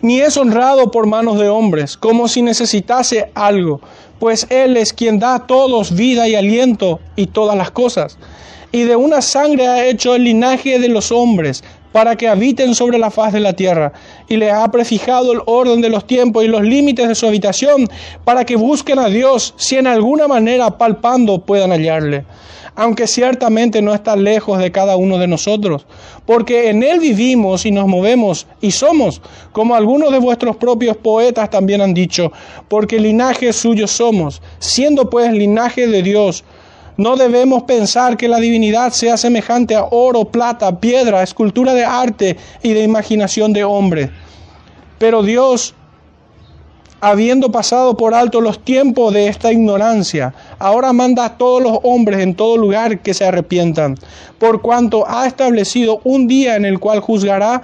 ni 0.00 0.20
es 0.20 0.36
honrado 0.36 0.90
por 0.90 1.06
manos 1.06 1.38
de 1.38 1.48
hombres, 1.48 1.96
como 1.96 2.28
si 2.28 2.42
necesitase 2.42 3.30
algo, 3.34 3.80
pues 4.18 4.46
Él 4.50 4.76
es 4.76 4.92
quien 4.92 5.18
da 5.18 5.34
a 5.34 5.46
todos 5.46 5.94
vida 5.94 6.28
y 6.28 6.34
aliento 6.34 7.00
y 7.16 7.26
todas 7.26 7.56
las 7.56 7.70
cosas. 7.70 8.18
Y 8.70 8.82
de 8.82 8.96
una 8.96 9.22
sangre 9.22 9.66
ha 9.66 9.86
hecho 9.86 10.14
el 10.14 10.24
linaje 10.24 10.78
de 10.78 10.88
los 10.88 11.10
hombres, 11.10 11.64
para 11.92 12.16
que 12.16 12.28
habiten 12.28 12.74
sobre 12.74 12.98
la 12.98 13.10
faz 13.10 13.32
de 13.32 13.40
la 13.40 13.54
tierra, 13.54 13.92
y 14.28 14.36
le 14.36 14.50
ha 14.50 14.66
prefijado 14.70 15.32
el 15.32 15.40
orden 15.46 15.80
de 15.80 15.88
los 15.88 16.06
tiempos 16.06 16.44
y 16.44 16.48
los 16.48 16.62
límites 16.62 17.08
de 17.08 17.14
su 17.14 17.26
habitación, 17.26 17.88
para 18.24 18.44
que 18.44 18.56
busquen 18.56 18.98
a 18.98 19.08
Dios, 19.08 19.54
si 19.56 19.76
en 19.76 19.86
alguna 19.86 20.28
manera 20.28 20.76
palpando 20.76 21.38
puedan 21.40 21.70
hallarle, 21.70 22.24
aunque 22.74 23.06
ciertamente 23.06 23.82
no 23.82 23.92
está 23.92 24.14
lejos 24.14 24.58
de 24.58 24.70
cada 24.70 24.96
uno 24.96 25.18
de 25.18 25.26
nosotros, 25.26 25.86
porque 26.26 26.68
en 26.68 26.82
Él 26.82 27.00
vivimos 27.00 27.66
y 27.66 27.70
nos 27.70 27.88
movemos 27.88 28.46
y 28.60 28.70
somos, 28.70 29.20
como 29.52 29.74
algunos 29.74 30.12
de 30.12 30.18
vuestros 30.18 30.56
propios 30.56 30.96
poetas 30.96 31.50
también 31.50 31.80
han 31.80 31.94
dicho, 31.94 32.30
porque 32.68 33.00
linaje 33.00 33.52
suyo 33.52 33.86
somos, 33.86 34.42
siendo 34.58 35.10
pues 35.10 35.32
linaje 35.32 35.86
de 35.88 36.02
Dios, 36.02 36.44
no 36.98 37.14
debemos 37.16 37.62
pensar 37.62 38.16
que 38.16 38.26
la 38.26 38.40
divinidad 38.40 38.92
sea 38.92 39.16
semejante 39.16 39.76
a 39.76 39.84
oro, 39.84 40.24
plata, 40.24 40.80
piedra, 40.80 41.22
escultura 41.22 41.72
de 41.72 41.84
arte 41.84 42.36
y 42.60 42.72
de 42.74 42.82
imaginación 42.82 43.52
de 43.52 43.62
hombre. 43.62 44.10
Pero 44.98 45.22
Dios, 45.22 45.76
habiendo 47.00 47.52
pasado 47.52 47.96
por 47.96 48.14
alto 48.14 48.40
los 48.40 48.64
tiempos 48.64 49.14
de 49.14 49.28
esta 49.28 49.52
ignorancia, 49.52 50.34
ahora 50.58 50.92
manda 50.92 51.24
a 51.24 51.38
todos 51.38 51.62
los 51.62 51.78
hombres 51.84 52.18
en 52.18 52.34
todo 52.34 52.56
lugar 52.56 52.98
que 52.98 53.14
se 53.14 53.24
arrepientan, 53.24 53.96
por 54.40 54.60
cuanto 54.60 55.08
ha 55.08 55.28
establecido 55.28 56.00
un 56.02 56.26
día 56.26 56.56
en 56.56 56.64
el 56.64 56.80
cual 56.80 56.98
juzgará 56.98 57.62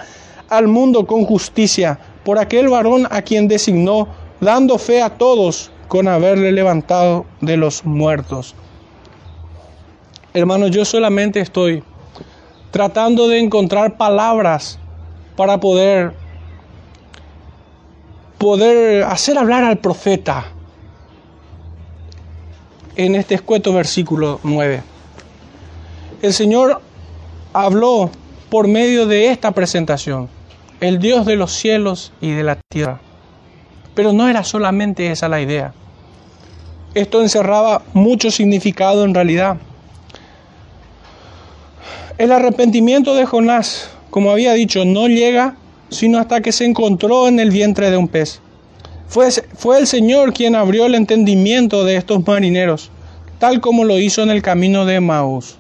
al 0.49 0.69
mundo 0.69 1.09
con 1.09 1.25
justicia 1.25 1.99
por 2.25 2.39
aquel 2.39 2.69
varón 2.69 3.09
a 3.11 3.23
quien 3.23 3.49
designó, 3.49 4.07
dando 4.41 4.79
fe 4.79 5.03
a 5.03 5.11
todos 5.11 5.73
con 5.89 6.07
haberle 6.07 6.53
levantado 6.53 7.27
de 7.41 7.57
los 7.57 7.85
muertos. 7.85 8.55
Hermanos, 10.37 10.73
yo 10.73 10.85
solamente 10.85 11.39
estoy 11.39 11.85
tratando 12.73 13.29
de 13.29 13.39
encontrar 13.39 13.97
palabras 13.97 14.81
para 15.37 15.61
poder 15.61 16.13
poder 18.37 19.05
hacer 19.05 19.39
hablar 19.39 19.63
al 19.63 19.79
profeta 19.79 20.47
en 22.97 23.15
este 23.15 23.37
escueto 23.37 23.73
versículo 23.73 24.41
9. 24.43 24.83
El 26.21 26.33
Señor 26.33 26.83
habló 27.53 28.11
por 28.51 28.67
medio 28.67 29.07
de 29.07 29.29
esta 29.29 29.53
presentación, 29.53 30.29
el 30.81 30.99
Dios 30.99 31.27
de 31.27 31.37
los 31.37 31.53
cielos 31.53 32.13
y 32.21 32.33
de 32.33 32.43
la 32.43 32.59
tierra. 32.73 32.99
Pero 33.95 34.13
no 34.13 34.27
era 34.27 34.43
solamente 34.43 35.13
esa 35.13 35.29
la 35.29 35.41
idea. 35.41 35.75
Esto 36.93 37.23
encerraba 37.23 37.83
mucho 37.93 38.33
significado 38.33 39.05
en 39.05 39.15
realidad. 39.15 39.59
El 42.17 42.31
arrepentimiento 42.31 43.17
de 43.17 43.27
Jonás, 43.27 43.91
como 44.11 44.31
había 44.31 44.53
dicho, 44.53 44.85
no 44.85 45.09
llega 45.09 45.57
sino 45.91 46.19
hasta 46.19 46.41
que 46.43 46.53
se 46.53 46.65
encontró 46.65 47.27
en 47.27 47.41
el 47.41 47.51
vientre 47.51 47.91
de 47.91 47.97
un 47.97 48.07
pez. 48.07 48.41
Fue, 49.09 49.31
fue 49.31 49.81
el 49.81 49.89
Señor 49.89 50.33
quien 50.33 50.55
abrió 50.55 50.87
el 50.87 50.95
entendimiento 50.95 51.85
de 51.85 51.97
estos 51.97 52.25
marineros, 52.25 52.93
tal 53.41 53.61
como 53.61 53.85
lo 53.85 53.99
hizo 53.99 54.23
en 54.23 54.31
el 54.31 54.43
camino 54.43 54.87
de 54.87 55.01
Maús. 55.01 55.57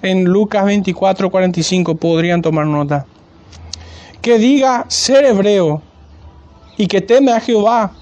En 0.00 0.24
Lucas 0.24 0.64
24, 0.64 1.30
45 1.30 1.94
podrían 1.96 2.40
tomar 2.40 2.66
nota. 2.66 3.04
Que 4.22 4.38
diga 4.38 4.86
ser 4.88 5.26
hebreo 5.26 5.82
y 6.78 6.86
que 6.86 7.02
teme 7.02 7.32
a 7.32 7.40
Jehová, 7.40 7.92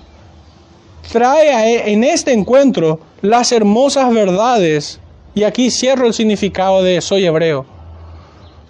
trae 1.10 1.74
e, 1.74 1.92
en 1.92 2.04
este 2.04 2.32
encuentro 2.32 3.00
las 3.20 3.50
hermosas 3.50 4.14
verdades, 4.14 5.00
y 5.34 5.42
aquí 5.42 5.72
cierro 5.72 6.06
el 6.06 6.14
significado 6.14 6.84
de 6.84 7.00
soy 7.00 7.26
hebreo 7.26 7.79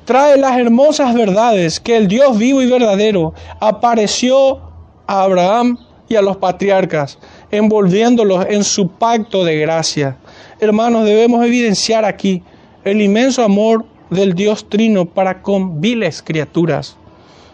trae 0.05 0.37
las 0.37 0.59
hermosas 0.59 1.15
verdades 1.15 1.81
que 1.81 1.97
el 1.97 2.09
Dios 2.09 2.39
vivo 2.39 2.63
y 2.63 2.71
verdadero 2.71 3.35
apareció 3.61 4.61
a 5.07 5.23
Abraham 5.23 5.79
y 6.09 6.17
a 6.17 6.23
los 6.23 6.37
patriarcas, 6.37 7.19
envolviéndolos 7.51 8.47
en 8.49 8.65
su 8.65 8.89
pacto 8.89 9.45
de 9.45 9.59
gracia. 9.59 10.17
Hermanos, 10.59 11.05
debemos 11.05 11.45
evidenciar 11.45 12.05
aquí 12.05 12.43
el 12.85 13.01
inmenso 13.01 13.45
amor 13.45 13.85
del 14.11 14.35
Dios 14.35 14.69
Trino 14.69 15.07
para 15.07 15.43
con 15.43 15.81
viles 15.81 16.23
criaturas. 16.23 16.97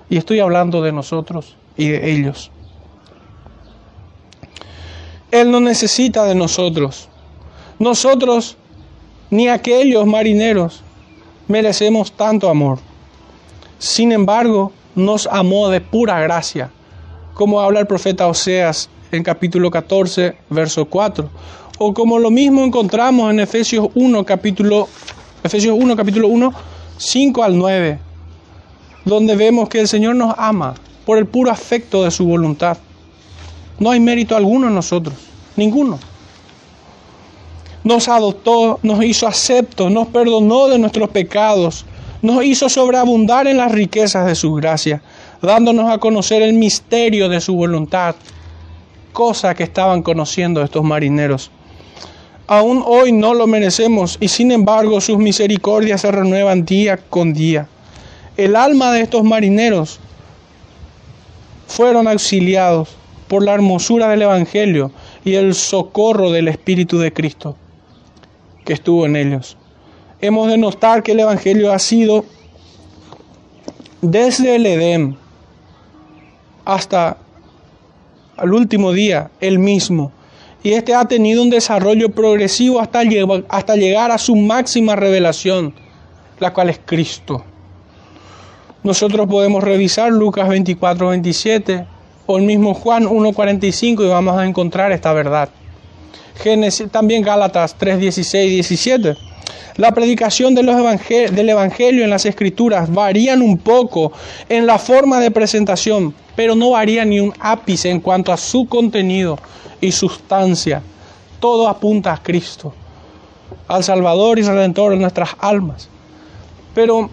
Y 0.08 0.16
estoy 0.16 0.40
hablando 0.40 0.82
de 0.82 0.92
nosotros 0.92 1.56
y 1.76 1.88
de 1.88 2.10
ellos. 2.12 2.50
Él 5.30 5.50
no 5.50 5.60
necesita 5.60 6.24
de 6.24 6.34
nosotros. 6.34 7.08
Nosotros, 7.78 8.56
ni 9.30 9.48
aquellos 9.48 10.06
marineros, 10.06 10.82
merecemos 11.48 12.12
tanto 12.12 12.48
amor. 12.48 12.78
Sin 13.78 14.12
embargo, 14.12 14.72
nos 14.94 15.26
amó 15.26 15.68
de 15.68 15.80
pura 15.80 16.20
gracia, 16.20 16.70
como 17.34 17.60
habla 17.60 17.80
el 17.80 17.86
profeta 17.86 18.26
Oseas 18.26 18.88
en 19.12 19.22
capítulo 19.22 19.70
14, 19.70 20.36
verso 20.50 20.86
4, 20.86 21.28
o 21.78 21.94
como 21.94 22.18
lo 22.18 22.30
mismo 22.30 22.64
encontramos 22.64 23.30
en 23.30 23.40
Efesios 23.40 23.88
1, 23.94 24.24
capítulo, 24.24 24.88
Efesios 25.44 25.76
1, 25.78 25.96
capítulo 25.96 26.28
1, 26.28 26.52
5 26.96 27.42
al 27.42 27.58
9, 27.58 27.98
donde 29.04 29.36
vemos 29.36 29.68
que 29.68 29.80
el 29.80 29.88
Señor 29.88 30.16
nos 30.16 30.34
ama 30.38 30.74
por 31.04 31.18
el 31.18 31.26
puro 31.26 31.50
afecto 31.50 32.02
de 32.02 32.10
su 32.10 32.26
voluntad. 32.26 32.78
No 33.78 33.90
hay 33.90 34.00
mérito 34.00 34.34
alguno 34.34 34.68
en 34.68 34.74
nosotros, 34.74 35.14
ninguno 35.56 35.98
nos 37.86 38.08
adoptó, 38.08 38.80
nos 38.82 39.04
hizo 39.04 39.28
acepto, 39.28 39.88
nos 39.90 40.08
perdonó 40.08 40.66
de 40.66 40.76
nuestros 40.76 41.08
pecados, 41.10 41.86
nos 42.20 42.44
hizo 42.44 42.68
sobreabundar 42.68 43.46
en 43.46 43.58
las 43.58 43.70
riquezas 43.70 44.26
de 44.26 44.34
su 44.34 44.54
gracia, 44.54 45.02
dándonos 45.40 45.88
a 45.88 45.98
conocer 45.98 46.42
el 46.42 46.54
misterio 46.54 47.28
de 47.28 47.40
su 47.40 47.54
voluntad, 47.54 48.16
cosa 49.12 49.54
que 49.54 49.62
estaban 49.62 50.02
conociendo 50.02 50.64
estos 50.64 50.82
marineros. 50.82 51.52
Aún 52.48 52.82
hoy 52.84 53.12
no 53.12 53.34
lo 53.34 53.46
merecemos 53.46 54.18
y 54.18 54.26
sin 54.26 54.50
embargo 54.50 55.00
sus 55.00 55.18
misericordias 55.18 56.00
se 56.00 56.10
renuevan 56.10 56.64
día 56.64 56.96
con 56.96 57.34
día. 57.34 57.68
El 58.36 58.56
alma 58.56 58.90
de 58.90 59.02
estos 59.02 59.22
marineros 59.22 60.00
fueron 61.68 62.08
auxiliados 62.08 62.88
por 63.28 63.44
la 63.44 63.54
hermosura 63.54 64.08
del 64.08 64.22
Evangelio 64.22 64.90
y 65.24 65.34
el 65.34 65.54
socorro 65.54 66.32
del 66.32 66.48
Espíritu 66.48 66.98
de 66.98 67.12
Cristo 67.12 67.54
que 68.66 68.74
estuvo 68.74 69.06
en 69.06 69.16
ellos. 69.16 69.56
Hemos 70.20 70.48
de 70.48 70.58
notar 70.58 71.02
que 71.02 71.12
el 71.12 71.20
Evangelio 71.20 71.72
ha 71.72 71.78
sido 71.78 72.26
desde 74.02 74.56
el 74.56 74.66
Edén 74.66 75.16
hasta 76.66 77.16
el 78.42 78.52
último 78.52 78.92
día 78.92 79.30
el 79.40 79.58
mismo. 79.58 80.12
Y 80.62 80.72
este 80.72 80.94
ha 80.94 81.06
tenido 81.06 81.42
un 81.42 81.50
desarrollo 81.50 82.10
progresivo 82.10 82.80
hasta, 82.80 83.00
hasta 83.48 83.76
llegar 83.76 84.10
a 84.10 84.18
su 84.18 84.34
máxima 84.34 84.96
revelación, 84.96 85.72
la 86.40 86.52
cual 86.52 86.70
es 86.70 86.80
Cristo. 86.84 87.44
Nosotros 88.82 89.28
podemos 89.28 89.62
revisar 89.62 90.10
Lucas 90.12 90.48
24, 90.48 91.08
27 91.08 91.86
o 92.26 92.38
el 92.38 92.44
mismo 92.44 92.74
Juan 92.74 93.06
1, 93.06 93.32
45 93.32 94.04
y 94.04 94.08
vamos 94.08 94.36
a 94.36 94.44
encontrar 94.44 94.90
esta 94.90 95.12
verdad. 95.12 95.48
Génesis, 96.36 96.90
también 96.90 97.22
Gálatas 97.22 97.76
3, 97.78 97.98
16 97.98 98.50
17. 98.50 99.16
La 99.76 99.92
predicación 99.92 100.54
del 100.54 100.68
Evangelio 100.70 102.04
en 102.04 102.10
las 102.10 102.24
Escrituras 102.24 102.92
varían 102.92 103.42
un 103.42 103.58
poco 103.58 104.12
en 104.48 104.66
la 104.66 104.78
forma 104.78 105.20
de 105.20 105.30
presentación, 105.30 106.14
pero 106.34 106.54
no 106.54 106.70
varía 106.70 107.04
ni 107.04 107.20
un 107.20 107.34
ápice 107.38 107.90
en 107.90 108.00
cuanto 108.00 108.32
a 108.32 108.38
su 108.38 108.66
contenido 108.66 109.38
y 109.80 109.92
sustancia. 109.92 110.82
Todo 111.40 111.68
apunta 111.68 112.12
a 112.14 112.22
Cristo. 112.22 112.72
al 113.68 113.84
Salvador 113.84 114.38
y 114.38 114.42
Redentor 114.42 114.92
de 114.92 114.98
nuestras 114.98 115.30
almas. 115.38 115.88
Pero 116.74 117.10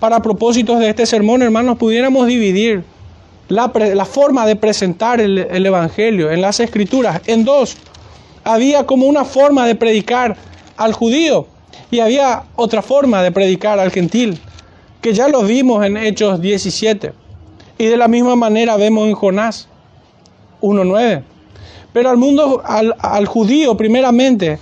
para 0.00 0.20
propósitos 0.20 0.78
de 0.78 0.90
este 0.90 1.06
sermón, 1.06 1.42
hermanos, 1.42 1.78
pudiéramos 1.78 2.26
dividir 2.26 2.84
la, 3.48 3.70
forma 4.04 4.46
de 4.46 4.56
presentar 4.56 5.20
el, 5.20 5.38
el 5.38 5.66
Evangelio 5.66 6.30
en 6.30 6.40
las 6.40 6.60
Escrituras 6.60 7.20
en 7.26 7.44
dos. 7.44 7.76
Había 8.44 8.86
como 8.86 9.06
una 9.06 9.24
forma 9.24 9.66
de 9.66 9.74
predicar 9.74 10.36
al 10.76 10.92
judío 10.92 11.46
y 11.90 12.00
había 12.00 12.44
otra 12.56 12.82
forma 12.82 13.22
de 13.22 13.32
predicar 13.32 13.78
al 13.78 13.90
gentil, 13.90 14.38
que 15.00 15.14
ya 15.14 15.28
lo 15.28 15.42
vimos 15.42 15.84
en 15.84 15.96
Hechos 15.96 16.40
17. 16.40 17.12
Y 17.78 17.86
de 17.86 17.96
la 17.96 18.08
misma 18.08 18.36
manera 18.36 18.76
vemos 18.76 19.08
en 19.08 19.14
Jonás 19.14 19.68
1.9. 20.60 21.22
Pero 21.92 22.10
al 22.10 22.16
mundo, 22.16 22.62
al, 22.64 22.94
al 22.98 23.26
judío 23.26 23.76
primeramente, 23.76 24.58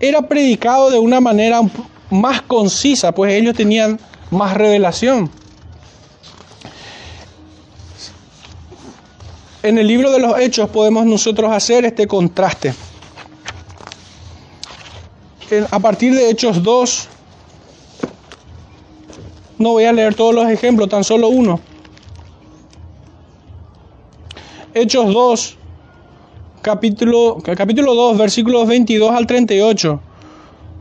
era 0.00 0.22
predicado 0.22 0.90
de 0.90 0.98
una 0.98 1.20
manera 1.20 1.60
más 2.10 2.42
concisa, 2.42 3.12
pues 3.12 3.32
ellos 3.34 3.54
tenían 3.54 4.00
más 4.30 4.54
revelación. 4.54 5.30
En 9.62 9.78
el 9.78 9.86
libro 9.86 10.10
de 10.10 10.18
los 10.18 10.38
Hechos 10.40 10.68
podemos 10.70 11.06
nosotros 11.06 11.52
hacer 11.52 11.84
este 11.84 12.08
contraste. 12.08 12.74
A 15.70 15.80
partir 15.80 16.14
de 16.14 16.30
Hechos 16.30 16.62
2, 16.62 17.08
no 19.58 19.72
voy 19.72 19.84
a 19.84 19.92
leer 19.92 20.14
todos 20.14 20.34
los 20.34 20.48
ejemplos, 20.48 20.88
tan 20.88 21.04
solo 21.04 21.28
uno. 21.28 21.60
Hechos 24.72 25.12
2, 25.12 25.56
capítulo, 26.62 27.36
capítulo 27.54 27.94
2, 27.94 28.16
versículos 28.16 28.66
22 28.66 29.10
al 29.10 29.26
38, 29.26 30.00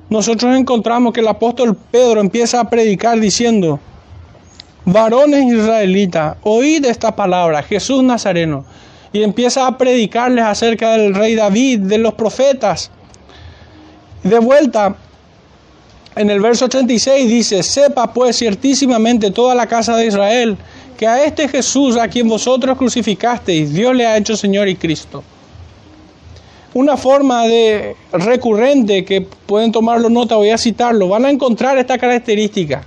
nosotros 0.10 0.56
encontramos 0.56 1.12
que 1.12 1.20
el 1.20 1.28
apóstol 1.28 1.76
Pedro 1.76 2.22
empieza 2.22 2.62
a 2.62 2.70
predicar 2.70 3.20
diciendo, 3.20 3.82
varones 4.86 5.52
israelitas, 5.52 6.38
oíd 6.44 6.86
esta 6.86 7.14
palabra, 7.14 7.62
Jesús 7.62 8.04
Nazareno, 8.04 8.64
y 9.12 9.24
empieza 9.24 9.68
a 9.68 9.78
predicarles 9.78 10.46
acerca 10.46 10.94
del 10.94 11.14
rey 11.14 11.36
David, 11.36 11.80
de 11.80 11.98
los 11.98 12.14
profetas. 12.14 12.90
De 14.24 14.38
vuelta, 14.38 14.96
en 16.16 16.30
el 16.30 16.40
verso 16.42 16.66
86 16.66 17.30
dice, 17.30 17.64
sepa 17.64 18.14
pues 18.14 18.38
ciertísimamente 18.38 19.32
toda 19.32 19.56
la 19.56 19.66
casa 19.66 19.96
de 19.96 20.08
Israel, 20.08 20.58
que 20.98 21.08
a 21.08 21.24
este 21.24 21.48
Jesús 21.48 21.98
a 21.98 22.08
quien 22.08 22.28
vosotros 22.28 22.78
crucificasteis, 22.78 23.74
Dios 23.74 23.96
le 23.96 24.06
ha 24.06 24.18
hecho 24.18 24.38
Señor 24.38 24.68
y 24.68 24.76
Cristo. 24.76 25.24
Una 26.74 26.96
forma 26.96 27.48
de 27.48 27.96
recurrente 28.14 29.04
que 29.04 29.22
pueden 29.22 29.72
tomarlo 29.72 30.10
nota, 30.10 30.36
voy 30.36 30.52
a 30.52 30.58
citarlo, 30.58 31.08
van 31.08 31.26
a 31.26 31.32
encontrar 31.32 31.78
esta 31.80 31.98
característica. 31.98 32.84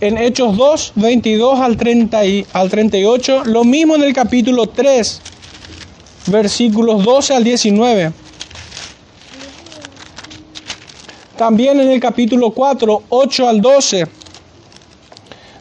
En 0.00 0.16
Hechos 0.16 0.56
2, 0.56 0.92
22 0.94 1.60
al, 1.60 1.76
30 1.76 2.20
al 2.52 2.70
38, 2.70 3.44
lo 3.46 3.64
mismo 3.64 3.96
en 3.96 4.04
el 4.04 4.12
capítulo 4.12 4.66
3, 4.68 5.20
versículos 6.26 7.04
12 7.04 7.34
al 7.34 7.44
19. 7.44 8.23
También 11.36 11.80
en 11.80 11.90
el 11.90 11.98
capítulo 11.98 12.50
4, 12.52 13.02
8 13.08 13.48
al 13.48 13.60
12. 13.60 14.06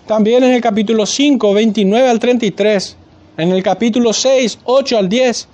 También 0.06 0.44
en 0.44 0.52
el 0.52 0.62
capítulo 0.62 1.08
5, 1.08 1.52
29 1.52 2.10
al 2.10 2.20
33. 2.20 2.96
En 3.38 3.52
el 3.52 3.64
capítulo 3.64 4.14
6, 4.14 4.60
8 4.66 4.98
al 5.00 5.10
10 5.10 5.48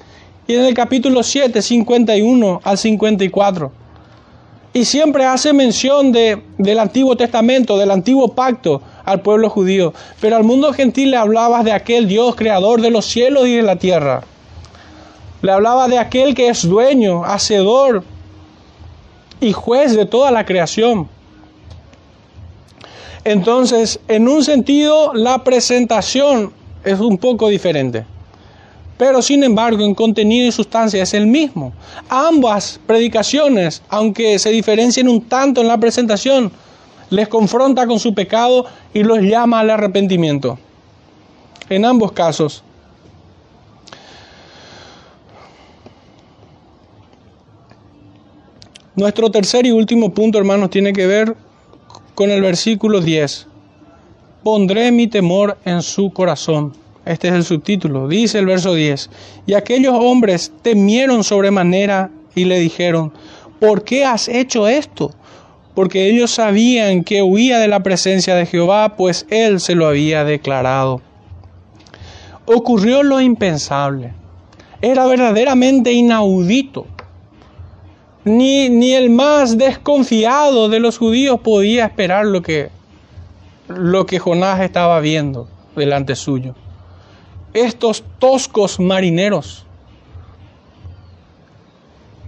y 0.47 0.55
en 0.55 0.65
el 0.65 0.73
capítulo 0.73 1.23
7, 1.23 1.61
51 1.61 2.59
al 2.61 2.77
54. 2.77 3.71
Y 4.73 4.83
siempre 4.83 5.23
hace 5.23 5.53
mención 5.53 6.11
de, 6.11 6.43
del 6.57 6.79
Antiguo 6.79 7.15
Testamento, 7.15 7.77
del 7.77 7.89
Antiguo 7.89 8.35
Pacto 8.35 8.81
al 9.05 9.21
pueblo 9.21 9.49
judío. 9.49 9.93
Pero 10.19 10.35
al 10.35 10.43
mundo 10.43 10.73
gentil 10.73 11.11
le 11.11 11.17
hablaba 11.17 11.63
de 11.63 11.71
aquel 11.71 12.09
Dios 12.09 12.35
creador 12.35 12.81
de 12.81 12.89
los 12.89 13.05
cielos 13.05 13.47
y 13.47 13.55
de 13.55 13.61
la 13.61 13.77
tierra. 13.77 14.23
Le 15.41 15.53
hablaba 15.53 15.87
de 15.87 15.97
aquel 15.97 16.35
que 16.35 16.49
es 16.49 16.67
dueño, 16.67 17.23
hacedor 17.23 18.03
y 19.39 19.53
juez 19.53 19.95
de 19.95 20.05
toda 20.05 20.31
la 20.31 20.45
creación. 20.45 21.07
Entonces, 23.23 23.99
en 24.07 24.27
un 24.27 24.43
sentido, 24.43 25.13
la 25.13 25.43
presentación 25.43 26.53
es 26.83 26.99
un 26.99 27.17
poco 27.17 27.49
diferente 27.49 28.05
pero 28.99 29.21
sin 29.21 29.45
embargo 29.45 29.85
en 29.85 29.95
contenido 29.95 30.45
y 30.45 30.51
sustancia 30.51 31.01
es 31.01 31.13
el 31.13 31.25
mismo. 31.25 31.71
Ambas 32.09 32.81
predicaciones, 32.85 33.81
aunque 33.87 34.37
se 34.39 34.49
diferencien 34.49 35.07
un 35.07 35.21
tanto 35.21 35.61
en 35.61 35.69
la 35.69 35.77
presentación, 35.77 36.51
les 37.09 37.29
confronta 37.29 37.87
con 37.87 37.97
su 37.97 38.13
pecado 38.13 38.65
y 38.93 39.03
los 39.03 39.19
llama 39.19 39.61
al 39.61 39.69
arrepentimiento. 39.69 40.59
En 41.69 41.85
ambos 41.85 42.11
casos. 42.11 42.61
Nuestro 48.99 49.31
tercer 49.31 49.65
y 49.65 49.71
último 49.71 50.13
punto, 50.13 50.37
hermanos, 50.37 50.71
tiene 50.71 50.91
que 50.91 51.07
ver 51.07 51.33
con 52.15 52.31
el 52.31 52.41
versículo 52.41 52.99
10. 52.99 53.47
Pondré 54.43 54.91
mi 54.91 55.07
temor 55.07 55.57
en 55.63 55.81
su 55.83 56.11
corazón. 56.11 56.73
Este 57.05 57.29
es 57.29 57.33
el 57.33 57.45
subtítulo. 57.45 58.09
Dice 58.09 58.39
el 58.39 58.45
verso 58.45 58.73
10. 58.73 59.09
Y 59.47 59.53
aquellos 59.53 59.93
hombres 59.93 60.51
temieron 60.63 61.23
sobremanera 61.23 62.11
y 62.35 62.43
le 62.43 62.59
dijeron, 62.59 63.13
¿por 63.61 63.85
qué 63.85 64.03
has 64.03 64.27
hecho 64.27 64.67
esto? 64.67 65.11
Porque 65.75 66.09
ellos 66.09 66.31
sabían 66.31 67.05
que 67.05 67.23
huía 67.23 67.57
de 67.59 67.69
la 67.69 67.81
presencia 67.81 68.35
de 68.35 68.47
Jehová, 68.47 68.97
pues 68.97 69.25
él 69.29 69.61
se 69.61 69.75
lo 69.75 69.87
había 69.87 70.25
declarado. 70.25 71.01
Ocurrió 72.45 73.03
lo 73.03 73.21
impensable. 73.21 74.11
Era 74.81 75.05
verdaderamente 75.05 75.93
inaudito. 75.93 76.85
Ni, 78.29 78.69
ni 78.69 78.93
el 78.93 79.09
más 79.09 79.57
desconfiado 79.57 80.69
de 80.69 80.79
los 80.79 80.97
judíos 80.97 81.39
podía 81.39 81.85
esperar 81.85 82.25
lo 82.25 82.41
que, 82.41 82.69
lo 83.67 84.05
que 84.05 84.19
Jonás 84.19 84.59
estaba 84.59 84.99
viendo 84.99 85.47
delante 85.75 86.15
suyo 86.15 86.55
estos 87.53 88.03
toscos 88.19 88.79
marineros 88.79 89.65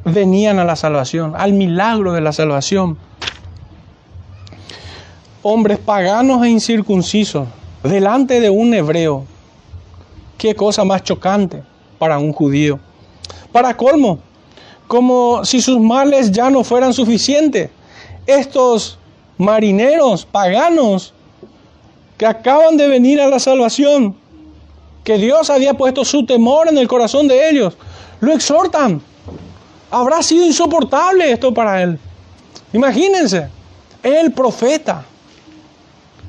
venían 0.03 0.59
a 0.59 0.65
la 0.65 0.75
salvación, 0.75 1.33
al 1.35 1.53
milagro 1.53 2.13
de 2.13 2.21
la 2.21 2.33
salvación. 2.33 2.97
Hombres 5.43 5.79
paganos 5.79 6.43
e 6.43 6.49
incircuncisos 6.49 7.47
delante 7.83 8.39
de 8.39 8.49
un 8.49 8.73
hebreo. 8.73 9.25
Qué 10.37 10.55
cosa 10.55 10.83
más 10.83 11.03
chocante 11.03 11.63
para 11.99 12.17
un 12.17 12.33
judío. 12.33 12.79
Para 13.51 13.77
colmo, 13.77 14.19
como 14.91 15.45
si 15.45 15.61
sus 15.61 15.79
males 15.79 16.33
ya 16.33 16.49
no 16.49 16.65
fueran 16.65 16.93
suficientes. 16.93 17.69
Estos 18.25 18.97
marineros 19.37 20.25
paganos 20.25 21.13
que 22.17 22.25
acaban 22.25 22.75
de 22.75 22.89
venir 22.89 23.21
a 23.21 23.29
la 23.29 23.39
salvación 23.39 24.17
que 25.05 25.17
Dios 25.17 25.49
había 25.49 25.75
puesto 25.75 26.03
su 26.03 26.25
temor 26.25 26.67
en 26.67 26.77
el 26.77 26.89
corazón 26.89 27.29
de 27.29 27.49
ellos, 27.49 27.77
lo 28.19 28.33
exhortan. 28.33 29.01
Habrá 29.89 30.21
sido 30.21 30.45
insoportable 30.45 31.31
esto 31.31 31.53
para 31.53 31.81
él. 31.83 31.97
Imagínense, 32.73 33.47
el 34.03 34.33
profeta, 34.33 35.05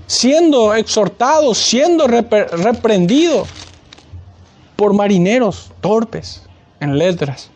siendo 0.06 0.72
exhortado, 0.72 1.52
siendo 1.52 2.06
reprendido 2.06 3.44
por 4.76 4.94
marineros 4.94 5.72
torpes 5.80 6.42
en 6.78 6.96
letras. 6.96 7.51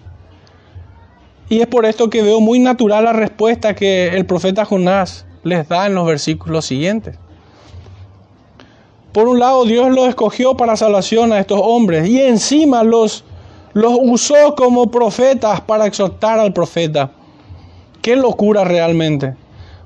Y 1.49 1.61
es 1.61 1.67
por 1.67 1.87
esto 1.87 2.11
que 2.11 2.23
veo 2.23 2.41
muy 2.41 2.59
natural 2.59 3.05
la 3.05 3.13
respuesta 3.13 3.75
que 3.75 4.09
el 4.09 4.27
profeta 4.27 4.65
Jonás 4.65 5.27
les 5.45 5.69
da 5.69 5.87
en 5.87 5.95
los 5.95 6.07
versículos 6.07 6.67
siguientes. 6.67 7.17
Por 9.13 9.29
un 9.29 9.39
lado, 9.39 9.65
Dios 9.65 9.91
los 9.91 10.09
escogió 10.09 10.57
para 10.57 10.77
salvación 10.77 11.33
a 11.33 11.39
estos 11.39 11.61
hombres 11.63 12.09
y 12.09 12.21
encima 12.21 12.83
los, 12.83 13.25
los 13.73 13.97
usó 14.03 14.55
como 14.57 14.91
profetas 14.91 15.61
para 15.61 15.87
exhortar 15.87 16.39
al 16.39 16.53
profeta. 16.53 17.13
Qué 18.03 18.17
locura 18.17 18.65
realmente. 18.65 19.37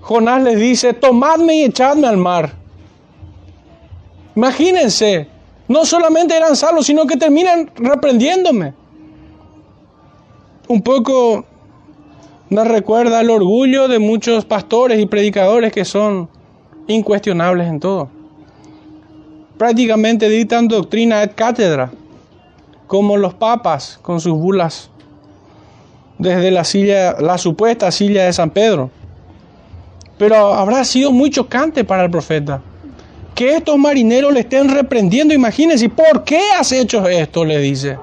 Jonás 0.00 0.42
les 0.42 0.58
dice, 0.58 0.94
tomadme 0.94 1.56
y 1.56 1.64
echadme 1.64 2.06
al 2.06 2.16
mar. 2.16 2.54
Imagínense, 4.34 5.28
no 5.68 5.84
solamente 5.84 6.36
eran 6.36 6.56
salvos, 6.56 6.86
sino 6.86 7.06
que 7.06 7.16
terminan 7.16 7.70
reprendiéndome. 7.76 8.72
Un 10.66 10.82
poco 10.82 11.44
me 12.50 12.64
recuerda 12.64 13.20
el 13.20 13.30
orgullo 13.30 13.88
de 13.88 13.98
muchos 13.98 14.44
pastores 14.44 15.00
y 15.00 15.06
predicadores 15.06 15.72
que 15.72 15.84
son 15.84 16.28
incuestionables 16.86 17.68
en 17.68 17.80
todo 17.80 18.20
prácticamente 19.60 20.26
dictan 20.30 20.68
doctrina 20.68 21.22
et 21.22 21.34
cátedra, 21.34 21.90
como 22.86 23.18
los 23.18 23.34
papas 23.34 23.98
con 24.00 24.18
sus 24.18 24.32
bulas. 24.32 24.88
desde 26.16 26.50
la 26.50 26.64
silla, 26.64 27.16
la 27.20 27.36
supuesta 27.36 27.90
silla 27.90 28.24
de 28.24 28.32
San 28.32 28.50
Pedro. 28.50 28.90
Pero 30.16 30.54
habrá 30.54 30.82
sido 30.84 31.12
muy 31.12 31.28
chocante 31.28 31.84
para 31.84 32.04
el 32.04 32.10
profeta 32.10 32.62
que 33.34 33.56
estos 33.56 33.76
marineros 33.76 34.32
le 34.32 34.40
estén 34.40 34.68
reprendiendo. 34.68 35.34
Imagínense, 35.34 35.90
¿por 35.90 36.24
qué 36.24 36.40
has 36.58 36.72
hecho 36.72 37.06
esto? 37.06 37.44
Le 37.44 37.58
dice. 37.58 37.98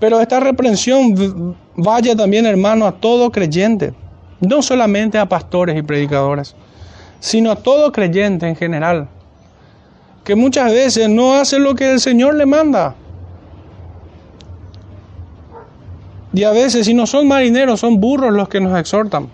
Pero 0.00 0.20
esta 0.20 0.38
reprensión 0.40 1.56
vaya 1.76 2.14
también, 2.16 2.46
hermano, 2.46 2.86
a 2.86 2.92
todo 2.92 3.30
creyente, 3.30 3.94
no 4.40 4.62
solamente 4.62 5.18
a 5.18 5.28
pastores 5.28 5.76
y 5.76 5.82
predicadores, 5.82 6.54
sino 7.20 7.50
a 7.50 7.56
todo 7.56 7.92
creyente 7.92 8.46
en 8.46 8.56
general, 8.56 9.08
que 10.24 10.34
muchas 10.34 10.72
veces 10.72 11.08
no 11.08 11.34
hace 11.34 11.58
lo 11.58 11.74
que 11.74 11.92
el 11.92 12.00
Señor 12.00 12.34
le 12.34 12.46
manda. 12.46 12.94
Y 16.32 16.42
a 16.42 16.50
veces, 16.50 16.86
si 16.86 16.94
no 16.94 17.06
son 17.06 17.28
marineros, 17.28 17.80
son 17.80 18.00
burros 18.00 18.32
los 18.32 18.48
que 18.48 18.60
nos 18.60 18.78
exhortan. 18.78 19.28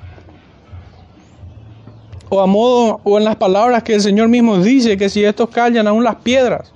O 2.28 2.41
a 2.41 2.47
modo, 2.47 3.01
o 3.05 3.18
en 3.18 3.24
las 3.24 3.36
palabras 3.36 3.82
que 3.82 3.95
el 3.95 4.03
Señor 4.03 4.28
mismo 4.28 4.59
dice, 4.59 4.97
que 4.97 5.09
si 5.09 5.24
estos 5.24 5.49
callan 5.49 5.88
aún 5.88 6.05
las 6.05 6.16
piedras, 6.16 6.72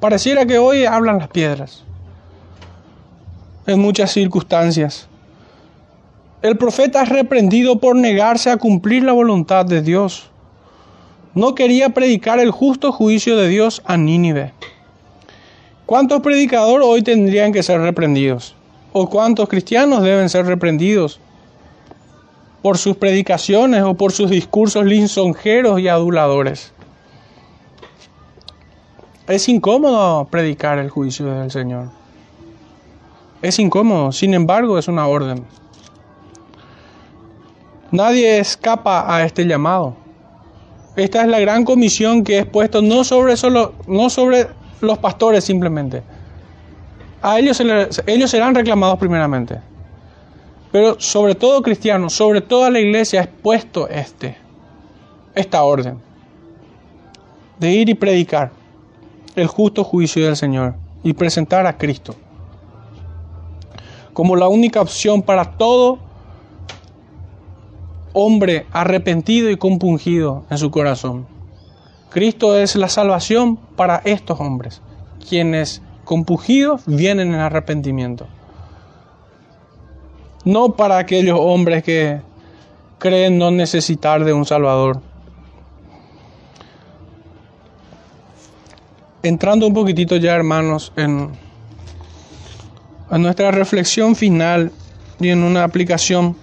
pareciera 0.00 0.46
que 0.46 0.58
hoy 0.58 0.84
hablan 0.84 1.18
las 1.18 1.28
piedras. 1.28 1.84
En 3.66 3.80
muchas 3.80 4.10
circunstancias. 4.10 5.07
El 6.40 6.56
profeta 6.56 7.02
es 7.02 7.08
reprendido 7.08 7.80
por 7.80 7.96
negarse 7.96 8.48
a 8.50 8.58
cumplir 8.58 9.02
la 9.02 9.12
voluntad 9.12 9.66
de 9.66 9.82
Dios. 9.82 10.30
No 11.34 11.56
quería 11.56 11.88
predicar 11.88 12.38
el 12.38 12.52
justo 12.52 12.92
juicio 12.92 13.36
de 13.36 13.48
Dios 13.48 13.82
a 13.84 13.96
Nínive. 13.96 14.52
¿Cuántos 15.84 16.20
predicadores 16.20 16.86
hoy 16.86 17.02
tendrían 17.02 17.52
que 17.52 17.64
ser 17.64 17.80
reprendidos? 17.80 18.54
¿O 18.92 19.10
cuántos 19.10 19.48
cristianos 19.48 20.04
deben 20.04 20.28
ser 20.28 20.46
reprendidos 20.46 21.18
por 22.62 22.78
sus 22.78 22.96
predicaciones 22.96 23.82
o 23.82 23.94
por 23.94 24.12
sus 24.12 24.30
discursos 24.30 24.84
lisonjeros 24.84 25.80
y 25.80 25.88
aduladores? 25.88 26.72
Es 29.26 29.48
incómodo 29.48 30.24
predicar 30.26 30.78
el 30.78 30.88
juicio 30.88 31.26
del 31.26 31.50
Señor. 31.50 31.88
Es 33.42 33.58
incómodo, 33.58 34.12
sin 34.12 34.34
embargo 34.34 34.78
es 34.78 34.86
una 34.86 35.08
orden. 35.08 35.44
Nadie 37.90 38.38
escapa 38.38 39.14
a 39.14 39.24
este 39.24 39.46
llamado. 39.46 39.96
Esta 40.96 41.22
es 41.22 41.28
la 41.28 41.40
gran 41.40 41.64
comisión 41.64 42.24
que 42.24 42.38
es 42.38 42.46
puesto 42.46 42.82
no 42.82 43.04
sobre 43.04 43.36
solo, 43.36 43.74
no 43.86 44.10
sobre 44.10 44.48
los 44.80 44.98
pastores 44.98 45.44
simplemente, 45.44 46.02
a 47.22 47.38
ellos, 47.38 47.60
ellos 48.06 48.30
serán 48.30 48.54
reclamados 48.54 48.98
primeramente. 48.98 49.60
Pero 50.70 51.00
sobre 51.00 51.34
todo 51.34 51.62
cristianos, 51.62 52.12
sobre 52.12 52.40
toda 52.40 52.70
la 52.70 52.78
iglesia 52.78 53.22
es 53.22 53.28
puesto 53.28 53.88
este, 53.88 54.36
esta 55.34 55.62
orden 55.62 55.98
de 57.58 57.72
ir 57.72 57.88
y 57.88 57.94
predicar 57.94 58.50
el 59.34 59.46
justo 59.46 59.82
juicio 59.82 60.24
del 60.24 60.36
Señor 60.36 60.74
y 61.02 61.12
presentar 61.12 61.66
a 61.66 61.76
Cristo 61.76 62.14
como 64.18 64.34
la 64.34 64.48
única 64.48 64.80
opción 64.80 65.22
para 65.22 65.56
todo 65.56 66.00
hombre 68.20 68.66
arrepentido 68.72 69.50
y 69.50 69.56
compungido 69.56 70.44
en 70.50 70.58
su 70.58 70.70
corazón. 70.70 71.26
Cristo 72.10 72.58
es 72.58 72.74
la 72.74 72.88
salvación 72.88 73.56
para 73.76 74.02
estos 74.04 74.40
hombres, 74.40 74.80
quienes 75.28 75.82
compungidos 76.04 76.82
vienen 76.86 77.28
en 77.34 77.40
arrepentimiento. 77.40 78.26
No 80.44 80.72
para 80.72 80.98
aquellos 80.98 81.38
hombres 81.40 81.84
que 81.84 82.20
creen 82.98 83.38
no 83.38 83.50
necesitar 83.50 84.24
de 84.24 84.32
un 84.32 84.44
Salvador. 84.44 85.00
Entrando 89.22 89.66
un 89.66 89.74
poquitito 89.74 90.16
ya, 90.16 90.34
hermanos, 90.34 90.92
en, 90.96 91.30
en 93.10 93.22
nuestra 93.22 93.50
reflexión 93.50 94.16
final 94.16 94.72
y 95.20 95.28
en 95.28 95.44
una 95.44 95.62
aplicación, 95.64 96.36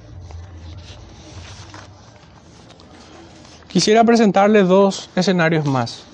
quisiera 3.75 4.05
presentarles 4.05 4.69
dos 4.69 5.09
escenarios 5.17 5.65
más. 5.65 6.05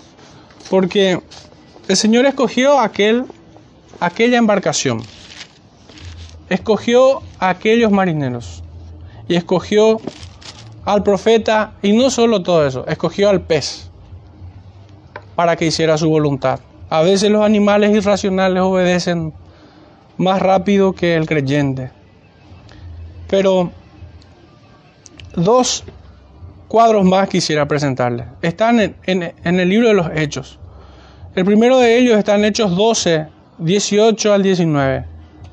Porque 0.67 1.21
el 1.87 1.95
Señor 1.95 2.25
escogió 2.25 2.79
aquel 2.79 3.25
aquella 3.99 4.39
embarcación, 4.39 5.03
escogió 6.49 7.21
a 7.37 7.49
aquellos 7.49 7.91
marineros 7.91 8.63
y 9.27 9.35
escogió 9.35 10.01
al 10.85 11.03
profeta 11.03 11.73
y 11.83 11.93
no 11.93 12.09
solo 12.09 12.41
todo 12.41 12.65
eso, 12.65 12.83
escogió 12.87 13.29
al 13.29 13.41
pez 13.41 13.91
para 15.35 15.55
que 15.55 15.67
hiciera 15.67 15.99
su 15.99 16.09
voluntad. 16.09 16.61
A 16.89 17.03
veces 17.03 17.29
los 17.29 17.45
animales 17.45 17.95
irracionales 17.95 18.63
obedecen 18.63 19.35
más 20.17 20.41
rápido 20.41 20.93
que 20.93 21.15
el 21.15 21.27
creyente. 21.27 21.91
Pero 23.29 23.69
dos 25.35 25.83
cuadros 26.71 27.03
más 27.03 27.27
quisiera 27.27 27.67
presentarles. 27.67 28.27
Están 28.41 28.79
en, 28.79 28.95
en, 29.05 29.59
el 29.59 29.67
libro 29.67 29.89
de 29.89 29.93
los 29.93 30.07
Hechos. 30.15 30.57
El 31.35 31.43
primero 31.43 31.77
de 31.77 31.97
ellos 31.97 32.17
está 32.17 32.35
en 32.35 32.45
Hechos 32.45 32.77
12, 32.77 33.27
18 33.57 34.33
al 34.33 34.41
19. 34.41 35.05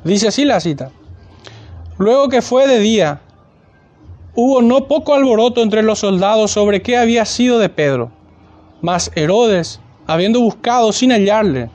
Dice 0.04 0.28
así 0.28 0.44
la 0.44 0.60
cita. 0.60 0.92
Luego 1.98 2.28
que 2.28 2.40
fue 2.40 2.68
de 2.68 2.78
día, 2.78 3.20
hubo 4.36 4.62
no 4.62 4.86
poco 4.86 5.12
alboroto 5.12 5.60
entre 5.60 5.82
los 5.82 5.98
soldados 5.98 6.52
sobre 6.52 6.82
qué 6.82 6.96
había 6.96 7.24
sido 7.24 7.58
de 7.58 7.68
Pedro. 7.68 8.12
Mas 8.80 9.10
Herodes, 9.16 9.80
habiendo 10.06 10.40
buscado 10.40 10.92
sin 10.92 11.10
hallarle, 11.10 11.68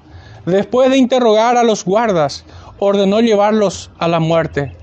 después 0.45 0.89
de 0.89 0.95
interrogar 0.95 1.57
a 1.57 1.63
los 1.63 1.83
guardas, 1.83 2.45
ordenó 2.79 3.19
llevarlos 3.19 3.91
a 3.99 4.07
la 4.07 4.21
muerte. 4.21 4.77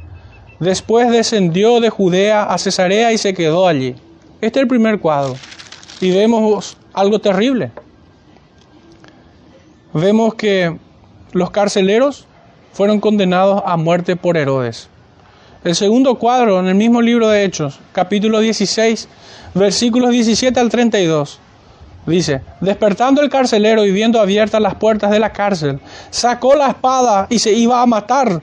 Después 0.58 1.08
descendió 1.11 1.80
de 1.80 1.88
Judea 1.88 2.42
a 2.42 2.58
Cesarea 2.58 3.11
y 3.11 3.16
se 3.16 3.32
quedó 3.32 3.66
allí. 3.66 3.96
Este 4.41 4.59
es 4.59 4.62
el 4.62 4.68
primer 4.68 5.01
cuadro. 5.01 5.36
Y 6.01 6.11
vemos 6.12 6.76
algo 6.95 7.18
terrible. 7.18 7.72
Vemos 9.93 10.34
que 10.34 10.78
los 11.32 11.51
carceleros 11.51 12.26
fueron 12.72 13.01
condenados 13.01 13.62
a 13.66 13.76
muerte 13.76 14.16
por 14.16 14.36
Herodes. 14.36 14.88
El 15.62 15.74
segundo 15.74 16.14
cuadro, 16.14 16.59
en 16.59 16.68
el 16.68 16.74
mismo 16.74 17.03
libro 17.03 17.28
de 17.28 17.45
Hechos, 17.45 17.80
capítulo 17.93 18.41
16, 18.41 19.09
versículos 19.55 20.11
17 20.11 20.59
al 20.59 20.70
32, 20.70 21.38
dice, 22.07 22.41
despertando 22.62 23.20
el 23.20 23.28
carcelero 23.28 23.84
y 23.84 23.93
viendo 23.93 24.20
abiertas 24.20 24.62
las 24.62 24.76
puertas 24.76 25.11
de 25.11 25.18
la 25.18 25.34
cárcel, 25.34 25.80
sacó 26.09 26.55
la 26.55 26.68
espada 26.68 27.26
y 27.28 27.41
se 27.41 27.53
iba 27.53 27.82
a 27.82 27.86
matar, 27.86 28.41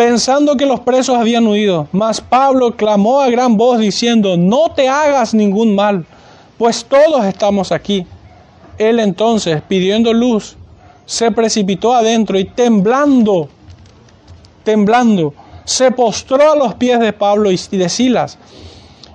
pensando 0.00 0.56
que 0.56 0.64
los 0.64 0.80
presos 0.80 1.14
habían 1.14 1.46
huido. 1.46 1.86
Mas 1.92 2.22
Pablo 2.22 2.74
clamó 2.74 3.20
a 3.20 3.28
gran 3.28 3.58
voz 3.58 3.78
diciendo, 3.78 4.38
no 4.38 4.70
te 4.70 4.88
hagas 4.88 5.34
ningún 5.34 5.74
mal, 5.74 6.06
pues 6.56 6.86
todos 6.86 7.26
estamos 7.26 7.70
aquí. 7.70 8.06
Él 8.78 8.98
entonces, 8.98 9.60
pidiendo 9.68 10.14
luz, 10.14 10.56
se 11.04 11.30
precipitó 11.30 11.92
adentro 11.92 12.38
y 12.38 12.46
temblando, 12.46 13.50
temblando, 14.64 15.34
se 15.66 15.90
postró 15.90 16.50
a 16.50 16.56
los 16.56 16.76
pies 16.76 16.98
de 16.98 17.12
Pablo 17.12 17.50
y 17.50 17.58
de 17.58 17.88
Silas 17.90 18.38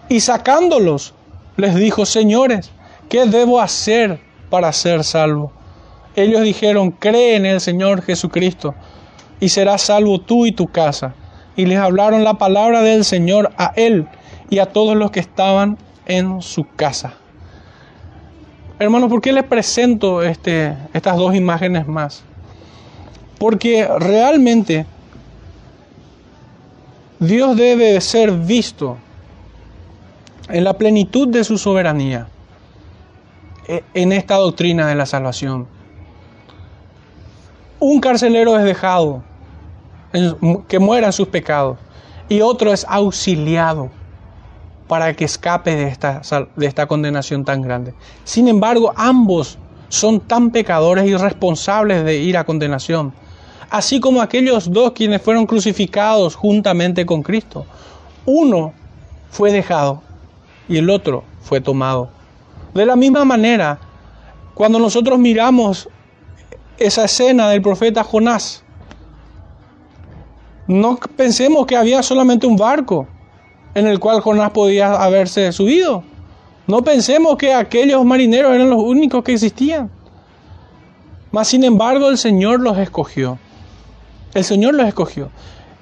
y 0.07 0.19
sacándolos 0.19 1.15
les 1.57 1.73
dijo, 1.73 2.05
señores, 2.05 2.69
¿qué 3.09 3.25
debo 3.25 3.59
hacer 3.59 4.19
para 4.51 4.71
ser 4.71 5.03
salvo? 5.03 5.51
Ellos 6.15 6.43
dijeron, 6.43 6.91
cree 6.91 7.37
en 7.37 7.47
el 7.47 7.59
Señor 7.59 8.03
Jesucristo 8.03 8.75
y 9.39 9.49
serás 9.49 9.81
salvo 9.81 10.19
tú 10.19 10.45
y 10.45 10.51
tu 10.51 10.67
casa. 10.67 11.13
Y 11.55 11.65
les 11.65 11.77
hablaron 11.77 12.23
la 12.23 12.35
palabra 12.35 12.81
del 12.81 13.05
Señor 13.05 13.51
a 13.57 13.73
él 13.75 14.07
y 14.49 14.59
a 14.59 14.67
todos 14.67 14.95
los 14.95 15.11
que 15.11 15.19
estaban 15.19 15.77
en 16.05 16.41
su 16.41 16.65
casa. 16.75 17.13
Hermanos, 18.77 19.09
¿por 19.09 19.21
qué 19.21 19.31
les 19.31 19.45
presento 19.45 20.21
este, 20.21 20.75
estas 20.93 21.15
dos 21.15 21.33
imágenes 21.33 21.87
más? 21.87 22.23
Porque 23.39 23.87
realmente 23.99 24.85
Dios 27.19 27.55
debe 27.55 27.99
ser 28.01 28.31
visto 28.31 28.97
en 30.49 30.63
la 30.63 30.73
plenitud 30.73 31.27
de 31.29 31.43
su 31.43 31.57
soberanía 31.57 32.27
e, 33.67 33.83
en 33.93 34.11
esta 34.11 34.35
doctrina 34.35 34.87
de 34.87 34.95
la 34.95 35.05
salvación. 35.05 35.67
Un 37.79 37.99
carcelero 37.99 38.57
es 38.57 38.63
dejado 38.63 39.23
que 40.67 40.79
muera 40.79 41.07
en 41.07 41.13
sus 41.13 41.27
pecados 41.27 41.77
y 42.29 42.41
otro 42.41 42.71
es 42.71 42.85
auxiliado 42.87 43.89
para 44.87 45.13
que 45.13 45.25
escape 45.25 45.75
de 45.75 45.87
esta, 45.87 46.21
de 46.55 46.65
esta 46.65 46.87
condenación 46.87 47.43
tan 47.43 47.61
grande. 47.61 47.93
Sin 48.23 48.47
embargo, 48.47 48.93
ambos 48.95 49.57
son 49.89 50.19
tan 50.19 50.51
pecadores 50.51 51.05
y 51.05 51.15
responsables 51.15 52.05
de 52.05 52.17
ir 52.17 52.37
a 52.37 52.43
condenación. 52.43 53.13
así 53.69 53.99
como 53.99 54.21
aquellos 54.21 54.71
dos 54.71 54.91
quienes 54.91 55.21
fueron 55.21 55.45
crucificados 55.45 56.35
juntamente 56.35 57.05
con 57.05 57.23
Cristo. 57.23 57.65
Uno 58.25 58.73
fue 59.29 59.51
dejado 59.51 60.01
y 60.69 60.77
el 60.77 60.89
otro 60.89 61.23
fue 61.41 61.61
tomado. 61.61 62.09
De 62.73 62.85
la 62.85 62.95
misma 62.95 63.25
manera, 63.25 63.79
cuando 64.53 64.79
nosotros 64.79 65.19
miramos 65.19 65.89
esa 66.77 67.05
escena 67.05 67.49
del 67.49 67.61
profeta 67.61 68.03
Jonás, 68.03 68.63
no 70.67 70.97
pensemos 71.15 71.67
que 71.67 71.75
había 71.75 72.01
solamente 72.01 72.47
un 72.47 72.55
barco 72.55 73.07
en 73.75 73.85
el 73.85 73.99
cual 73.99 74.21
Jonás 74.21 74.51
podía 74.51 74.93
haberse 74.93 75.51
subido. 75.51 76.03
No 76.65 76.83
pensemos 76.83 77.37
que 77.37 77.53
aquellos 77.53 78.03
marineros 78.03 78.53
eran 78.53 78.69
los 78.69 78.81
únicos 78.81 79.23
que 79.23 79.33
existían. 79.33 79.91
Mas 81.31 81.49
sin 81.49 81.63
embargo 81.63 82.09
el 82.09 82.17
Señor 82.17 82.61
los 82.61 82.77
escogió. 82.79 83.37
El 84.33 84.43
Señor 84.43 84.73
los 84.73 84.87
escogió. 84.87 85.29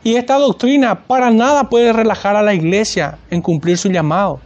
Y 0.04 0.16
esta 0.16 0.38
doctrina 0.38 1.06
para 1.08 1.32
nada 1.32 1.70
puede 1.70 1.94
relajar 1.94 2.36
a 2.36 2.42
la 2.42 2.54
iglesia 2.54 3.20
en 3.30 3.42
cumplir 3.42 3.78
su 3.78 3.90
llamado. 3.90 4.42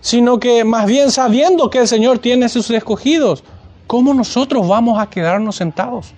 Sino 0.00 0.38
que 0.38 0.64
más 0.64 0.86
bien 0.86 1.10
sabiendo 1.10 1.68
que 1.68 1.80
el 1.80 1.88
Señor 1.88 2.18
tiene 2.18 2.48
sus 2.48 2.70
escogidos, 2.70 3.44
¿cómo 3.94 4.12
nosotros 4.12 4.66
vamos 4.66 5.00
a 5.00 5.08
quedarnos 5.08 5.54
sentados? 5.54 6.14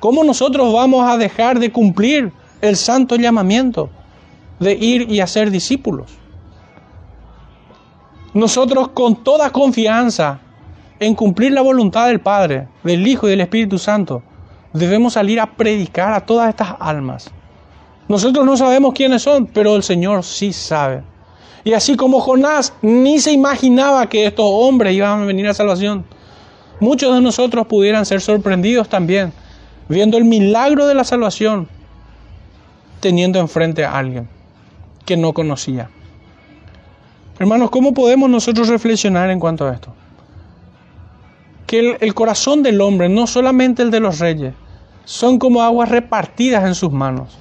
¿Cómo 0.00 0.24
nosotros 0.24 0.72
vamos 0.72 1.06
a 1.06 1.18
dejar 1.18 1.58
de 1.58 1.70
cumplir 1.70 2.32
el 2.62 2.76
santo 2.76 3.16
llamamiento 3.16 3.90
de 4.58 4.72
ir 4.72 5.10
y 5.10 5.20
hacer 5.20 5.50
discípulos? 5.50 6.12
Nosotros 8.32 8.88
con 8.94 9.16
toda 9.16 9.50
confianza 9.50 10.40
en 10.98 11.14
cumplir 11.14 11.52
la 11.52 11.60
voluntad 11.60 12.06
del 12.06 12.22
Padre, 12.22 12.68
del 12.82 13.06
Hijo 13.06 13.26
y 13.26 13.32
del 13.32 13.42
Espíritu 13.42 13.78
Santo, 13.78 14.22
debemos 14.72 15.12
salir 15.12 15.38
a 15.38 15.50
predicar 15.54 16.14
a 16.14 16.24
todas 16.24 16.48
estas 16.48 16.74
almas. 16.80 17.30
Nosotros 18.08 18.46
no 18.46 18.56
sabemos 18.56 18.94
quiénes 18.94 19.20
son, 19.20 19.44
pero 19.44 19.76
el 19.76 19.82
Señor 19.82 20.24
sí 20.24 20.54
sabe. 20.54 21.02
Y 21.64 21.72
así 21.72 21.96
como 21.96 22.20
Jonás 22.20 22.74
ni 22.82 23.18
se 23.18 23.32
imaginaba 23.32 24.06
que 24.06 24.26
estos 24.26 24.46
hombres 24.48 24.94
iban 24.94 25.22
a 25.22 25.24
venir 25.24 25.48
a 25.48 25.54
salvación, 25.54 26.04
muchos 26.80 27.14
de 27.14 27.20
nosotros 27.20 27.66
pudieran 27.66 28.06
ser 28.06 28.20
sorprendidos 28.20 28.88
también 28.88 29.32
viendo 29.88 30.16
el 30.16 30.24
milagro 30.24 30.86
de 30.86 30.94
la 30.94 31.04
salvación, 31.04 31.68
teniendo 33.00 33.38
enfrente 33.38 33.84
a 33.84 33.96
alguien 33.96 34.28
que 35.04 35.16
no 35.16 35.32
conocía. 35.32 35.90
Hermanos, 37.38 37.70
¿cómo 37.70 37.92
podemos 37.92 38.30
nosotros 38.30 38.68
reflexionar 38.68 39.30
en 39.30 39.40
cuanto 39.40 39.66
a 39.66 39.74
esto? 39.74 39.92
Que 41.66 41.96
el, 42.00 42.14
corazón 42.14 42.62
del 42.62 42.80
hombre, 42.80 43.08
no 43.08 43.26
solamente 43.26 43.82
el 43.82 43.90
de 43.90 44.00
los 44.00 44.18
reyes, 44.20 44.54
son 45.04 45.38
como 45.38 45.62
aguas 45.62 45.88
repartidas 45.88 46.64
en 46.64 46.74
sus 46.74 46.92
manos. 46.92 47.36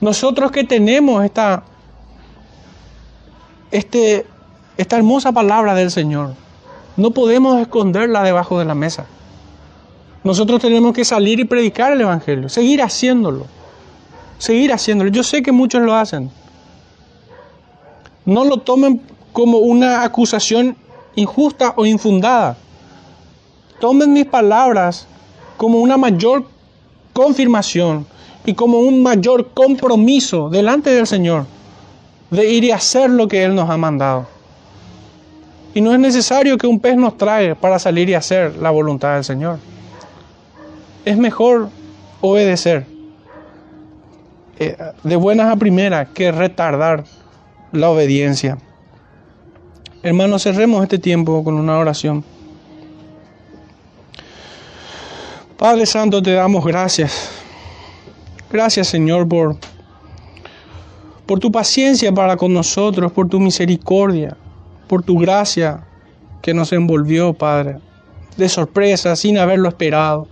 Nosotros 0.00 0.50
que 0.50 0.64
tenemos 0.64 1.24
esta, 1.24 1.62
este, 3.70 4.26
esta 4.76 4.96
hermosa 4.96 5.32
palabra 5.32 5.74
del 5.74 5.90
Señor, 5.90 6.34
no 6.98 7.12
podemos 7.12 7.60
esconderla 7.60 8.24
debajo 8.24 8.58
de 8.58 8.64
la 8.64 8.74
mesa. 8.74 9.06
Nosotros 10.24 10.60
tenemos 10.60 10.92
que 10.92 11.04
salir 11.04 11.38
y 11.38 11.44
predicar 11.44 11.92
el 11.92 12.00
Evangelio, 12.00 12.48
seguir 12.48 12.82
haciéndolo, 12.82 13.46
seguir 14.38 14.72
haciéndolo. 14.72 15.08
Yo 15.10 15.22
sé 15.22 15.40
que 15.40 15.52
muchos 15.52 15.80
lo 15.80 15.94
hacen. 15.94 16.28
No 18.24 18.44
lo 18.44 18.58
tomen 18.58 19.00
como 19.32 19.58
una 19.58 20.02
acusación 20.02 20.76
injusta 21.14 21.72
o 21.76 21.86
infundada. 21.86 22.56
Tomen 23.80 24.12
mis 24.12 24.26
palabras 24.26 25.06
como 25.56 25.78
una 25.78 25.96
mayor 25.96 26.46
confirmación 27.12 28.06
y 28.44 28.54
como 28.54 28.80
un 28.80 29.04
mayor 29.04 29.50
compromiso 29.54 30.50
delante 30.50 30.90
del 30.90 31.06
Señor 31.06 31.46
de 32.30 32.50
ir 32.50 32.64
y 32.64 32.72
hacer 32.72 33.08
lo 33.08 33.28
que 33.28 33.44
Él 33.44 33.54
nos 33.54 33.70
ha 33.70 33.76
mandado. 33.76 34.37
Y 35.78 35.80
no 35.80 35.92
es 35.92 36.00
necesario 36.00 36.58
que 36.58 36.66
un 36.66 36.80
pez 36.80 36.96
nos 36.96 37.16
trae 37.16 37.54
para 37.54 37.78
salir 37.78 38.08
y 38.08 38.14
hacer 38.14 38.56
la 38.56 38.72
voluntad 38.72 39.14
del 39.14 39.22
Señor 39.22 39.60
es 41.04 41.16
mejor 41.16 41.68
obedecer 42.20 42.84
eh, 44.58 44.76
de 45.04 45.14
buenas 45.14 45.52
a 45.52 45.56
primeras 45.56 46.08
que 46.08 46.32
retardar 46.32 47.04
la 47.70 47.90
obediencia. 47.90 48.58
Hermanos, 50.02 50.42
cerremos 50.42 50.82
este 50.82 50.98
tiempo 50.98 51.44
con 51.44 51.54
una 51.54 51.78
oración. 51.78 52.24
Padre 55.56 55.86
Santo, 55.86 56.20
te 56.20 56.32
damos 56.32 56.64
gracias. 56.64 57.30
Gracias, 58.50 58.88
Señor, 58.88 59.28
por, 59.28 59.56
por 61.24 61.38
tu 61.38 61.52
paciencia 61.52 62.12
para 62.12 62.36
con 62.36 62.52
nosotros, 62.52 63.12
por 63.12 63.28
tu 63.28 63.38
misericordia, 63.38 64.36
por 64.88 65.02
tu 65.02 65.18
gracia 65.18 65.84
que 66.42 66.54
nos 66.54 66.72
envolvió, 66.72 67.34
Padre, 67.34 67.76
de 68.36 68.48
sorpresa, 68.48 69.14
sin 69.14 69.38
haberlo 69.38 69.68
esperado. 69.68 70.26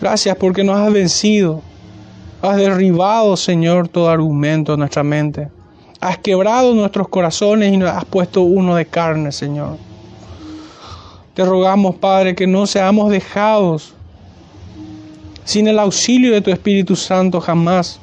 Gracias 0.00 0.36
porque 0.36 0.62
nos 0.62 0.76
has 0.76 0.92
vencido. 0.92 1.62
Has 2.42 2.56
derribado, 2.56 3.36
Señor, 3.36 3.88
todo 3.88 4.08
argumento 4.08 4.74
en 4.74 4.80
nuestra 4.80 5.02
mente. 5.02 5.48
Has 6.00 6.18
quebrado 6.18 6.74
nuestros 6.74 7.08
corazones 7.08 7.72
y 7.72 7.76
nos 7.76 7.90
has 7.90 8.04
puesto 8.04 8.42
uno 8.42 8.76
de 8.76 8.86
carne, 8.86 9.32
Señor. 9.32 9.76
Te 11.34 11.44
rogamos, 11.44 11.96
Padre, 11.96 12.34
que 12.34 12.46
no 12.46 12.66
seamos 12.66 13.10
dejados 13.10 13.94
sin 15.44 15.68
el 15.68 15.78
auxilio 15.78 16.32
de 16.32 16.40
tu 16.40 16.50
Espíritu 16.50 16.96
Santo 16.96 17.40
jamás. 17.40 17.98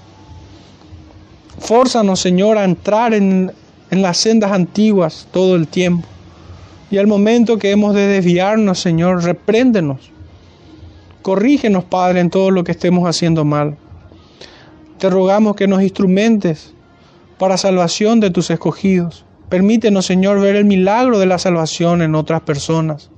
Fórzanos, 1.59 2.19
Señor, 2.19 2.57
a 2.57 2.63
entrar 2.63 3.13
en, 3.13 3.51
en 3.91 4.01
las 4.01 4.17
sendas 4.17 4.51
antiguas 4.51 5.27
todo 5.31 5.55
el 5.55 5.67
tiempo. 5.67 6.07
Y 6.89 6.97
al 6.97 7.07
momento 7.07 7.57
que 7.57 7.71
hemos 7.71 7.93
de 7.93 8.07
desviarnos, 8.07 8.79
Señor, 8.79 9.23
repréndenos 9.23 10.11
Corrígenos, 11.27 11.83
Padre, 11.83 12.21
en 12.21 12.29
todo 12.29 12.51
lo 12.51 12.63
que 12.63 12.71
estemos 12.71 13.05
haciendo 13.05 13.43
mal. 13.43 13.75
Te 14.97 15.09
rogamos 15.09 15.57
que 15.57 15.67
nos 15.67 15.81
instrumentes 15.81 16.73
para 17.37 17.57
salvación 17.57 18.21
de 18.21 18.31
tus 18.31 18.49
escogidos. 18.49 19.25
Permítenos, 19.49 20.05
Señor, 20.05 20.39
ver 20.39 20.55
el 20.55 20.63
milagro 20.63 21.19
de 21.19 21.25
la 21.25 21.37
salvación 21.37 22.01
en 22.01 22.15
otras 22.15 22.43
personas. 22.43 23.11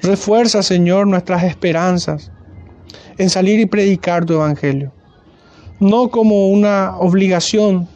Refuerza, 0.00 0.62
Señor, 0.62 1.06
nuestras 1.06 1.44
esperanzas 1.44 2.32
en 3.18 3.28
salir 3.28 3.60
y 3.60 3.66
predicar 3.66 4.24
tu 4.24 4.32
evangelio. 4.32 4.90
No 5.80 6.08
como 6.08 6.48
una 6.48 6.96
obligación, 6.96 7.88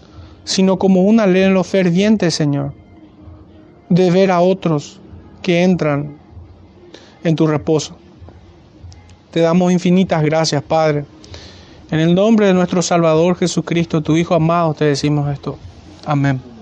sino 0.46 0.78
como 0.78 1.02
un 1.02 1.18
anhelo 1.18 1.64
ferviente, 1.64 2.30
Señor, 2.30 2.72
de 3.88 4.10
ver 4.12 4.30
a 4.30 4.40
otros 4.40 5.00
que 5.42 5.64
entran 5.64 6.16
en 7.24 7.34
tu 7.34 7.48
reposo. 7.48 7.96
Te 9.32 9.40
damos 9.40 9.72
infinitas 9.72 10.22
gracias, 10.22 10.62
Padre. 10.62 11.04
En 11.90 11.98
el 11.98 12.14
nombre 12.14 12.46
de 12.46 12.54
nuestro 12.54 12.80
Salvador 12.80 13.36
Jesucristo, 13.36 14.02
tu 14.02 14.16
Hijo 14.16 14.34
amado, 14.34 14.72
te 14.72 14.84
decimos 14.84 15.28
esto. 15.30 15.58
Amén. 16.04 16.55